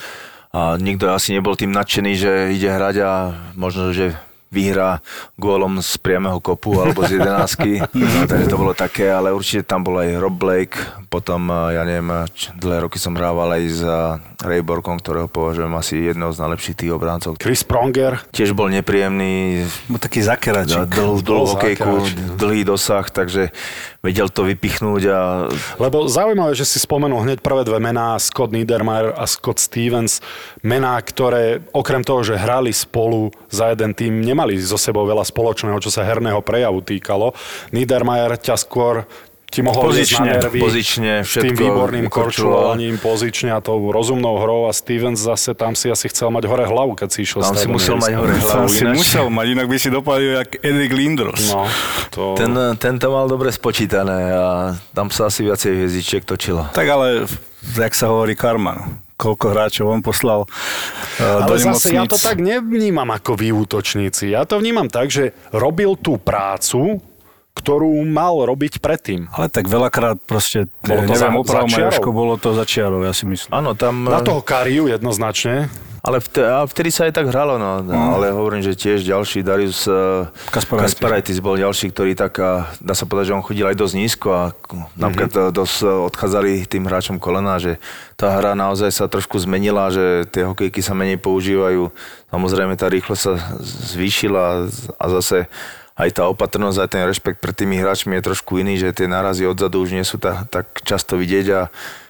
a 0.54 0.60
nikto 0.78 1.10
asi 1.10 1.34
nebol 1.34 1.58
tým 1.58 1.74
nadšený, 1.74 2.12
že 2.14 2.32
ide 2.54 2.70
hrať 2.70 2.96
a 3.02 3.12
možno, 3.58 3.90
že 3.90 4.14
vyhrá 4.50 5.02
gólom 5.34 5.82
z 5.82 5.98
priamého 5.98 6.38
kopu 6.38 6.78
alebo 6.78 7.02
z 7.04 7.18
jedenáctky. 7.18 7.82
no, 7.94 8.24
takže 8.30 8.46
to 8.46 8.56
bolo 8.56 8.72
také, 8.72 9.10
ale 9.10 9.34
určite 9.34 9.66
tam 9.66 9.82
bol 9.82 9.98
aj 9.98 10.18
Rob 10.22 10.36
Blake, 10.36 10.78
potom, 11.06 11.48
ja 11.50 11.82
neviem, 11.86 12.28
dlhé 12.58 12.86
roky 12.86 13.00
som 13.00 13.16
hrával 13.16 13.56
aj 13.56 13.62
s 13.72 13.80
Ray 14.42 14.60
Borkom, 14.60 15.00
ktorého 15.00 15.32
považujem 15.32 15.72
asi 15.72 16.12
jedného 16.12 16.28
z 16.28 16.38
najlepších 16.44 16.76
tých 16.76 16.92
obráncov. 16.92 17.40
Chris 17.40 17.64
Pronger. 17.64 18.20
Tiež 18.36 18.52
bol 18.52 18.68
nepríjemný. 18.68 19.64
Bol 19.88 19.96
taký 19.96 20.20
zakeračík. 20.20 20.92
Dlhú, 20.92 21.24
dlhú 21.24 21.56
hokejku, 21.56 21.92
dlhý 22.36 22.68
dosah, 22.68 23.08
takže 23.08 23.48
vedel 24.04 24.28
to 24.28 24.44
vypichnúť. 24.44 25.02
A... 25.08 25.20
Lebo 25.80 26.06
zaujímavé, 26.06 26.52
že 26.52 26.68
si 26.68 26.78
spomenul 26.78 27.24
hneď 27.24 27.40
prvé 27.40 27.64
dve 27.64 27.80
mená, 27.80 28.20
Scott 28.20 28.52
Niedermayer 28.52 29.16
a 29.16 29.24
Scott 29.24 29.58
Stevens, 29.58 30.20
mená, 30.60 31.00
ktoré 31.00 31.64
okrem 31.72 32.04
toho, 32.04 32.20
že 32.22 32.38
hrali 32.38 32.70
spolu 32.76 33.32
za 33.48 33.72
jeden 33.72 33.96
tým, 33.96 34.20
nemali 34.36 34.60
so 34.60 34.76
sebou 34.76 35.08
veľa 35.08 35.24
spoločného, 35.24 35.80
čo 35.80 35.88
sa 35.88 36.04
herného 36.04 36.44
prejavu 36.44 36.84
týkalo. 36.84 37.32
Niedermayer 37.72 38.36
ťa 38.36 38.60
skôr 38.60 39.08
ti 39.46 39.62
mohol 39.62 39.94
pozične, 39.94 40.36
nervy 40.36 40.58
pozične, 40.58 41.12
všetko, 41.22 41.44
tým 41.46 41.54
výborným 41.54 42.06
korčulovaním, 42.10 42.98
pozične 42.98 43.54
a 43.54 43.62
tou 43.62 43.78
rozumnou 43.94 44.42
hrou 44.42 44.66
a 44.66 44.74
Stevens 44.74 45.22
zase 45.22 45.54
tam 45.54 45.78
si 45.78 45.86
asi 45.86 46.10
chcel 46.10 46.34
mať 46.34 46.50
hore 46.50 46.66
hlavu, 46.66 46.98
keď 46.98 47.08
si 47.14 47.22
išiel 47.22 47.46
Tam 47.46 47.54
si 47.54 47.70
musel 47.70 47.96
mať 47.96 48.12
hore 48.18 48.34
hlavu. 48.36 48.66
Tam 48.66 48.68
si 48.68 48.84
musel 48.84 49.30
mať, 49.30 49.46
inak 49.56 49.66
by 49.70 49.78
si 49.78 49.88
dopadil 49.88 50.42
jak 50.42 50.50
Erik 50.60 50.92
Lindros. 50.92 51.46
No, 51.46 51.64
to... 52.10 52.34
ten, 52.34 52.52
ten 52.76 52.98
to 52.98 53.06
mal 53.08 53.30
dobre 53.30 53.54
spočítané 53.54 54.34
a 54.34 54.74
tam 54.90 55.14
sa 55.14 55.30
asi 55.30 55.46
viacej 55.46 55.72
hviezdičiek 55.78 56.26
točilo. 56.26 56.66
Tak 56.74 56.86
ale, 56.90 57.30
jak 57.78 57.94
sa 57.94 58.10
hovorí 58.10 58.34
karma, 58.34 58.98
koľko 59.16 59.44
hráčov 59.52 59.86
on 59.88 60.04
poslal 60.04 60.44
uh, 60.44 61.48
Ale 61.48 61.48
do 61.48 61.56
zase 61.56 61.96
ja 61.96 62.04
to 62.04 62.20
tak 62.20 62.38
nevnímam 62.40 63.08
ako 63.08 63.34
vy 63.34 63.52
útočníci. 63.52 64.36
Ja 64.36 64.44
to 64.44 64.60
vnímam 64.60 64.92
tak, 64.92 65.08
že 65.08 65.32
robil 65.50 65.96
tú 65.96 66.20
prácu, 66.20 67.00
ktorú 67.56 68.04
mal 68.04 68.44
robiť 68.44 68.84
predtým. 68.84 69.32
Ale 69.32 69.48
tak 69.48 69.66
veľakrát 69.72 70.20
proste, 70.20 70.68
bolo 70.84 71.08
to 71.08 71.16
neviem, 71.16 71.32
za, 71.40 71.64
za 71.72 71.80
Jožko, 71.88 72.08
bolo 72.12 72.36
to 72.36 72.52
začiarov, 72.52 73.00
ja 73.00 73.16
si 73.16 73.24
myslím. 73.24 73.50
Áno, 73.56 73.72
tam... 73.72 74.04
Na 74.04 74.20
toho 74.20 74.44
Kariu 74.44 74.92
jednoznačne. 74.92 75.72
Ale 76.06 76.22
vtedy, 76.22 76.46
vtedy 76.46 76.90
sa 76.94 77.10
aj 77.10 77.12
tak 77.18 77.26
hralo, 77.34 77.58
no. 77.58 77.82
no. 77.82 78.14
Ale 78.14 78.30
hovorím, 78.30 78.62
že 78.62 78.78
tiež 78.78 79.02
ďalší 79.02 79.42
Darius 79.42 79.90
uh, 79.90 80.30
Kasparaitis. 80.54 80.94
Kasparaitis 80.94 81.38
bol 81.42 81.58
ďalší, 81.58 81.90
ktorý 81.90 82.14
tak, 82.14 82.38
uh, 82.38 82.62
dá 82.78 82.94
sa 82.94 83.10
povedať, 83.10 83.34
že 83.34 83.36
on 83.36 83.42
chodil 83.42 83.66
aj 83.66 83.74
dosť 83.74 83.94
nízko 83.98 84.28
a 84.30 84.42
napríklad 84.94 85.34
mm-hmm. 85.34 85.56
dosť 85.58 85.76
odchádzali 86.14 86.70
tým 86.70 86.86
hráčom 86.86 87.18
kolena, 87.18 87.58
že 87.58 87.82
tá 88.14 88.38
hra 88.38 88.54
naozaj 88.54 88.94
sa 88.94 89.10
trošku 89.10 89.34
zmenila, 89.42 89.90
že 89.90 90.30
tie 90.30 90.46
hokejky 90.46 90.78
sa 90.78 90.94
menej 90.94 91.18
používajú. 91.18 91.90
Samozrejme 92.30 92.78
tá 92.78 92.86
rýchlosť 92.86 93.22
sa 93.26 93.34
zvýšila 93.90 94.70
a 94.94 95.04
zase 95.18 95.50
aj 95.96 96.10
tá 96.12 96.28
opatrnosť, 96.28 96.78
aj 96.78 96.90
ten 96.92 97.02
rešpekt 97.08 97.40
pred 97.40 97.56
tými 97.56 97.80
hráčmi 97.80 98.20
je 98.20 98.26
trošku 98.28 98.60
iný, 98.60 98.76
že 98.76 98.92
tie 98.92 99.08
nárazy 99.08 99.48
odzadu 99.48 99.80
už 99.80 99.96
nie 99.96 100.04
sú 100.04 100.20
tak, 100.20 100.44
tak 100.52 100.84
často 100.84 101.16
vidieť 101.16 101.46
a 101.56 101.60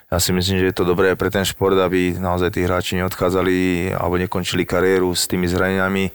ja 0.06 0.22
si 0.22 0.30
myslím, 0.30 0.62
že 0.62 0.70
je 0.70 0.76
to 0.76 0.86
dobré 0.86 1.18
pre 1.18 1.34
ten 1.34 1.42
šport, 1.42 1.74
aby 1.74 2.14
naozaj 2.14 2.54
tí 2.54 2.62
hráči 2.62 2.94
neodchádzali 3.02 3.90
alebo 3.90 4.14
nekončili 4.22 4.62
kariéru 4.62 5.10
s 5.10 5.26
tými 5.26 5.50
zraneniami 5.50 6.14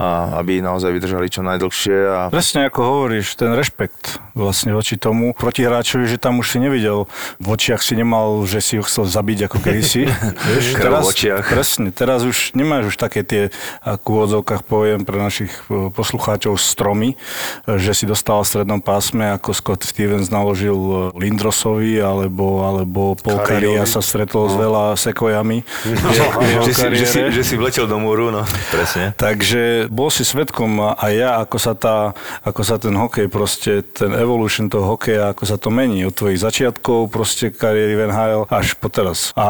a 0.00 0.40
aby 0.40 0.64
naozaj 0.64 0.96
vydržali 0.96 1.28
čo 1.28 1.44
najdlhšie. 1.44 1.96
A 2.08 2.20
Presne 2.32 2.72
ako 2.72 2.80
hovoríš, 2.80 3.36
ten 3.36 3.52
rešpekt 3.52 4.16
vlastne 4.32 4.72
voči 4.72 4.96
tomu 4.96 5.36
protihráčovi, 5.36 6.08
že 6.08 6.16
tam 6.16 6.40
už 6.40 6.56
si 6.56 6.58
nevidel, 6.58 7.04
v 7.36 7.46
očiach 7.52 7.84
si 7.84 8.00
nemal, 8.00 8.40
že 8.48 8.64
si 8.64 8.80
ho 8.80 8.84
chcel 8.86 9.04
zabiť 9.04 9.52
ako 9.52 9.56
kedysi. 9.60 10.08
Vieš, 10.56 10.80
Krv 10.80 11.04
v 11.04 11.12
očiach. 11.12 11.44
Presne, 11.52 11.92
teraz 11.92 12.24
už 12.24 12.56
nemáš 12.56 12.94
už 12.94 12.96
také 12.96 13.20
tie, 13.20 13.52
ako 13.84 14.08
v 14.08 14.18
odzovkách 14.24 14.62
poviem 14.64 15.04
pre 15.04 15.20
našich 15.20 15.52
e, 15.68 15.92
poslucháčov, 15.92 16.56
stromy, 16.56 17.20
e, 17.68 17.76
že 17.76 17.92
si 17.92 18.08
dostal 18.08 18.40
v 18.40 18.48
strednom 18.48 18.80
pásme, 18.80 19.28
ako 19.36 19.52
Scott 19.52 19.84
Stevens 19.84 20.32
naložil 20.32 21.12
e, 21.12 21.20
Lindrosovi, 21.20 22.00
alebo, 22.00 22.64
alebo 22.64 23.20
Paul. 23.20 23.44
Carrier 23.44 23.84
sa 23.84 24.00
stretol 24.00 24.48
s 24.48 24.56
veľa 24.56 24.96
sekojami. 24.96 25.60
v 25.60 26.48
jeho 26.56 26.64
že, 26.64 26.72
si, 26.72 26.86
že, 26.96 27.06
si, 27.06 27.20
že 27.36 27.42
si 27.44 27.54
vletel 27.60 27.84
do 27.84 28.00
múru, 28.00 28.32
no 28.32 28.48
presne. 28.72 29.12
Takže 29.18 29.89
bol 29.90 30.06
si 30.06 30.22
svetkom 30.22 30.94
aj 30.94 31.12
ja, 31.12 31.30
ako 31.42 31.58
sa, 31.58 31.74
tá, 31.74 32.14
ako 32.46 32.62
sa 32.62 32.78
ten 32.78 32.94
hokej, 32.94 33.26
proste 33.26 33.82
ten 33.82 34.14
evolution 34.14 34.70
toho 34.70 34.94
hokeja, 34.94 35.34
ako 35.34 35.42
sa 35.42 35.58
to 35.58 35.74
mení 35.74 36.06
od 36.06 36.14
tvojich 36.14 36.38
začiatkov, 36.38 37.10
proste 37.10 37.50
kariéry 37.50 37.98
v 37.98 38.02
NHL 38.06 38.42
až 38.46 38.78
po 38.78 38.86
teraz. 38.86 39.34
A 39.34 39.46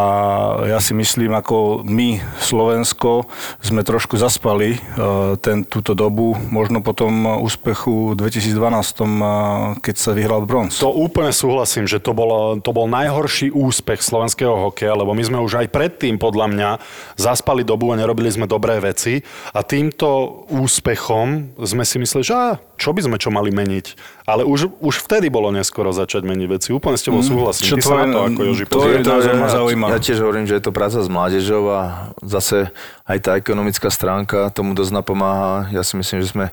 ja 0.65 0.81
si 0.81 0.97
myslím, 0.97 1.37
ako 1.37 1.85
my, 1.85 2.25
Slovensko, 2.41 3.29
sme 3.61 3.85
trošku 3.85 4.17
zaspali 4.17 4.81
eh, 4.81 5.37
ten, 5.45 5.69
túto 5.69 5.93
dobu, 5.93 6.33
možno 6.49 6.81
po 6.81 6.97
tom 6.97 7.29
úspechu 7.45 8.17
2012, 8.17 8.57
eh, 8.57 9.07
keď 9.85 9.95
sa 10.01 10.17
vyhral 10.17 10.49
bronz. 10.49 10.81
To 10.81 10.89
úplne 10.89 11.37
súhlasím, 11.37 11.85
že 11.85 12.01
to, 12.01 12.17
bolo, 12.17 12.57
to 12.65 12.73
bol 12.73 12.89
najhorší 12.89 13.53
úspech 13.53 14.01
slovenského 14.01 14.73
hokeja, 14.73 14.97
lebo 14.97 15.13
my 15.13 15.21
sme 15.21 15.39
už 15.45 15.61
aj 15.61 15.69
predtým, 15.69 16.17
podľa 16.17 16.47
mňa, 16.49 16.71
zaspali 17.21 17.61
dobu 17.61 17.93
a 17.93 18.01
nerobili 18.01 18.33
sme 18.33 18.49
dobré 18.49 18.81
veci. 18.81 19.21
A 19.53 19.61
týmto 19.61 20.30
úspechom 20.51 21.57
sme 21.59 21.85
si 21.85 21.97
mysleli, 22.01 22.23
že 22.25 22.35
á, 22.35 22.47
čo 22.79 22.91
by 22.95 23.01
sme 23.05 23.17
čo 23.21 23.29
mali 23.29 23.51
meniť. 23.53 23.87
Ale 24.25 24.47
už, 24.47 24.71
už 24.81 24.95
vtedy 25.05 25.29
bolo 25.29 25.51
neskoro 25.51 25.91
začať 25.91 26.25
meniť 26.25 26.49
veci. 26.49 26.69
Úplne 26.71 26.97
s 26.97 27.05
tebou 27.05 27.21
súhlasím. 27.21 27.67
Čo 27.67 27.77
Ty 27.77 27.83
sa 27.83 27.89
tvoje- 27.89 28.01
na 28.01 28.13
to 28.13 28.21
ako 28.27 28.41
Joži 28.47 28.65
to 28.67 28.79
je 28.87 28.99
názor 29.03 29.35
ma 29.37 29.49
ja, 29.49 29.55
zaujíma. 29.59 29.87
ja 29.93 29.99
tiež 29.99 30.19
hovorím, 30.23 30.47
že 30.47 30.57
je 30.59 30.65
to 30.65 30.73
práca 30.73 30.99
s 31.03 31.09
mládežou 31.11 31.63
a 31.71 31.81
zase 32.23 32.71
aj 33.05 33.19
tá 33.21 33.31
ekonomická 33.37 33.89
stránka 33.91 34.49
tomu 34.55 34.73
dosť 34.73 34.93
napomáha. 34.95 35.69
Ja 35.75 35.83
si 35.83 35.99
myslím, 35.99 36.23
že 36.23 36.33
sme 36.33 36.47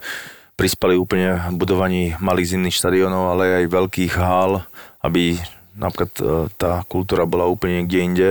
prispali 0.57 0.97
úplne 0.97 1.38
v 1.53 1.55
budovaní 1.61 2.03
malých 2.17 2.57
zimných 2.57 2.75
štadionov, 2.75 3.30
ale 3.38 3.61
aj 3.61 3.73
veľkých 3.78 4.13
hál, 4.17 4.65
aby 5.05 5.38
napríklad 5.78 6.11
e, 6.17 6.23
tá 6.57 6.82
kultúra 6.89 7.30
bola 7.30 7.45
úplne 7.45 7.86
niekde 7.86 7.99
inde. 8.01 8.30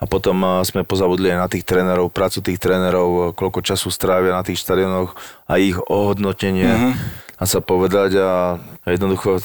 A 0.00 0.08
potom 0.08 0.40
e, 0.40 0.64
sme 0.64 0.82
pozabudli 0.82 1.28
aj 1.30 1.38
na 1.38 1.48
tých 1.52 1.68
trénerov, 1.68 2.08
prácu 2.08 2.40
tých 2.40 2.56
trénerov, 2.56 3.08
e, 3.08 3.20
koľko 3.36 3.60
času 3.60 3.92
strávia 3.92 4.32
na 4.32 4.40
tých 4.40 4.58
štadionoch 4.64 5.12
a 5.44 5.60
ich 5.60 5.76
ohodnotenie, 5.76 6.66
mm-hmm. 6.66 6.92
a 7.36 7.42
sa 7.44 7.60
povedať 7.60 8.16
a 8.16 8.56
jednoducho 8.88 9.38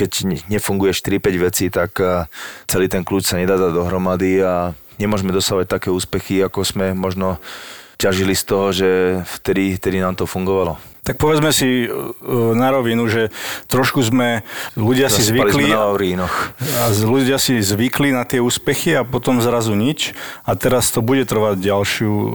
keď 0.00 0.10
ne- 0.24 0.44
nefunguje 0.48 0.96
4-5 0.96 1.46
vecí, 1.46 1.68
tak 1.68 2.00
eh, 2.00 2.24
celý 2.64 2.88
ten 2.88 3.04
kľúč 3.04 3.28
sa 3.28 3.36
nedá 3.36 3.60
dať 3.60 3.76
dohromady 3.76 4.40
a 4.40 4.72
nemôžeme 4.96 5.36
dosávať 5.36 5.76
také 5.76 5.88
úspechy, 5.92 6.40
ako 6.40 6.64
sme 6.64 6.96
možno 6.96 7.36
ťažili 8.00 8.32
z 8.32 8.44
toho, 8.48 8.66
že 8.72 8.88
vtedy, 9.44 9.76
vtedy 9.76 10.00
nám 10.00 10.16
to 10.16 10.24
fungovalo. 10.24 10.80
Tak 11.10 11.18
povedzme 11.18 11.50
si 11.50 11.90
e, 11.90 12.06
na 12.54 12.70
rovinu, 12.70 13.10
že 13.10 13.34
trošku 13.66 13.98
sme, 13.98 14.46
ľudia 14.78 15.10
si 15.10 15.26
Zaspali 15.26 15.50
zvykli, 15.50 15.64
sme 15.66 15.74
na 15.74 16.30
a 16.78 16.94
z- 16.94 17.02
ľudia 17.02 17.34
si 17.42 17.58
zvykli 17.58 18.14
na 18.14 18.22
tie 18.22 18.38
úspechy 18.38 18.94
a 18.94 19.02
potom 19.02 19.42
zrazu 19.42 19.74
nič 19.74 20.14
a 20.46 20.54
teraz 20.54 20.94
to 20.94 21.02
bude 21.02 21.26
trvať 21.26 21.58
ďalšiu, 21.58 22.12
e, 22.14 22.28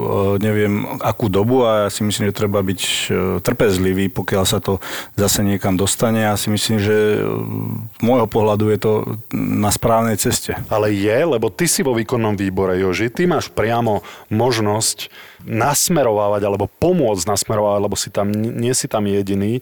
neviem 0.44 1.00
akú 1.00 1.32
dobu 1.32 1.64
a 1.64 1.88
ja 1.88 1.90
si 1.90 2.04
myslím, 2.04 2.36
že 2.36 2.36
treba 2.36 2.60
byť 2.60 2.82
e, 2.84 3.00
trpezlivý, 3.40 4.12
pokiaľ 4.12 4.44
sa 4.44 4.60
to 4.60 4.84
zase 5.16 5.40
niekam 5.48 5.80
dostane. 5.80 6.28
Ja 6.28 6.36
si 6.36 6.52
myslím, 6.52 6.76
že 6.76 6.96
e, 7.16 7.20
z 7.96 8.02
môjho 8.04 8.28
pohľadu 8.28 8.76
je 8.76 8.80
to 8.84 8.92
na 9.32 9.72
správnej 9.72 10.20
ceste. 10.20 10.60
Ale 10.68 10.92
je, 10.92 11.16
lebo 11.24 11.48
ty 11.48 11.64
si 11.64 11.80
vo 11.80 11.96
výkonnom 11.96 12.36
výbore, 12.36 12.76
Joži, 12.76 13.08
ty 13.08 13.24
máš 13.24 13.48
priamo 13.48 14.04
možnosť 14.28 15.32
nasmerovávať 15.46 16.42
alebo 16.44 16.66
pomôcť 16.68 17.24
nasmerovať, 17.30 17.80
lebo 17.80 17.96
si 17.96 18.10
tam, 18.10 18.34
nie 18.34 18.74
si 18.74 18.90
tam 18.90 19.06
jediný, 19.06 19.62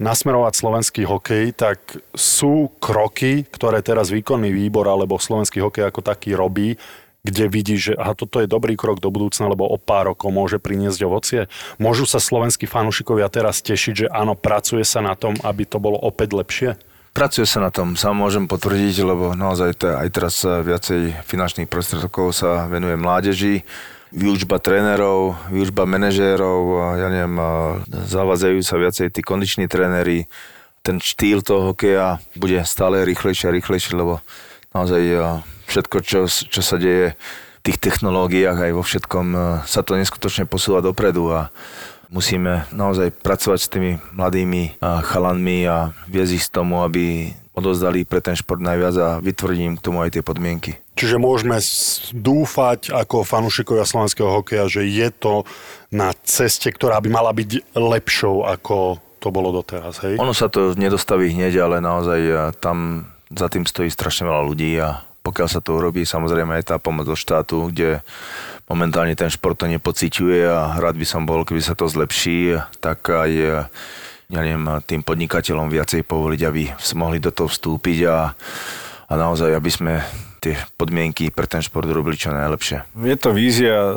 nasmerovať 0.00 0.52
slovenský 0.56 1.02
hokej, 1.04 1.52
tak 1.54 1.78
sú 2.16 2.72
kroky, 2.80 3.44
ktoré 3.46 3.84
teraz 3.84 4.08
výkonný 4.08 4.50
výbor 4.50 4.88
alebo 4.88 5.20
slovenský 5.20 5.60
hokej 5.60 5.86
ako 5.86 6.00
taký 6.00 6.32
robí, 6.32 6.80
kde 7.20 7.52
vidí, 7.52 7.76
že 7.76 7.92
aha, 8.00 8.16
toto 8.16 8.40
je 8.40 8.48
dobrý 8.48 8.80
krok 8.80 8.96
do 9.04 9.12
budúcna, 9.12 9.52
lebo 9.52 9.68
o 9.68 9.76
pár 9.76 10.16
rokov 10.16 10.32
môže 10.32 10.56
priniesť 10.56 11.00
ovocie. 11.04 11.40
Môžu 11.76 12.08
sa 12.08 12.16
slovenskí 12.16 12.64
fanúšikovia 12.64 13.28
teraz 13.28 13.60
tešiť, 13.60 13.92
že 13.92 14.06
áno, 14.08 14.32
pracuje 14.32 14.88
sa 14.88 15.04
na 15.04 15.12
tom, 15.12 15.36
aby 15.44 15.68
to 15.68 15.76
bolo 15.76 16.00
opäť 16.00 16.32
lepšie? 16.32 16.70
Pracuje 17.12 17.44
sa 17.44 17.60
na 17.60 17.68
tom, 17.68 17.98
sám 17.98 18.16
môžem 18.16 18.48
potvrdiť, 18.48 19.04
lebo 19.04 19.36
naozaj 19.36 19.82
aj 19.84 20.08
teraz 20.14 20.40
viacej 20.46 21.26
finančných 21.28 21.68
prostriedkov 21.68 22.32
sa 22.32 22.70
venuje 22.70 22.96
mládeži, 22.96 23.66
výučba 24.10 24.58
trénerov, 24.58 25.38
výučba 25.50 25.86
manažérov, 25.86 26.62
ja 26.98 27.08
neviem, 27.10 27.36
a 27.38 27.50
zavádzajú 27.88 28.58
sa 28.62 28.76
viacej 28.78 29.14
tí 29.14 29.22
kondiční 29.22 29.70
tréneri, 29.70 30.26
ten 30.82 30.98
štýl 30.98 31.44
toho 31.44 31.72
hokeja 31.72 32.18
bude 32.34 32.58
stále 32.66 33.04
rýchlejšie 33.06 33.52
a 33.52 33.56
rýchlejšie, 33.56 33.94
lebo 33.94 34.24
naozaj 34.72 35.02
všetko, 35.68 35.96
čo, 36.02 36.26
čo 36.26 36.60
sa 36.64 36.76
deje 36.80 37.14
v 37.60 37.62
tých 37.62 37.78
technológiách, 37.78 38.56
aj 38.56 38.72
vo 38.72 38.82
všetkom, 38.82 39.26
sa 39.68 39.80
to 39.84 40.00
neskutočne 40.00 40.48
posúva 40.48 40.80
dopredu 40.80 41.28
a 41.30 41.52
musíme 42.08 42.66
naozaj 42.74 43.14
pracovať 43.14 43.58
s 43.60 43.68
tými 43.70 43.90
mladými 44.16 44.80
chalanmi 44.80 45.68
a 45.68 45.94
viesť 46.10 46.32
ich 46.34 46.44
tomu, 46.50 46.82
aby 46.82 47.36
odozdali 47.54 48.08
pre 48.08 48.24
ten 48.24 48.34
šport 48.34 48.58
najviac 48.58 48.96
a 48.98 49.08
vytvoriť 49.20 49.58
im 49.60 49.74
k 49.76 49.84
tomu 49.84 50.00
aj 50.00 50.16
tie 50.16 50.22
podmienky. 50.24 50.80
Čiže 51.00 51.16
môžeme 51.16 51.56
dúfať 52.12 52.92
ako 52.92 53.24
fanúšikovia 53.24 53.88
slovenského 53.88 54.28
hokeja, 54.28 54.68
že 54.68 54.84
je 54.84 55.08
to 55.08 55.48
na 55.88 56.12
ceste, 56.28 56.68
ktorá 56.68 57.00
by 57.00 57.08
mala 57.08 57.32
byť 57.32 57.72
lepšou, 57.72 58.44
ako 58.44 59.00
to 59.16 59.32
bolo 59.32 59.48
doteraz, 59.48 60.04
hej? 60.04 60.20
Ono 60.20 60.36
sa 60.36 60.52
to 60.52 60.76
nedostaví 60.76 61.32
hneď, 61.32 61.64
ale 61.64 61.80
naozaj 61.80 62.20
a, 62.28 62.52
tam 62.52 63.08
za 63.32 63.48
tým 63.48 63.64
stojí 63.64 63.88
strašne 63.88 64.28
veľa 64.28 64.42
ľudí 64.44 64.76
a 64.76 65.00
pokiaľ 65.24 65.48
sa 65.48 65.64
to 65.64 65.80
urobí, 65.80 66.04
samozrejme 66.04 66.60
aj 66.60 66.68
tá 66.68 66.76
pomoc 66.76 67.08
od 67.08 67.16
štátu, 67.16 67.72
kde 67.72 68.04
momentálne 68.68 69.16
ten 69.16 69.32
šport 69.32 69.56
to 69.56 69.72
nepociťuje 69.72 70.44
a 70.44 70.76
rád 70.76 71.00
by 71.00 71.06
som 71.08 71.24
bol, 71.24 71.48
keby 71.48 71.64
sa 71.64 71.72
to 71.72 71.88
zlepší, 71.88 72.60
tak 72.84 73.08
aj 73.08 73.30
ja 74.30 74.40
neviem, 74.44 74.68
tým 74.84 75.00
podnikateľom 75.00 75.72
viacej 75.72 76.04
povoliť, 76.04 76.40
aby 76.44 76.62
mohli 76.92 77.24
do 77.24 77.32
toho 77.32 77.48
vstúpiť 77.48 77.98
a, 78.04 78.36
a 79.08 79.12
naozaj, 79.16 79.48
aby 79.56 79.70
sme 79.72 79.94
tie 80.40 80.56
podmienky 80.80 81.28
pre 81.28 81.44
ten 81.44 81.60
šport 81.60 81.84
urobili 81.84 82.16
čo 82.16 82.32
najlepšie. 82.32 82.88
Je 82.96 83.16
to 83.20 83.36
vízia 83.36 83.92
e, 83.92 83.94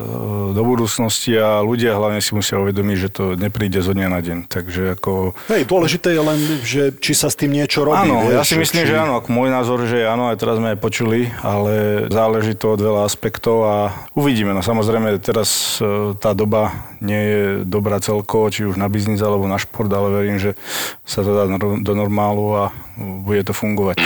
do 0.51 0.63
budúcnosti 0.67 1.31
a 1.39 1.63
ľudia 1.63 1.95
hlavne 1.95 2.19
si 2.19 2.35
musia 2.35 2.59
uvedomiť, 2.59 2.97
že 2.99 3.09
to 3.09 3.23
nepríde 3.39 3.79
zo 3.79 3.95
dňa 3.95 4.07
na 4.11 4.19
deň. 4.19 4.37
Takže 4.51 4.99
ako... 4.99 5.33
Hej, 5.47 5.63
dôležité 5.65 6.11
je 6.11 6.21
len, 6.21 6.39
že 6.61 6.81
či 6.99 7.15
sa 7.15 7.31
s 7.31 7.39
tým 7.39 7.55
niečo 7.55 7.87
robí. 7.87 8.03
Áno, 8.03 8.27
vieš, 8.27 8.35
ja 8.35 8.43
si 8.43 8.55
myslím, 8.59 8.83
či... 8.83 8.89
že 8.91 8.99
áno, 8.99 9.23
ako 9.23 9.29
môj 9.31 9.49
názor, 9.49 9.79
že 9.87 10.03
áno, 10.03 10.27
aj 10.27 10.37
teraz 10.37 10.59
sme 10.59 10.75
aj 10.75 10.79
počuli, 10.83 11.31
ale 11.39 12.05
záleží 12.11 12.53
to 12.59 12.75
od 12.75 12.81
veľa 12.83 13.07
aspektov 13.07 13.63
a 13.63 13.75
uvidíme. 14.13 14.51
No 14.51 14.59
samozrejme, 14.59 15.23
teraz 15.23 15.79
e, 15.79 16.13
tá 16.19 16.35
doba 16.35 16.75
nie 16.99 17.19
je 17.19 17.41
dobrá 17.63 18.03
celkovo, 18.03 18.51
či 18.51 18.67
už 18.67 18.75
na 18.75 18.91
biznis 18.91 19.23
alebo 19.23 19.47
na 19.47 19.55
šport, 19.55 19.91
ale 19.91 20.11
verím, 20.11 20.37
že 20.39 20.59
sa 21.07 21.23
to 21.23 21.31
dá 21.31 21.47
do 21.59 21.93
normálu 21.95 22.55
a 22.55 22.63
bude 22.97 23.43
to 23.43 23.53
fungovať. 23.55 23.99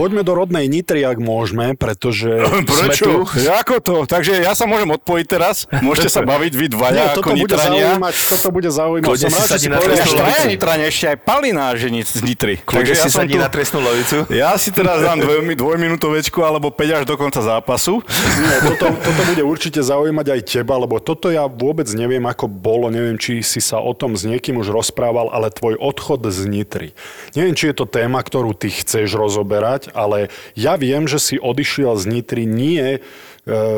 Poďme 0.00 0.24
do 0.24 0.32
rodnej 0.32 0.64
Nitry, 0.64 1.04
ak 1.04 1.20
môžeme, 1.20 1.76
pretože... 1.76 2.32
Prečo? 2.72 3.28
Ako 3.60 3.84
to? 3.84 3.96
Takže 4.08 4.40
ja 4.40 4.56
sa 4.56 4.64
môžem 4.64 4.88
odpojiť 4.96 5.26
teraz? 5.28 5.68
Môžete 5.84 6.08
sa 6.08 6.24
baviť 6.24 6.52
vy 6.56 6.66
Nie, 6.66 6.72
dvaja 6.72 7.02
ako 7.12 7.16
toto 7.20 7.28
bude 7.36 7.44
nitrania. 7.44 7.84
zaujímať, 7.84 8.14
toto 8.32 8.48
bude 8.48 8.70
zaujímať. 8.72 9.04
Kľudne 9.04 9.28
Som 9.28 9.36
si 9.36 9.36
rád, 9.36 9.48
že 9.52 9.58
si 9.60 9.68
povedal, 9.68 9.92
Ja 9.92 10.06
že- 10.08 10.16
traja 10.16 10.44
nitrania, 10.48 10.86
ešte 10.88 11.04
aj 11.12 11.16
Palina 11.20 11.64
ženic 11.76 12.08
z 12.08 12.20
Nitry. 12.24 12.54
Takže 12.64 12.92
ja 12.96 13.04
si 13.04 13.12
som 13.12 13.20
sadni 13.20 13.36
tu- 13.36 13.44
na 13.44 13.48
trestnú 13.52 13.78
lovicu. 13.84 14.16
Ja 14.32 14.56
si 14.56 14.72
teraz 14.72 15.04
dám 15.04 15.20
dvoj, 15.20 15.52
dvojminútovečku 15.52 16.40
alebo 16.40 16.72
5 16.72 16.96
až 16.96 17.04
do 17.04 17.20
konca 17.20 17.44
zápasu. 17.44 18.00
Nie, 18.40 18.56
toto, 18.72 18.96
toto 18.96 19.22
bude 19.28 19.44
určite 19.44 19.84
zaujímať 19.84 20.26
aj 20.32 20.40
teba, 20.48 20.80
lebo 20.80 20.96
toto 20.96 21.28
ja 21.28 21.44
vôbec 21.44 21.92
neviem, 21.92 22.24
ako 22.24 22.48
bolo. 22.48 22.88
Neviem, 22.88 23.20
či 23.20 23.44
si 23.44 23.60
sa 23.60 23.76
o 23.76 23.92
tom 23.92 24.16
s 24.16 24.24
niekým 24.24 24.56
už 24.64 24.72
rozprával, 24.72 25.28
ale 25.28 25.52
tvoj 25.52 25.76
odchod 25.76 26.24
z 26.24 26.48
Nitry. 26.48 26.88
Neviem, 27.36 27.52
či 27.52 27.68
je 27.68 27.76
to 27.76 27.84
téma, 27.84 28.24
ktorú 28.24 28.56
ty 28.56 28.72
chceš 28.72 29.12
rozoberať, 29.12 29.89
ale 29.92 30.32
ja 30.54 30.74
viem, 30.80 31.06
že 31.10 31.18
si 31.18 31.36
odišiel 31.36 31.96
z 31.98 32.04
Nitry 32.08 32.44
nie 32.48 32.96
e, 32.96 33.00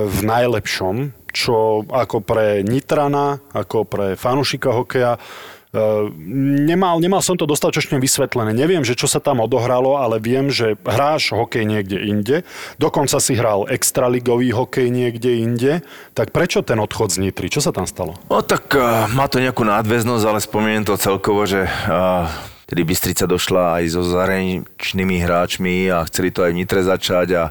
v 0.07 0.19
najlepšom, 0.23 1.17
čo 1.33 1.89
ako 1.89 2.21
pre 2.21 2.61
Nitrana, 2.61 3.41
ako 3.57 3.89
pre 3.89 4.07
fanúšika 4.21 4.71
hokeja 4.73 5.17
nemal, 5.73 7.01
nemal 7.01 7.25
som 7.25 7.41
to 7.41 7.49
dostatočne 7.49 7.97
vysvetlené. 7.97 8.53
Neviem, 8.53 8.85
že 8.85 8.93
čo 8.93 9.09
sa 9.09 9.25
tam 9.25 9.41
odohralo, 9.41 9.97
ale 9.97 10.21
viem, 10.21 10.53
že 10.53 10.77
hráš 10.85 11.33
hokej 11.33 11.65
niekde 11.65 11.97
inde. 12.05 12.37
Dokonca 12.77 13.17
si 13.19 13.33
hral 13.33 13.65
extraligový 13.73 14.53
hokej 14.53 14.93
niekde 14.93 15.41
inde. 15.41 15.81
Tak 16.13 16.31
prečo 16.31 16.61
ten 16.61 16.77
odchod 16.77 17.17
z 17.17 17.25
Nitry? 17.25 17.49
Čo 17.49 17.65
sa 17.65 17.73
tam 17.73 17.89
stalo? 17.89 18.21
No 18.29 18.45
tak 18.45 18.69
uh, 18.77 19.09
má 19.17 19.25
to 19.33 19.41
nejakú 19.41 19.65
nadväznosť, 19.65 20.25
ale 20.29 20.45
spomeniem 20.45 20.85
to 20.85 21.01
celkovo, 21.01 21.49
že 21.49 21.65
uh, 21.65 22.29
tedy 22.67 22.83
Bystrica 22.87 23.27
došla 23.27 23.81
aj 23.81 23.85
so 23.93 24.03
zahraničnými 24.07 25.23
hráčmi 25.23 25.91
a 25.91 26.07
chceli 26.09 26.31
to 26.31 26.47
aj 26.47 26.51
v 26.55 26.59
Nitre 26.63 26.81
začať 26.83 27.29
a 27.37 27.43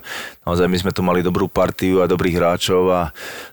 naozaj 0.47 0.67
my 0.67 0.77
sme 0.79 0.91
tu 0.95 1.01
mali 1.03 1.21
dobrú 1.21 1.51
partiu 1.51 2.01
a 2.01 2.09
dobrých 2.09 2.37
hráčov 2.37 2.83
a 2.91 3.01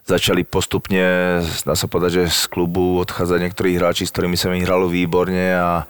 začali 0.07 0.47
postupne, 0.47 1.39
dá 1.43 1.75
sa 1.75 1.87
povedať, 1.91 2.25
že 2.25 2.25
z 2.31 2.43
klubu 2.51 3.03
odchádzať 3.03 3.39
niektorí 3.39 3.77
hráči, 3.77 4.07
s 4.07 4.13
ktorými 4.15 4.39
sa 4.39 4.49
mi 4.49 4.63
hralo 4.63 4.89
výborne 4.89 5.55
a, 5.55 5.85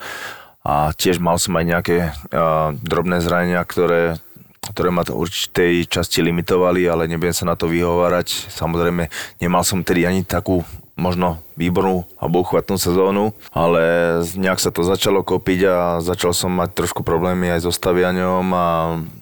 a 0.64 0.91
tiež 0.97 1.21
mal 1.21 1.37
som 1.37 1.57
aj 1.57 1.64
nejaké 1.64 1.97
a, 2.33 2.73
drobné 2.73 3.21
zranenia, 3.21 3.62
ktoré 3.64 4.21
ktoré 4.59 4.93
ma 4.93 5.01
to 5.01 5.16
určitej 5.16 5.89
časti 5.89 6.21
limitovali, 6.21 6.85
ale 6.85 7.09
nebudem 7.09 7.33
sa 7.33 7.49
na 7.49 7.57
to 7.57 7.71
vyhovárať. 7.73 8.53
Samozrejme, 8.53 9.09
nemal 9.41 9.64
som 9.64 9.81
tedy 9.81 10.05
ani 10.05 10.29
takú 10.29 10.61
možno 10.99 11.38
výbornú 11.55 12.05
alebo 12.18 12.42
uchvatnú 12.42 12.74
sezónu, 12.76 13.30
ale 13.55 14.18
nejak 14.34 14.59
sa 14.59 14.74
to 14.74 14.82
začalo 14.82 15.22
kopiť 15.22 15.61
a 15.70 15.78
začal 16.03 16.34
som 16.34 16.51
mať 16.51 16.74
trošku 16.74 17.07
problémy 17.07 17.55
aj 17.55 17.64
so 17.64 17.72
staviaňom 17.72 18.46
a... 18.51 18.66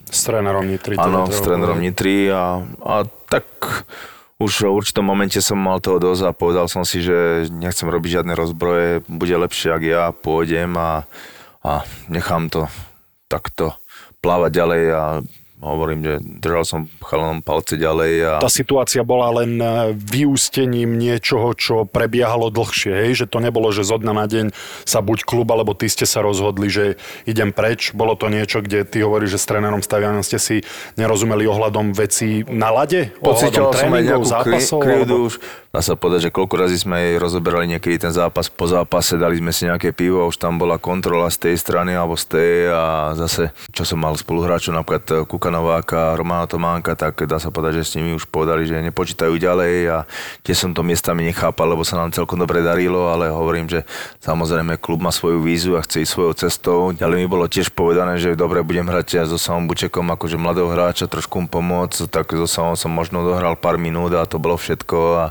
S 0.08 0.24
trénerom 0.24 0.64
Nitry. 0.64 0.96
Áno, 0.96 1.28
s 1.28 1.38
trénerom 1.44 1.78
Nitry 1.78 2.32
a, 2.32 2.64
a 2.80 3.04
tak 3.28 3.44
už 4.40 4.68
v 4.68 4.72
určitom 4.72 5.04
momente 5.04 5.40
som 5.44 5.60
mal 5.60 5.80
toho 5.80 6.00
dosť 6.00 6.22
a 6.24 6.36
povedal 6.36 6.66
som 6.68 6.84
si, 6.84 7.04
že 7.04 7.48
nechcem 7.52 7.88
robiť 7.88 8.20
žiadne 8.20 8.32
rozbroje, 8.32 9.04
bude 9.08 9.36
lepšie, 9.36 9.68
ak 9.72 9.82
ja 9.84 10.02
pôjdem 10.12 10.72
a, 10.76 11.04
a 11.60 11.84
nechám 12.08 12.48
to 12.48 12.68
takto 13.28 13.76
plávať 14.24 14.50
ďalej 14.52 14.82
a 14.92 15.02
hovorím, 15.60 16.00
že 16.04 16.14
držal 16.20 16.64
som 16.68 16.80
chalanom 17.00 17.40
palce 17.40 17.80
ďalej. 17.80 18.12
A... 18.22 18.32
Tá 18.44 18.52
situácia 18.52 19.00
bola 19.00 19.32
len 19.40 19.56
e, 19.56 19.96
vyústením 19.96 21.00
niečoho, 21.00 21.56
čo 21.56 21.88
prebiehalo 21.88 22.52
dlhšie, 22.52 22.92
hej? 22.92 23.24
že 23.24 23.26
to 23.26 23.40
nebolo, 23.40 23.72
že 23.72 23.88
zo 23.88 23.96
dňa 23.96 24.12
na 24.12 24.26
deň 24.28 24.46
sa 24.84 25.00
buď 25.00 25.24
klub, 25.24 25.48
alebo 25.48 25.72
ty 25.72 25.88
ste 25.88 26.04
sa 26.04 26.20
rozhodli, 26.20 26.68
že 26.68 26.84
idem 27.24 27.56
preč. 27.56 27.96
Bolo 27.96 28.14
to 28.20 28.28
niečo, 28.28 28.60
kde 28.60 28.84
ty 28.84 29.00
hovoríš, 29.00 29.40
že 29.40 29.42
s 29.42 29.48
trénerom 29.48 29.80
Stavianom 29.80 30.20
ste 30.20 30.36
si 30.36 30.56
nerozumeli 31.00 31.48
ohľadom 31.48 31.96
veci 31.96 32.44
na 32.44 32.68
lade? 32.68 33.16
Pocítil 33.24 33.72
som 33.72 33.90
aj 33.96 34.02
nejakú 34.04 34.26
zápasov, 34.28 34.78
krivdu 34.84 35.14
alebo... 35.16 35.28
už. 35.32 35.34
Dá 35.76 35.84
sa 35.84 35.92
povedať, 35.92 36.32
že 36.32 36.32
koľko 36.32 36.56
razy 36.56 36.80
sme 36.80 36.96
aj 36.96 37.20
rozoberali 37.20 37.68
niekedy 37.68 38.00
ten 38.00 38.08
zápas 38.08 38.48
po 38.48 38.64
zápase, 38.64 39.20
dali 39.20 39.36
sme 39.36 39.52
si 39.52 39.68
nejaké 39.68 39.92
pivo 39.92 40.24
už 40.24 40.40
tam 40.40 40.56
bola 40.56 40.80
kontrola 40.80 41.28
z 41.28 41.36
tej 41.52 41.54
strany 41.60 41.92
alebo 41.92 42.16
z 42.16 42.32
tej 42.32 42.72
a 42.72 43.12
zase, 43.12 43.52
čo 43.76 43.84
som 43.84 44.00
mal 44.00 44.16
spoluhráčov, 44.16 44.72
napríklad 44.72 45.28
Kuka 45.28 45.52
Nováka, 45.52 46.16
Romana 46.16 46.48
Tománka, 46.48 46.96
tak 46.96 47.28
dá 47.28 47.36
sa 47.36 47.52
povedať, 47.52 47.84
že 47.84 47.92
s 47.92 47.94
nimi 48.00 48.16
už 48.16 48.24
povedali, 48.24 48.64
že 48.64 48.80
nepočítajú 48.88 49.36
ďalej 49.36 49.74
a 49.92 49.98
tie 50.40 50.56
som 50.56 50.72
to 50.72 50.80
miestami 50.80 51.28
nechápal, 51.28 51.68
lebo 51.68 51.84
sa 51.84 52.00
nám 52.00 52.08
celkom 52.16 52.40
dobre 52.40 52.64
darilo, 52.64 53.12
ale 53.12 53.28
hovorím, 53.28 53.68
že 53.68 53.84
samozrejme 54.24 54.80
klub 54.80 55.04
má 55.04 55.12
svoju 55.12 55.44
vízu 55.44 55.76
a 55.76 55.84
chce 55.84 56.08
ísť 56.08 56.12
svojou 56.16 56.32
cestou. 56.40 56.80
Ale 56.96 57.20
mi 57.20 57.28
bolo 57.28 57.44
tiež 57.52 57.68
povedané, 57.76 58.16
že 58.16 58.32
dobre, 58.32 58.64
budem 58.64 58.88
hrať 58.88 59.06
ja 59.12 59.28
so 59.28 59.36
Samom 59.36 59.68
Bučekom 59.68 60.08
akože 60.08 60.40
mladého 60.40 60.72
hráča, 60.72 61.04
trošku 61.04 61.44
mu 61.44 61.48
pomôcť, 61.52 62.08
tak 62.08 62.32
so 62.32 62.48
Samom 62.48 62.80
som 62.80 62.88
možno 62.88 63.20
dohral 63.28 63.60
pár 63.60 63.76
minút 63.76 64.16
a 64.16 64.24
to 64.24 64.40
bolo 64.40 64.56
všetko 64.56 64.96
a 65.20 65.24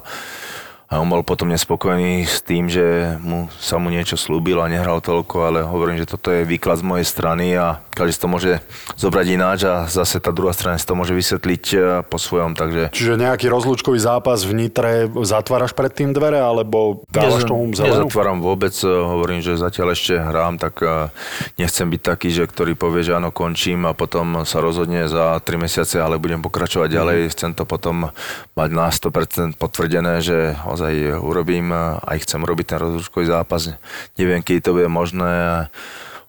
a 0.86 1.02
on 1.02 1.10
bol 1.10 1.26
potom 1.26 1.50
nespokojný 1.50 2.30
s 2.30 2.46
tým, 2.46 2.70
že 2.70 3.18
mu, 3.18 3.50
sa 3.58 3.82
mu 3.82 3.90
niečo 3.90 4.22
slúbilo 4.22 4.62
a 4.62 4.70
nehral 4.70 5.02
toľko, 5.02 5.36
ale 5.42 5.60
hovorím, 5.66 5.98
že 5.98 6.06
toto 6.06 6.30
je 6.30 6.46
výklad 6.46 6.78
z 6.78 6.86
mojej 6.86 7.08
strany 7.10 7.58
a 7.58 7.82
každý 7.90 8.14
si 8.14 8.22
to 8.22 8.30
môže 8.30 8.52
zobrať 8.94 9.26
ináč 9.34 9.66
a 9.66 9.90
zase 9.90 10.22
tá 10.22 10.30
druhá 10.30 10.54
strana 10.54 10.78
si 10.78 10.86
to 10.86 10.94
môže 10.94 11.18
vysvetliť 11.18 11.64
e, 11.74 11.78
po 12.06 12.22
svojom. 12.22 12.54
Takže... 12.54 12.94
Čiže 12.94 13.18
nejaký 13.18 13.50
rozlúčkový 13.50 13.98
zápas 13.98 14.46
v 14.46 14.62
Nitre 14.62 15.10
zatváraš 15.26 15.74
predtým 15.74 16.14
dvere 16.14 16.38
alebo 16.38 17.02
dávaš 17.10 17.50
tomu 17.50 17.74
zelenú? 17.74 18.06
Nezatváram 18.06 18.46
vôbec, 18.46 18.78
e, 18.78 18.86
hovorím, 18.86 19.42
že 19.42 19.58
zatiaľ 19.58 19.98
ešte 19.98 20.22
hrám, 20.22 20.62
tak 20.62 20.86
e, 20.86 21.10
nechcem 21.58 21.90
byť 21.90 22.02
taký, 22.04 22.30
že 22.30 22.46
ktorý 22.46 22.78
povie, 22.78 23.02
že 23.02 23.18
áno, 23.18 23.34
končím 23.34 23.90
a 23.90 23.98
potom 23.98 24.46
sa 24.46 24.62
rozhodne 24.62 25.10
za 25.10 25.42
3 25.42 25.66
mesiace, 25.66 25.98
ale 25.98 26.22
budem 26.22 26.46
pokračovať 26.46 26.94
mm. 26.94 26.96
ďalej. 27.00 27.20
Chcem 27.34 27.52
to 27.58 27.66
potom 27.66 28.14
mať 28.54 28.70
na 28.70 28.94
100% 28.94 29.58
potvrdené, 29.58 30.22
že 30.22 30.54
ozaj 30.76 31.24
urobím, 31.24 31.72
aj 32.04 32.28
chcem 32.28 32.44
robiť 32.44 32.76
ten 32.76 32.80
rozlúčkový 32.84 33.32
zápas. 33.32 33.74
Neviem, 34.20 34.44
kedy 34.44 34.60
to 34.60 34.76
bude 34.76 34.92
možné. 34.92 35.66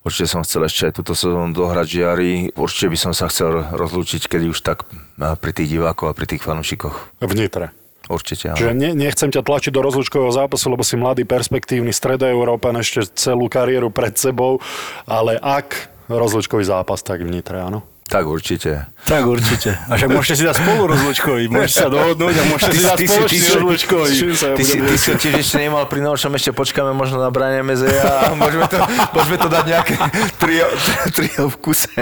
Určite 0.07 0.30
som 0.30 0.47
chcel 0.47 0.70
ešte 0.70 0.86
aj 0.86 1.03
túto 1.03 1.18
sezónu 1.18 1.51
dohrať 1.51 1.86
žiari. 1.99 2.55
Určite 2.55 2.94
by 2.94 2.99
som 2.99 3.12
sa 3.12 3.26
chcel 3.26 3.66
rozlúčiť, 3.74 4.30
keď 4.30 4.42
už 4.55 4.59
tak 4.62 4.86
pri 5.18 5.51
tých 5.51 5.74
divákoch 5.74 6.14
a 6.14 6.16
pri 6.16 6.30
tých 6.30 6.47
fanúšikoch. 6.47 7.18
V 7.18 7.32
Nitre. 7.34 7.74
Určite, 8.07 8.55
áno. 8.55 8.59
Čiže 8.62 8.70
ne, 8.70 8.94
nechcem 8.94 9.34
ťa 9.34 9.42
tlačiť 9.42 9.74
do 9.74 9.82
rozlúčkového 9.82 10.30
zápasu, 10.30 10.70
lebo 10.70 10.86
si 10.86 10.94
mladý, 10.94 11.26
perspektívny 11.26 11.90
stredoeurópan, 11.90 12.78
ešte 12.78 13.03
celú 13.18 13.51
kariéru 13.51 13.90
pred 13.90 14.14
sebou, 14.14 14.62
ale 15.11 15.42
ak 15.42 15.90
rozlúčkový 16.07 16.62
zápas, 16.62 17.03
tak 17.03 17.26
v 17.26 17.34
Nitre, 17.34 17.59
áno. 17.59 17.82
Tak 18.07 18.22
určite. 18.22 18.86
Tak 19.07 19.22
určite. 19.26 19.78
A 19.90 19.98
však 19.98 20.11
môžete 20.14 20.34
si 20.38 20.42
dať 20.46 20.62
spolu 20.62 20.90
rozlučkový, 20.90 21.46
môžete 21.50 21.78
sa 21.78 21.90
dohodnúť 21.90 22.34
a 22.38 22.44
môžete 22.50 22.70
si 22.74 22.82
dať 22.86 22.98
spoločný 23.02 23.46
rozlučkový. 23.59 24.11
Ty 24.34 24.62
si, 24.62 24.76
ty 24.78 24.94
si 24.98 25.11
tiež 25.14 25.34
ešte 25.42 25.57
nemal 25.59 25.86
pri 25.90 26.07
nočom, 26.07 26.30
ešte 26.38 26.54
počkáme 26.54 26.94
možno 26.94 27.18
na 27.18 27.30
branie 27.34 27.66
meze 27.66 27.86
a 27.86 28.30
môžeme 28.40 28.66
to, 28.70 28.78
môžeme 29.11 29.38
to 29.42 29.48
dať 29.50 29.64
nejaké 29.66 29.94
trio, 30.38 30.66
trio 31.14 31.42
v 31.50 31.57
kuse. 31.59 31.94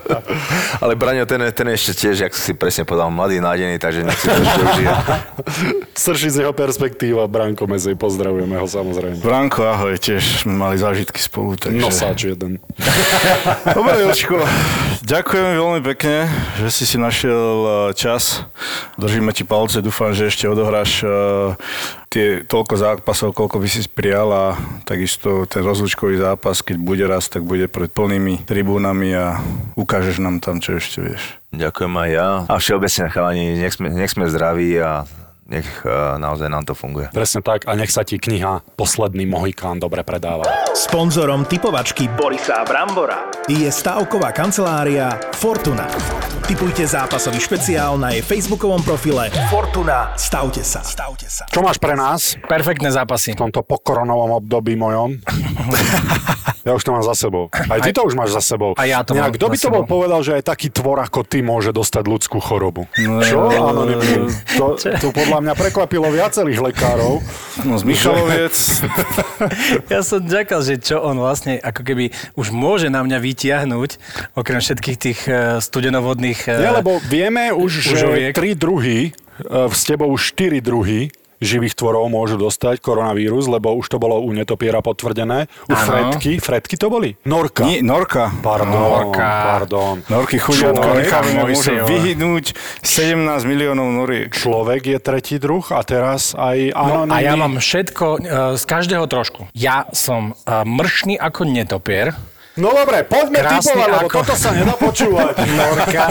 Ale 0.82 0.98
Braňo, 0.98 1.26
ten, 1.30 1.46
ten 1.54 1.66
ešte 1.74 1.94
tiež, 1.94 2.26
jak 2.26 2.34
si 2.34 2.54
presne 2.58 2.82
povedal, 2.82 3.10
mladý, 3.14 3.38
nádený, 3.38 3.78
takže 3.78 4.02
nech 4.02 4.18
si 4.18 4.26
to 4.26 4.34
ešte 4.34 4.60
užije. 4.66 4.90
Srší 6.10 6.28
z 6.30 6.36
jeho 6.42 6.54
perspektíva, 6.54 7.30
Branko 7.30 7.70
Mezej, 7.70 7.94
pozdravujeme 7.94 8.58
ho 8.58 8.66
samozrejme. 8.66 9.22
Branko, 9.22 9.62
ahoj, 9.62 9.94
tiež 9.94 10.46
mali 10.46 10.74
zážitky 10.74 11.22
spolu. 11.22 11.54
Takže... 11.54 11.78
Nosáč 11.78 12.18
jeden. 12.34 12.58
Dobre, 13.66 13.98
Jočko, 14.10 14.42
Ďakujem 15.00 15.19
veľmi 15.28 15.84
pekne, 15.84 16.24
že 16.56 16.72
si 16.72 16.88
si 16.88 16.96
našiel 16.96 17.36
e, 17.36 17.70
čas. 17.92 18.48
Držíme 18.96 19.36
ti 19.36 19.44
palce, 19.44 19.84
dúfam, 19.84 20.16
že 20.16 20.32
ešte 20.32 20.48
odohráš 20.48 21.04
e, 21.04 21.08
tie 22.08 22.26
toľko 22.48 22.74
zápasov, 22.80 23.36
koľko 23.36 23.60
by 23.60 23.68
si 23.68 23.84
prijal 23.84 24.32
a 24.32 24.44
takisto 24.88 25.44
ten 25.44 25.60
rozlučkový 25.60 26.16
zápas, 26.16 26.64
keď 26.64 26.76
bude 26.80 27.04
raz, 27.04 27.28
tak 27.28 27.44
bude 27.44 27.68
pred 27.68 27.92
plnými 27.92 28.48
tribúnami 28.48 29.12
a 29.12 29.44
ukážeš 29.76 30.24
nám 30.24 30.40
tam, 30.40 30.64
čo 30.64 30.80
ešte 30.80 31.04
vieš. 31.04 31.36
Ďakujem 31.52 31.92
aj 32.00 32.10
ja. 32.14 32.28
A 32.48 32.54
všeobecne 32.56 33.12
chalani, 33.12 33.60
nech 33.60 33.76
sme, 33.76 33.92
nech 33.92 34.14
sme 34.14 34.30
zdraví 34.30 34.78
a 34.80 35.04
nech 35.50 35.66
uh, 35.82 36.16
naozaj 36.16 36.46
nám 36.46 36.64
to 36.64 36.78
funguje. 36.78 37.10
Presne 37.10 37.42
tak 37.42 37.66
a 37.66 37.74
nech 37.74 37.90
sa 37.90 38.06
ti 38.06 38.16
kniha 38.16 38.62
Posledný 38.78 39.26
Mohikán 39.26 39.82
dobre 39.82 40.06
predáva. 40.06 40.46
Sponzorom 40.72 41.44
typovačky 41.44 42.06
Borisa 42.14 42.62
Brambora 42.62 43.26
je 43.50 43.66
stavková 43.66 44.30
kancelária 44.30 45.18
Fortuna. 45.34 45.90
Typujte 46.46 46.82
zápasový 46.82 47.38
špeciál 47.38 47.94
na 47.98 48.10
jej 48.10 48.22
facebookovom 48.26 48.82
profile 48.82 49.30
Fortuna. 49.50 50.14
Stavte 50.18 50.66
sa. 50.66 50.82
Stavte 50.82 51.30
sa. 51.30 51.46
Čo 51.46 51.62
máš 51.62 51.78
pre 51.78 51.94
nás? 51.94 52.34
Perfektné 52.42 52.90
zápasy. 52.90 53.38
V 53.38 53.46
tomto 53.46 53.62
pokoronovom 53.62 54.34
období 54.38 54.74
mojom. 54.74 55.14
Ja 56.60 56.76
už 56.76 56.82
to 56.84 56.92
mám 56.92 57.00
za 57.00 57.16
sebou. 57.16 57.48
Aj 57.52 57.80
ty 57.80 57.90
to 57.90 58.04
už 58.04 58.12
máš 58.12 58.36
za 58.36 58.42
sebou. 58.44 58.76
A 58.76 58.84
ja 58.84 59.00
to 59.00 59.16
Nejak, 59.16 59.32
mám 59.32 59.36
kto 59.36 59.46
by 59.48 59.56
to 59.56 59.68
bol 59.72 59.84
povedal, 59.88 60.20
že 60.20 60.36
aj 60.36 60.44
taký 60.44 60.68
tvor 60.68 61.00
ako 61.00 61.24
ty 61.24 61.40
môže 61.40 61.72
dostať 61.72 62.04
ľudskú 62.04 62.36
chorobu? 62.36 62.84
No, 63.00 63.24
Čo? 63.24 63.48
no, 63.48 63.72
Anonymný. 63.72 64.28
To, 64.60 64.76
to 64.76 65.08
podľa 65.12 65.40
mňa 65.40 65.54
prekvapilo 65.56 66.12
viacerých 66.12 66.60
lekárov. 66.60 67.24
No 67.64 67.80
z 67.80 67.84
Michaloviec, 67.88 68.54
Ja 69.92 70.00
som 70.04 70.20
čakal, 70.24 70.60
že 70.60 70.76
čo 70.76 71.00
on 71.00 71.16
vlastne 71.16 71.56
ako 71.60 71.80
keby 71.80 72.12
už 72.36 72.52
môže 72.52 72.92
na 72.92 73.00
mňa 73.00 73.18
vytiahnuť, 73.20 73.90
okrem 74.36 74.60
všetkých 74.60 74.96
tých 75.00 75.20
eh, 75.26 75.58
studenovodných... 75.58 76.40
eh, 76.50 76.60
Nie, 76.60 76.72
lebo 76.76 77.00
vieme 77.08 77.50
už, 77.56 77.70
že 77.80 78.06
tri 78.36 78.52
druhy, 78.52 79.10
e, 79.10 79.10
s 79.72 79.82
tebou 79.88 80.12
už 80.12 80.36
štyri 80.36 80.60
druhy 80.60 81.08
živých 81.40 81.74
tvorov 81.74 82.06
môžu 82.12 82.36
dostať 82.36 82.78
koronavírus, 82.84 83.48
lebo 83.48 83.72
už 83.74 83.88
to 83.88 83.96
bolo 83.96 84.20
u 84.20 84.30
netopiera 84.30 84.84
potvrdené. 84.84 85.48
U 85.66 85.74
Áno. 85.74 85.80
Fredky, 85.88 86.36
Fredky 86.38 86.76
to 86.76 86.92
boli? 86.92 87.16
Norka. 87.24 87.64
nie, 87.64 87.80
Norka. 87.80 88.28
Pardon, 88.44 89.10
Norka. 89.10 89.28
pardon. 89.56 89.94
Norky 90.06 90.36
chudiatko, 90.36 91.00
necháme, 91.00 91.30
môže 91.48 91.72
vyhynúť 91.88 92.52
17 92.84 93.48
miliónov 93.48 93.88
noriek. 93.90 94.30
Človek 94.30 94.82
je 94.86 94.98
tretí 95.00 95.36
druh 95.40 95.64
a 95.72 95.80
teraz 95.82 96.36
aj 96.36 96.76
No, 96.76 97.08
a 97.08 97.18
ja 97.24 97.34
mám 97.34 97.56
všetko, 97.56 98.06
eh, 98.20 98.20
z 98.60 98.62
každého 98.68 99.08
trošku. 99.08 99.48
Ja 99.56 99.88
som 99.96 100.36
eh, 100.36 100.62
mršný 100.62 101.16
ako 101.16 101.48
netopier, 101.48 102.12
No 102.58 102.74
dobre, 102.74 103.06
poďme 103.06 103.46
Krásny 103.46 103.78
typovať, 103.78 103.88
lebo 103.94 104.08
ako- 104.10 104.16
toto 104.26 104.34
sa 104.34 104.50
nedá 104.50 104.74
počúvať. 104.74 105.34
Norka. 105.60 106.04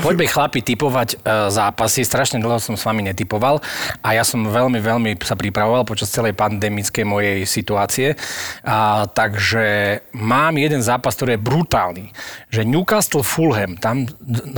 Poďme 0.00 0.24
chlapi 0.24 0.60
typovať 0.64 1.08
e, 1.14 1.52
zápasy. 1.52 2.00
Strašne 2.00 2.40
dlho 2.40 2.56
som 2.56 2.80
s 2.80 2.82
vami 2.88 3.04
netypoval 3.04 3.60
a 4.00 4.08
ja 4.16 4.24
som 4.24 4.40
veľmi, 4.48 4.80
veľmi 4.80 5.10
sa 5.20 5.36
pripravoval 5.36 5.84
počas 5.84 6.08
celej 6.08 6.32
pandemickej 6.32 7.04
mojej 7.04 7.44
situácie. 7.44 8.16
A, 8.64 9.04
takže 9.04 10.00
mám 10.16 10.56
jeden 10.56 10.80
zápas, 10.80 11.12
ktorý 11.12 11.36
je 11.36 11.40
brutálny. 11.44 12.04
Že 12.48 12.60
Newcastle 12.64 13.20
Fulham, 13.20 13.76
tam 13.76 14.08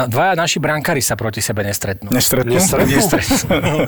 dvaja 0.06 0.38
naši 0.38 0.62
brankári 0.62 1.02
sa 1.02 1.18
proti 1.18 1.42
sebe 1.42 1.66
nestretnú. 1.66 2.14
Nestretnú? 2.14 2.54
Nestretnú? 2.54 3.10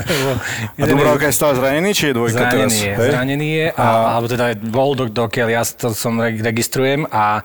A 0.83 0.85
Dubravka 0.89 1.30
je 1.30 1.35
stále 1.37 1.55
zranený, 1.55 1.91
či 1.95 2.11
je 2.11 2.14
dvojka 2.18 2.51
teraz? 2.51 2.74
Zranený 2.74 2.78
je, 2.83 2.93
hej? 2.93 3.09
zranený 3.12 3.49
je, 3.55 3.66
a, 3.78 3.87
alebo 4.18 4.26
teda 4.26 4.45
bol, 4.59 4.91
do, 4.99 5.05
dokiaľ 5.07 5.49
ja 5.53 5.62
to 5.62 5.95
som 5.95 6.18
re- 6.18 6.35
registrujem 6.83 7.07
a 7.09 7.43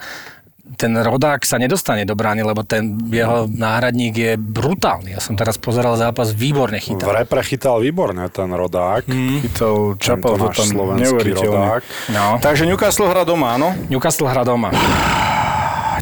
ten 0.76 0.92
rodák 1.00 1.48
sa 1.48 1.56
nedostane 1.56 2.04
do 2.04 2.12
brány, 2.12 2.44
lebo 2.44 2.60
ten 2.60 3.00
jeho 3.08 3.48
náhradník 3.48 4.12
je 4.12 4.34
brutálny. 4.36 5.16
Ja 5.16 5.24
som 5.24 5.40
teraz 5.40 5.56
pozeral 5.56 5.96
zápas, 5.96 6.36
výborne 6.36 6.84
V 6.84 6.92
chytal. 6.92 7.16
repre 7.16 7.40
chytal 7.40 7.80
výborne 7.80 8.28
ten 8.28 8.52
rodák. 8.52 9.08
Chytal 9.08 9.96
Čapal 9.96 10.36
to 10.36 10.48
tam 10.52 10.68
slovenský 10.68 11.40
rodák. 11.40 11.82
No. 12.12 12.36
Takže 12.44 12.68
Newcastle 12.68 13.08
hra 13.08 13.24
doma, 13.24 13.56
áno? 13.56 13.72
Newcastle 13.88 14.28
hra 14.28 14.44
doma. 14.44 14.76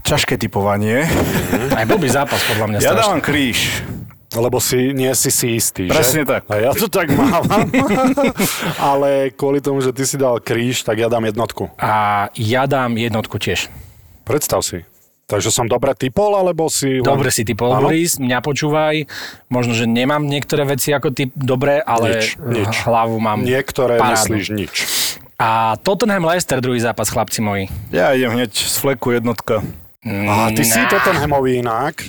Ťažké 0.01 0.33
typovanie. 0.41 1.05
Aj 1.69 1.85
blbý 1.85 2.09
zápas, 2.09 2.41
podľa 2.49 2.65
mňa. 2.65 2.77
Ja 2.81 2.93
strašne. 2.93 3.01
dávam 3.05 3.21
kríž. 3.21 3.85
Lebo 4.35 4.59
si, 4.59 4.91
nie 4.91 5.09
si 5.11 5.31
si 5.31 5.55
istý, 5.55 5.87
Presne 5.87 6.21
že? 6.21 6.29
tak. 6.29 6.41
A 6.45 6.59
ja 6.59 6.71
to 6.71 6.85
tak 6.85 7.07
mávam. 7.09 7.71
Ale 8.91 9.31
kvôli 9.31 9.59
tomu, 9.59 9.79
že 9.79 9.89
ty 9.89 10.03
si 10.03 10.15
dal 10.15 10.37
kríž, 10.37 10.83
tak 10.83 10.97
ja 10.97 11.07
dám 11.07 11.23
jednotku. 11.23 11.71
A 11.75 12.27
ja 12.33 12.65
dám 12.65 12.95
jednotku 12.95 13.37
tiež. 13.37 13.71
Predstav 14.23 14.59
si. 14.59 14.83
Takže 15.25 15.49
som 15.49 15.65
dobre 15.65 15.89
typol, 15.91 16.37
alebo 16.37 16.69
si... 16.69 17.01
Dobre 17.01 17.33
si 17.33 17.41
typol, 17.41 17.73
Áno? 17.73 17.89
Boris, 17.89 18.21
mňa 18.21 18.39
počúvaj. 18.39 19.09
Možno, 19.47 19.73
že 19.73 19.85
nemám 19.85 20.21
niektoré 20.21 20.61
veci 20.63 20.93
ako 20.93 21.09
ty 21.09 21.33
dobre, 21.33 21.81
ale 21.81 22.21
Nič, 22.21 22.37
nič. 22.37 22.73
hlavu 22.85 23.17
mám 23.17 23.41
Niektoré 23.41 23.97
parádnu. 23.97 24.37
myslíš 24.37 24.47
nič. 24.53 24.73
A 25.35 25.81
Tottenham 25.81 26.23
Leicester, 26.23 26.61
druhý 26.61 26.77
zápas, 26.77 27.09
chlapci 27.09 27.41
moji. 27.41 27.65
Ja 27.89 28.13
idem 28.13 28.31
hneď 28.31 28.53
z 28.53 28.77
fleku 28.77 29.11
jednotka. 29.11 29.65
A 30.05 30.53
ty 30.53 30.61
si 30.61 30.77
Tottenhamový 30.85 31.57
inak. 31.57 32.05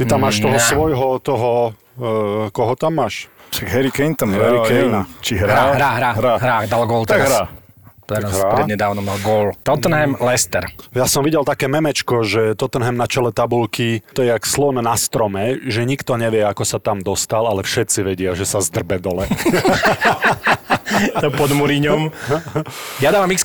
Ty 0.00 0.08
tam 0.08 0.24
máš 0.24 0.40
toho 0.40 0.56
Na. 0.56 0.64
svojho, 0.64 1.20
toho... 1.20 1.76
Uh, 2.00 2.48
koho 2.56 2.72
tam 2.72 2.96
máš? 2.96 3.28
Však 3.52 3.68
Harry 3.68 3.92
Kane 3.92 4.16
tam 4.16 4.32
je. 4.32 4.40
Harry 4.40 4.60
Kane. 4.64 5.04
Či 5.20 5.36
hrá? 5.36 5.76
hra, 5.76 5.90
hra, 5.92 6.10
hra, 6.16 6.32
hra, 6.40 6.56
dal 6.64 6.88
gól 6.88 7.04
Tak 7.04 7.20
teraz. 7.20 7.28
hrá. 7.28 7.42
Teraz 8.08 8.32
hrá. 8.32 8.50
prednedávno 8.56 9.04
mal 9.04 9.20
gól. 9.20 9.52
Tottenham, 9.60 10.16
Leicester. 10.18 10.66
Ja 10.96 11.04
som 11.04 11.20
videl 11.20 11.44
také 11.44 11.68
memečko, 11.68 12.24
že 12.24 12.56
Tottenham 12.56 12.96
na 12.96 13.04
čele 13.04 13.28
tabulky, 13.30 14.00
to 14.16 14.24
je 14.24 14.32
jak 14.32 14.42
slon 14.48 14.80
na 14.80 14.96
strome, 14.96 15.60
že 15.68 15.84
nikto 15.84 16.16
nevie, 16.16 16.42
ako 16.42 16.64
sa 16.64 16.80
tam 16.80 17.04
dostal, 17.04 17.44
ale 17.44 17.60
všetci 17.60 18.00
vedia, 18.00 18.32
že 18.32 18.48
sa 18.48 18.64
zdrbe 18.64 18.98
dole. 18.98 19.28
To 21.20 21.32
pod 21.32 21.52
Mourinhom. 21.52 22.12
Ja 23.04 23.12
dávam 23.12 23.30
x 23.32 23.44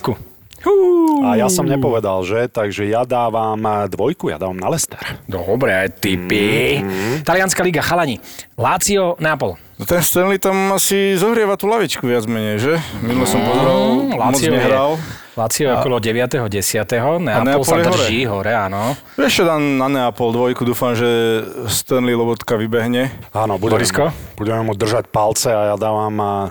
A 1.26 1.36
ja 1.36 1.52
som 1.52 1.68
nepovedal, 1.68 2.24
že? 2.24 2.48
Takže 2.48 2.88
ja 2.88 3.04
dávam 3.04 3.60
eh, 3.60 3.92
dvojku, 3.92 4.32
ja 4.32 4.38
dávam 4.40 4.56
na 4.56 4.72
Leicester. 4.72 5.02
Dobre, 5.28 5.74
aj 5.74 6.00
typy. 6.00 6.80
Talianská 7.22 7.62
liga, 7.62 7.82
chalani. 7.84 8.18
Lazio, 8.56 9.20
Neapol. 9.20 9.60
No 9.76 9.84
ten 9.84 10.00
Stanley 10.00 10.40
tam 10.40 10.72
asi 10.72 11.20
zohrieva 11.20 11.60
tú 11.60 11.68
lavičku 11.68 12.08
viac 12.08 12.24
menej, 12.32 12.64
že? 12.64 12.74
Minule 13.04 13.28
som 13.28 13.44
pozeral, 13.44 14.08
moc 14.08 14.40
Lazio 14.40 14.48
je, 14.48 14.56
nehral. 14.56 14.92
Lazio 15.36 15.68
je 15.68 15.74
okolo 15.76 16.00
9. 16.00 16.48
10. 16.48 16.48
Neapol 16.48 17.20
Neapol 17.20 17.66
sa 17.68 17.76
je 17.76 17.84
hore. 17.84 17.92
drží 17.92 18.20
hore, 18.24 18.54
áno. 18.56 18.96
Vieš 19.20 19.44
dám 19.44 19.60
na 19.76 19.88
Neapol 19.92 20.32
dvojku, 20.32 20.64
dúfam, 20.64 20.96
že 20.96 21.44
Stanley 21.68 22.16
Lobotka 22.16 22.56
vybehne. 22.56 23.12
Áno, 23.36 23.60
budeme, 23.60 23.84
Borisko? 23.84 24.16
budeme 24.40 24.64
mu 24.64 24.80
držať 24.80 25.12
palce 25.12 25.52
a 25.52 25.62
ja 25.72 25.76
dávam 25.76 26.16
uh, 26.24 26.48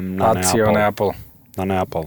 na 0.00 0.32
Lazio, 0.32 0.72
Neapol. 0.72 1.12
Neapol. 1.12 1.28
Na 1.60 1.64
Neapol. 1.68 2.04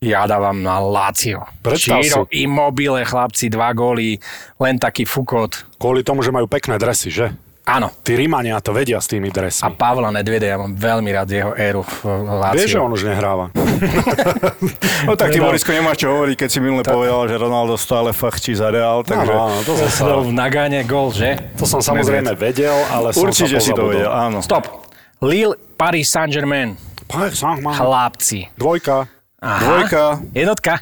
Ja 0.00 0.24
dávam 0.24 0.64
na 0.64 0.80
Lazio. 0.80 1.44
Predstav 1.60 2.00
Čiro, 2.00 2.24
si. 2.24 2.48
Immobile, 2.48 3.04
chlapci, 3.04 3.52
dva 3.52 3.68
góly, 3.76 4.16
len 4.56 4.80
taký 4.80 5.04
fukot. 5.04 5.76
Kvôli 5.76 6.00
tomu, 6.00 6.24
že 6.24 6.32
majú 6.32 6.48
pekné 6.48 6.80
dresy, 6.80 7.12
že? 7.12 7.36
Áno. 7.68 7.92
Tí 8.00 8.16
Rímania 8.16 8.56
to 8.64 8.72
vedia 8.72 8.96
s 8.96 9.12
tými 9.12 9.28
A 9.28 9.36
dresmi. 9.36 9.76
Pavla 9.76 10.08
Nedvede, 10.08 10.48
ja 10.48 10.56
mám 10.56 10.72
veľmi 10.72 11.12
rád 11.12 11.28
jeho 11.28 11.52
éru 11.52 11.84
v 11.84 12.16
Lazio. 12.16 12.56
Vieš, 12.56 12.70
že 12.72 12.80
on 12.80 12.92
už 12.96 13.02
nehráva. 13.12 13.52
No 15.04 15.20
tak 15.20 15.36
ty, 15.36 15.40
Borisko, 15.40 15.68
nemáš 15.68 16.00
čo 16.00 16.16
hovoriť, 16.16 16.36
keď 16.36 16.48
si 16.48 16.58
minule 16.64 16.80
povedal, 16.80 17.28
že 17.28 17.36
Ronaldo 17.36 17.76
stále 17.76 18.16
fachčí 18.16 18.56
za 18.56 18.72
Real, 18.72 19.04
takže... 19.04 19.32
Áno, 19.32 19.52
áno, 19.52 19.58
to 19.68 19.72
som, 19.76 19.88
sa, 19.88 20.04
v 20.16 20.32
Nagáne 20.32 20.80
gól, 20.88 21.12
že? 21.12 21.36
to 21.60 21.68
som 21.68 21.84
samozrejme 21.84 22.32
vedel, 22.40 22.76
ale 22.88 23.12
som 23.12 23.28
Určite 23.28 23.60
sa 23.60 23.68
si 23.68 23.72
to 23.76 23.88
vedel, 23.88 24.08
áno. 24.08 24.40
Stop. 24.40 24.88
Lille, 25.20 25.56
Paris 25.76 26.08
Saint-Germain. 26.08 26.76
Paris 27.04 27.36
Saint-Germain. 27.36 27.76
Chlapci. 27.76 28.48
Dvojka. 28.56 29.19
Aha. 29.40 29.64
Dvojka. 29.64 30.20
Jednotka. 30.36 30.72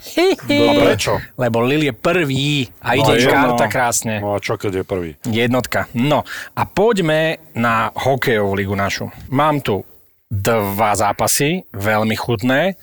No 0.51 0.73
prečo? 0.83 1.23
Lebo 1.39 1.63
Lille 1.63 1.91
je 1.91 1.95
prvý 1.95 2.67
a 2.83 2.99
ide 2.99 3.23
jedno. 3.23 3.55
karta 3.55 3.71
krásne. 3.71 4.19
No 4.19 4.35
a 4.35 4.43
čo 4.43 4.59
keď 4.59 4.83
je 4.83 4.85
prvý? 4.85 5.11
Jednotka. 5.31 5.87
No 5.95 6.27
a 6.59 6.63
poďme 6.67 7.39
na 7.55 7.95
hokejovú 7.95 8.59
ligu 8.59 8.75
našu. 8.75 9.15
Mám 9.31 9.63
tu 9.63 9.87
dva 10.27 10.93
zápasy, 10.99 11.71
veľmi 11.71 12.19
chutné. 12.19 12.75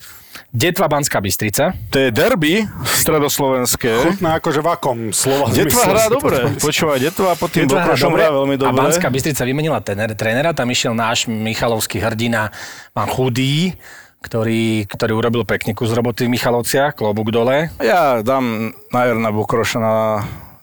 Detva 0.52 0.88
Banská 0.88 1.20
Bystrica. 1.20 1.72
To 1.92 1.96
je 1.96 2.08
derby 2.12 2.64
stredoslovenské. 2.84 4.04
Chutné 4.04 4.36
akože 4.40 4.60
v 4.60 4.68
akom 4.68 4.98
slova 5.12 5.52
Detva 5.52 5.84
hrá 5.92 6.08
dobre. 6.08 6.56
Počúvaj, 6.60 6.98
Detva 7.00 7.36
pod 7.36 7.52
tým 7.52 7.68
Detva 7.68 7.84
hrá 7.84 7.92
Bokrošom 7.92 8.10
dobre 8.12 8.22
hrá 8.24 8.32
veľmi 8.32 8.54
A. 8.64 8.72
Banská 8.72 9.08
Bystrica 9.08 9.44
vymenila 9.44 9.80
trénera, 9.84 10.52
tam 10.56 10.68
išiel 10.68 10.92
náš 10.92 11.28
Michalovský 11.28 12.00
hrdina, 12.00 12.52
pán 12.92 13.08
Chudý, 13.12 13.76
ktorý, 14.20 14.86
ktorý 14.88 15.12
urobil 15.16 15.42
pekne 15.44 15.76
kus 15.76 15.92
roboty 15.92 16.26
v 16.26 16.34
Michalovciach, 16.34 16.96
klobúk 16.96 17.30
dole. 17.30 17.70
Ja 17.82 18.20
dám 18.20 18.72
na 18.90 19.00
Jarna 19.06 19.30
Bokroša 19.30 19.78
na 19.78 19.94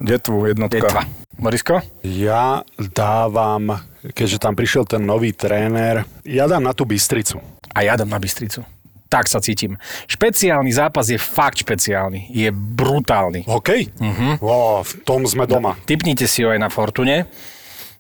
Detvu 0.04 0.50
jednotka. 0.50 0.84
Detva. 0.84 1.04
Borisko? 1.34 1.82
Ja 2.06 2.62
dávam, 2.78 3.82
keďže 4.14 4.38
tam 4.38 4.54
prišiel 4.54 4.86
ten 4.86 5.02
nový 5.02 5.34
tréner, 5.34 6.06
ja 6.22 6.46
dám 6.46 6.62
na 6.62 6.78
tú 6.78 6.86
Bystricu. 6.86 7.42
A 7.74 7.82
ja 7.82 7.98
dám 7.98 8.12
na 8.12 8.22
Bystricu. 8.22 8.62
Tak 9.10 9.30
sa 9.30 9.38
cítim. 9.38 9.78
Špeciálny 10.10 10.74
zápas 10.74 11.06
je 11.06 11.22
fakt 11.22 11.62
špeciálny. 11.62 12.34
Je 12.34 12.50
brutálny. 12.50 13.46
Hokej? 13.46 13.94
Uh-huh. 14.02 14.34
Ó, 14.42 14.82
v 14.82 14.94
tom 15.06 15.22
sme 15.30 15.46
doma. 15.46 15.78
Typnite 15.86 16.26
si 16.26 16.42
ho 16.42 16.50
aj 16.50 16.58
na 16.58 16.70
Fortune 16.74 17.30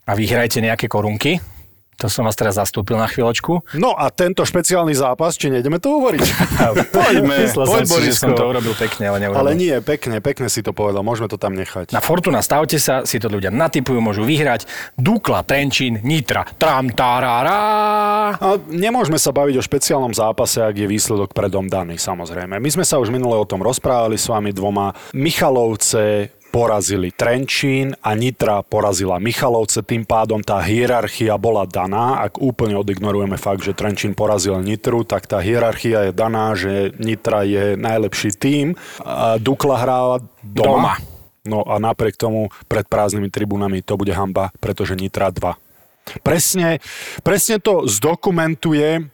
a 0.04 0.12
vyhrajte 0.18 0.58
nejaké 0.58 0.89
korunky. 0.89 1.38
To 2.01 2.09
som 2.09 2.25
vás 2.25 2.33
teraz 2.33 2.57
zastúpil 2.57 2.97
na 2.97 3.05
chvíľočku. 3.05 3.77
No 3.77 3.93
a 3.93 4.09
tento 4.09 4.41
špeciálny 4.43 4.97
zápas, 4.97 5.37
či 5.37 5.53
nejdeme 5.53 5.77
to 5.77 5.93
hovoriť? 5.99 6.21
Poďme, 6.95 7.45
Myslel 7.45 7.65
poď 7.69 7.83
som 7.85 7.99
si, 7.99 8.09
že 8.09 8.13
som 8.17 8.29
Borisko. 8.33 8.39
to 8.39 8.43
urobil 8.49 8.73
pekne, 8.75 9.03
ale 9.09 9.17
neurobil. 9.21 9.39
Ale 9.39 9.51
nie, 9.53 9.75
pekne, 9.79 10.17
pekne 10.19 10.47
si 10.49 10.65
to 10.65 10.73
povedal, 10.73 11.05
môžeme 11.05 11.29
to 11.29 11.37
tam 11.37 11.53
nechať. 11.53 11.93
Na 11.93 12.01
Fortuna 12.01 12.41
stavte 12.41 12.81
sa, 12.81 13.05
si 13.05 13.21
to 13.21 13.29
ľudia 13.29 13.53
natypujú, 13.53 14.01
môžu 14.01 14.25
vyhrať. 14.25 14.65
Dukla, 14.97 15.45
Trenčín, 15.45 16.01
Nitra, 16.01 16.43
Tram, 16.57 16.89
tarara. 16.91 17.59
A 18.37 18.57
nemôžeme 18.67 19.17
sa 19.21 19.31
baviť 19.31 19.55
o 19.59 19.63
špeciálnom 19.63 20.13
zápase, 20.13 20.59
ak 20.59 20.75
je 20.75 20.87
výsledok 20.89 21.31
predom 21.31 21.69
daný, 21.69 21.97
samozrejme. 21.97 22.57
My 22.57 22.69
sme 22.69 22.83
sa 22.83 22.97
už 22.99 23.13
minule 23.13 23.37
o 23.37 23.45
tom 23.47 23.61
rozprávali 23.61 24.17
s 24.17 24.27
vami 24.27 24.51
dvoma. 24.51 24.91
Michalovce 25.15 26.29
porazili 26.54 27.10
Trenčín 27.10 27.97
a 27.97 28.14
Nitra 28.14 28.62
porazila 28.62 29.18
Michalovce, 29.18 29.82
tým 29.82 30.06
pádom 30.06 30.38
tá 30.45 30.62
hierarchia 30.62 31.34
bola 31.41 31.66
daná. 31.66 32.22
Ak 32.22 32.38
úplne 32.38 32.78
odignorujeme 32.78 33.41
fakt, 33.41 33.66
že 33.66 33.74
Trenčín 33.74 34.14
porazil 34.14 34.62
Nitru, 34.62 35.01
tak 35.01 35.26
tá 35.26 35.41
hierarchia 35.41 36.08
je 36.08 36.14
daná, 36.14 36.54
že 36.54 36.93
Nitra 37.01 37.41
je 37.41 37.74
najlepší 37.74 38.38
tým. 38.38 38.78
Dukla 39.41 39.82
hráva 39.82 40.22
doma. 40.45 40.93
Doma. 40.93 40.95
No 41.43 41.66
a 41.66 41.76
napriek 41.76 42.16
tomu 42.16 42.47
pred 42.72 42.88
prázdnymi 42.88 43.28
tribunami 43.28 43.84
to 43.84 43.97
bude 43.97 44.14
hamba, 44.16 44.54
pretože 44.64 44.95
Nitra 44.95 45.28
2. 45.28 46.22
Presne, 46.24 46.84
presne 47.20 47.60
to 47.60 47.84
zdokumentuje 47.84 49.12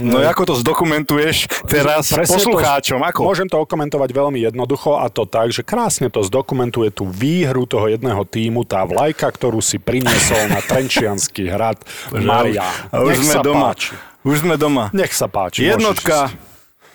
No 0.00 0.22
ako 0.22 0.42
to 0.46 0.54
zdokumentuješ 0.62 1.66
teraz 1.66 2.14
poslucháčom? 2.14 3.02
Ako? 3.02 3.26
Môžem 3.26 3.50
to 3.50 3.58
okomentovať 3.58 4.10
veľmi 4.14 4.38
jednoducho 4.46 4.94
a 4.94 5.10
to 5.10 5.26
tak, 5.26 5.50
že 5.50 5.66
krásne 5.66 6.06
to 6.06 6.22
zdokumentuje 6.22 6.94
tú 6.94 7.10
výhru 7.10 7.66
toho 7.66 7.90
jedného 7.90 8.22
týmu, 8.22 8.62
tá 8.62 8.86
vlajka, 8.86 9.26
ktorú 9.26 9.58
si 9.58 9.82
priniesol 9.82 10.46
na 10.54 10.62
Trenčianský 10.62 11.50
hrad 11.50 11.82
Maria. 12.14 12.62
A 12.94 13.02
už 13.02 13.18
Nech 13.18 13.26
sme 13.26 13.42
doma. 13.42 13.74
páči. 13.74 13.92
Už 14.22 14.36
sme 14.46 14.54
doma. 14.54 14.84
Nech 14.94 15.10
sa 15.10 15.26
páči. 15.26 15.66
Jednotka. 15.66 16.30
môžeš 16.30 16.49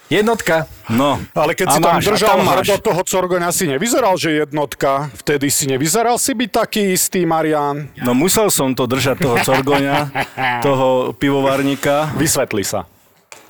Jednotka. 0.06 0.70
No. 0.86 1.18
Ale 1.34 1.58
keď 1.58 1.66
A 1.66 1.74
si 1.74 1.80
tam 1.82 1.94
máš, 1.98 2.06
držal 2.06 2.38
tam 2.38 2.46
hrdo 2.46 2.76
toho 2.78 3.02
Corgoňa, 3.02 3.50
si 3.50 3.66
nevyzeral, 3.66 4.14
že 4.22 4.46
jednotka. 4.46 5.10
Vtedy 5.18 5.50
si 5.50 5.66
nevyzeral 5.66 6.22
si 6.22 6.38
byť 6.38 6.50
taký 6.54 6.94
istý, 6.94 7.26
Marian. 7.26 7.90
No 8.06 8.14
musel 8.14 8.54
som 8.54 8.78
to 8.78 8.86
držať 8.86 9.18
toho 9.18 9.38
Corgoňa, 9.42 10.14
toho 10.66 11.10
pivovarníka. 11.18 12.14
Vysvetli 12.22 12.62
sa. 12.62 12.86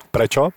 Prečo? 0.08 0.48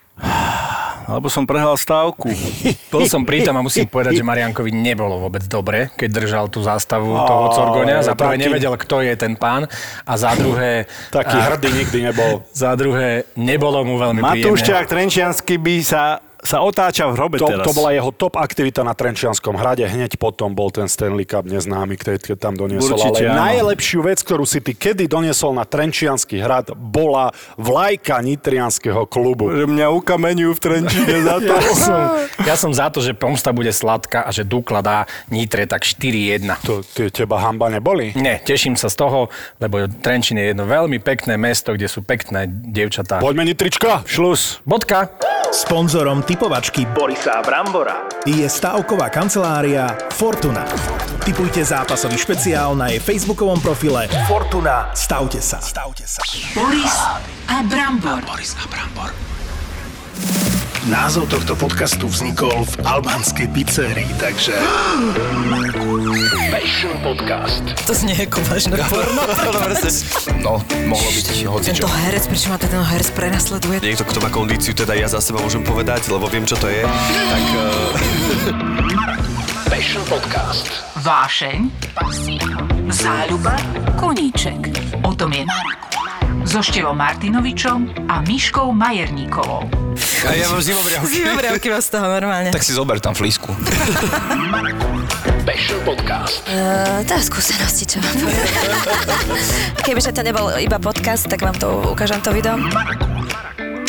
Alebo 1.10 1.28
som 1.28 1.44
prehral 1.50 1.74
stávku. 1.74 2.30
Bol 2.94 3.10
som 3.10 3.26
pritom 3.26 3.58
a 3.58 3.66
musím 3.66 3.90
povedať, 3.90 4.22
že 4.22 4.26
Mariankovi 4.26 4.70
nebolo 4.70 5.18
vôbec 5.18 5.42
dobre, 5.50 5.90
keď 5.98 6.10
držal 6.14 6.46
tú 6.54 6.62
zástavu 6.62 7.10
toho 7.10 7.46
Corgoňa. 7.50 8.06
Za 8.06 8.14
prvé 8.14 8.38
taký- 8.38 8.46
nevedel, 8.46 8.74
kto 8.78 8.96
je 9.02 9.14
ten 9.18 9.34
pán 9.34 9.66
a 10.06 10.14
za 10.14 10.38
druhé... 10.38 10.86
Taký 11.10 11.38
a, 11.38 11.44
hrdý 11.50 11.70
nikdy 11.74 12.00
nebol. 12.14 12.46
Za 12.54 12.76
druhé, 12.78 13.26
nebolo 13.40 13.82
mu 13.88 13.98
veľmi 13.98 14.22
Matúš 14.22 14.62
príjemne. 14.62 14.68
Ťák 14.68 14.86
Trenčiansky 14.86 15.56
by 15.58 15.76
sa, 15.82 16.22
sa 16.40 16.64
otáča 16.64 17.04
v 17.12 17.14
hrobe 17.20 17.36
To, 17.40 17.48
teraz. 17.48 17.66
to 17.68 17.76
bola 17.76 17.92
jeho 17.92 18.10
top 18.10 18.40
aktivita 18.40 18.80
na 18.82 18.96
Trenčianskom 18.96 19.60
hrade. 19.60 19.84
Hneď 19.84 20.16
potom 20.16 20.56
bol 20.56 20.72
ten 20.72 20.88
Stanley 20.88 21.28
Cup 21.28 21.44
neznámy, 21.44 22.00
keď, 22.00 22.32
keď 22.32 22.38
tam 22.40 22.54
doniesol. 22.56 22.96
Určite 22.96 23.28
Ale 23.28 23.36
áno. 23.36 23.40
najlepšiu 23.44 24.00
vec, 24.02 24.20
ktorú 24.24 24.48
si 24.48 24.64
ty 24.64 24.72
kedy 24.72 25.06
doniesol 25.06 25.52
na 25.52 25.68
Trenčiansky 25.68 26.40
hrad, 26.40 26.72
bola 26.74 27.32
vlajka 27.60 28.24
Nitrianského 28.24 29.04
klubu. 29.06 29.52
Že 29.52 29.68
mňa 29.68 29.88
ukameňujú 29.92 30.52
v 30.56 30.62
Trenčine 30.62 31.16
za 31.24 31.38
to. 31.44 31.54
Ja 31.70 31.76
som, 31.76 32.00
ja 32.48 32.56
som 32.58 32.72
za 32.74 32.88
to, 32.90 33.00
že 33.00 33.14
pomsta 33.14 33.52
bude 33.52 33.70
sladká 33.70 34.26
a 34.26 34.32
že 34.32 34.42
Dukla 34.42 34.82
dá 34.82 34.98
Nitre 35.30 35.68
tak 35.68 35.84
4-1. 35.86 36.50
To, 36.66 36.82
tie 36.82 37.12
teba 37.12 37.38
hamba 37.40 37.70
neboli? 37.70 38.16
Nie, 38.16 38.40
teším 38.40 38.74
sa 38.74 38.90
z 38.90 38.96
toho, 38.98 39.20
lebo 39.60 39.86
Trenčín 40.02 40.40
je 40.40 40.52
jedno 40.52 40.66
veľmi 40.66 40.98
pekné 40.98 41.36
mesto, 41.36 41.76
kde 41.76 41.86
sú 41.86 42.02
pekné 42.02 42.48
dievčatá. 42.48 43.22
Poďme 43.22 43.46
Nitrička. 43.46 44.02
Šlus. 44.08 44.64
Bodka. 44.66 45.14
Sponzorom 45.50 46.22
typovačky 46.22 46.86
Borisa 46.86 47.42
Brambora 47.42 48.06
je 48.22 48.46
stavková 48.46 49.10
kancelária 49.10 49.98
Fortuna. 50.14 50.62
Typujte 51.26 51.66
zápasový 51.66 52.22
špeciál 52.22 52.78
na 52.78 52.94
jej 52.94 53.02
facebookovom 53.02 53.58
profile 53.58 54.06
Fortuna. 54.30 54.94
Stavte 54.94 55.42
sa. 55.42 55.58
Stavte 55.58 56.06
sa. 56.06 56.22
Boris 56.54 56.94
a 57.50 57.66
Brambor. 58.70 59.10
Názov 60.88 61.28
tohto 61.28 61.60
podcastu 61.60 62.08
vznikol 62.08 62.64
v 62.64 62.74
albánskej 62.88 63.52
pizzerii, 63.52 64.08
takže... 64.16 64.56
Passion 66.48 66.96
Podcast. 67.04 67.68
To 67.84 67.92
znie 67.92 68.16
ako 68.24 68.40
vážne 68.48 68.80
porno. 68.88 69.20
No, 70.40 70.64
mohlo 70.88 71.10
byť 71.12 71.28
hocičo. 71.44 71.84
Tento 71.84 71.92
herec, 72.08 72.24
prečo 72.32 72.48
ma 72.48 72.56
ten 72.56 72.72
herec 72.72 73.12
prenasleduje? 73.12 73.84
Niekto, 73.84 74.08
kto 74.08 74.24
má 74.24 74.32
kondíciu, 74.32 74.72
teda 74.72 74.96
ja 74.96 75.12
za 75.12 75.20
seba 75.20 75.44
môžem 75.44 75.68
povedať, 75.68 76.08
lebo 76.08 76.32
viem, 76.32 76.48
čo 76.48 76.56
to 76.56 76.72
je. 76.72 76.88
Tak... 77.28 77.44
Passion 79.76 80.04
Podcast. 80.08 80.72
Vášeň, 81.04 81.68
záľuba, 82.88 83.60
koníček. 84.00 84.72
O 85.04 85.12
tom 85.12 85.36
je 85.36 85.44
so 86.46 86.64
Števom 86.64 86.96
Martinovičom 86.96 88.08
a 88.08 88.22
Miškou 88.24 88.72
Majerníkovou. 88.76 89.68
A 90.28 90.32
ja 90.36 90.48
mám 90.52 90.62
zimobriavky. 90.64 91.12
Zimobriavky 91.12 91.68
vás 91.72 91.88
toho 91.88 92.08
normálne. 92.08 92.52
Tak 92.52 92.64
si 92.64 92.76
zober 92.76 93.00
tam 93.00 93.16
flísku. 93.18 93.52
Podcast. 95.90 96.46
Uh, 96.46 97.02
to 97.02 97.18
je 97.18 97.24
skúsenosti, 97.26 97.84
čo 97.90 97.98
poviem. 97.98 98.30
Kebyže 99.86 100.14
to 100.14 100.22
nebol 100.22 100.54
iba 100.62 100.78
podcast, 100.78 101.26
tak 101.26 101.42
vám 101.42 101.58
to 101.58 101.66
ukážem 101.90 102.22
to 102.22 102.30
video. 102.30 102.62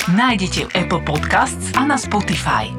Nájdete 0.08 0.64
v 0.64 0.70
Apple 0.80 1.04
Podcasts 1.04 1.76
a 1.76 1.84
na 1.84 2.00
Spotify. 2.00 2.72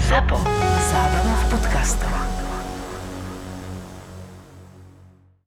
Zapo. 0.00 0.40
Zábrná 0.88 1.34
v 1.34 1.44
podcastovách. 1.52 2.43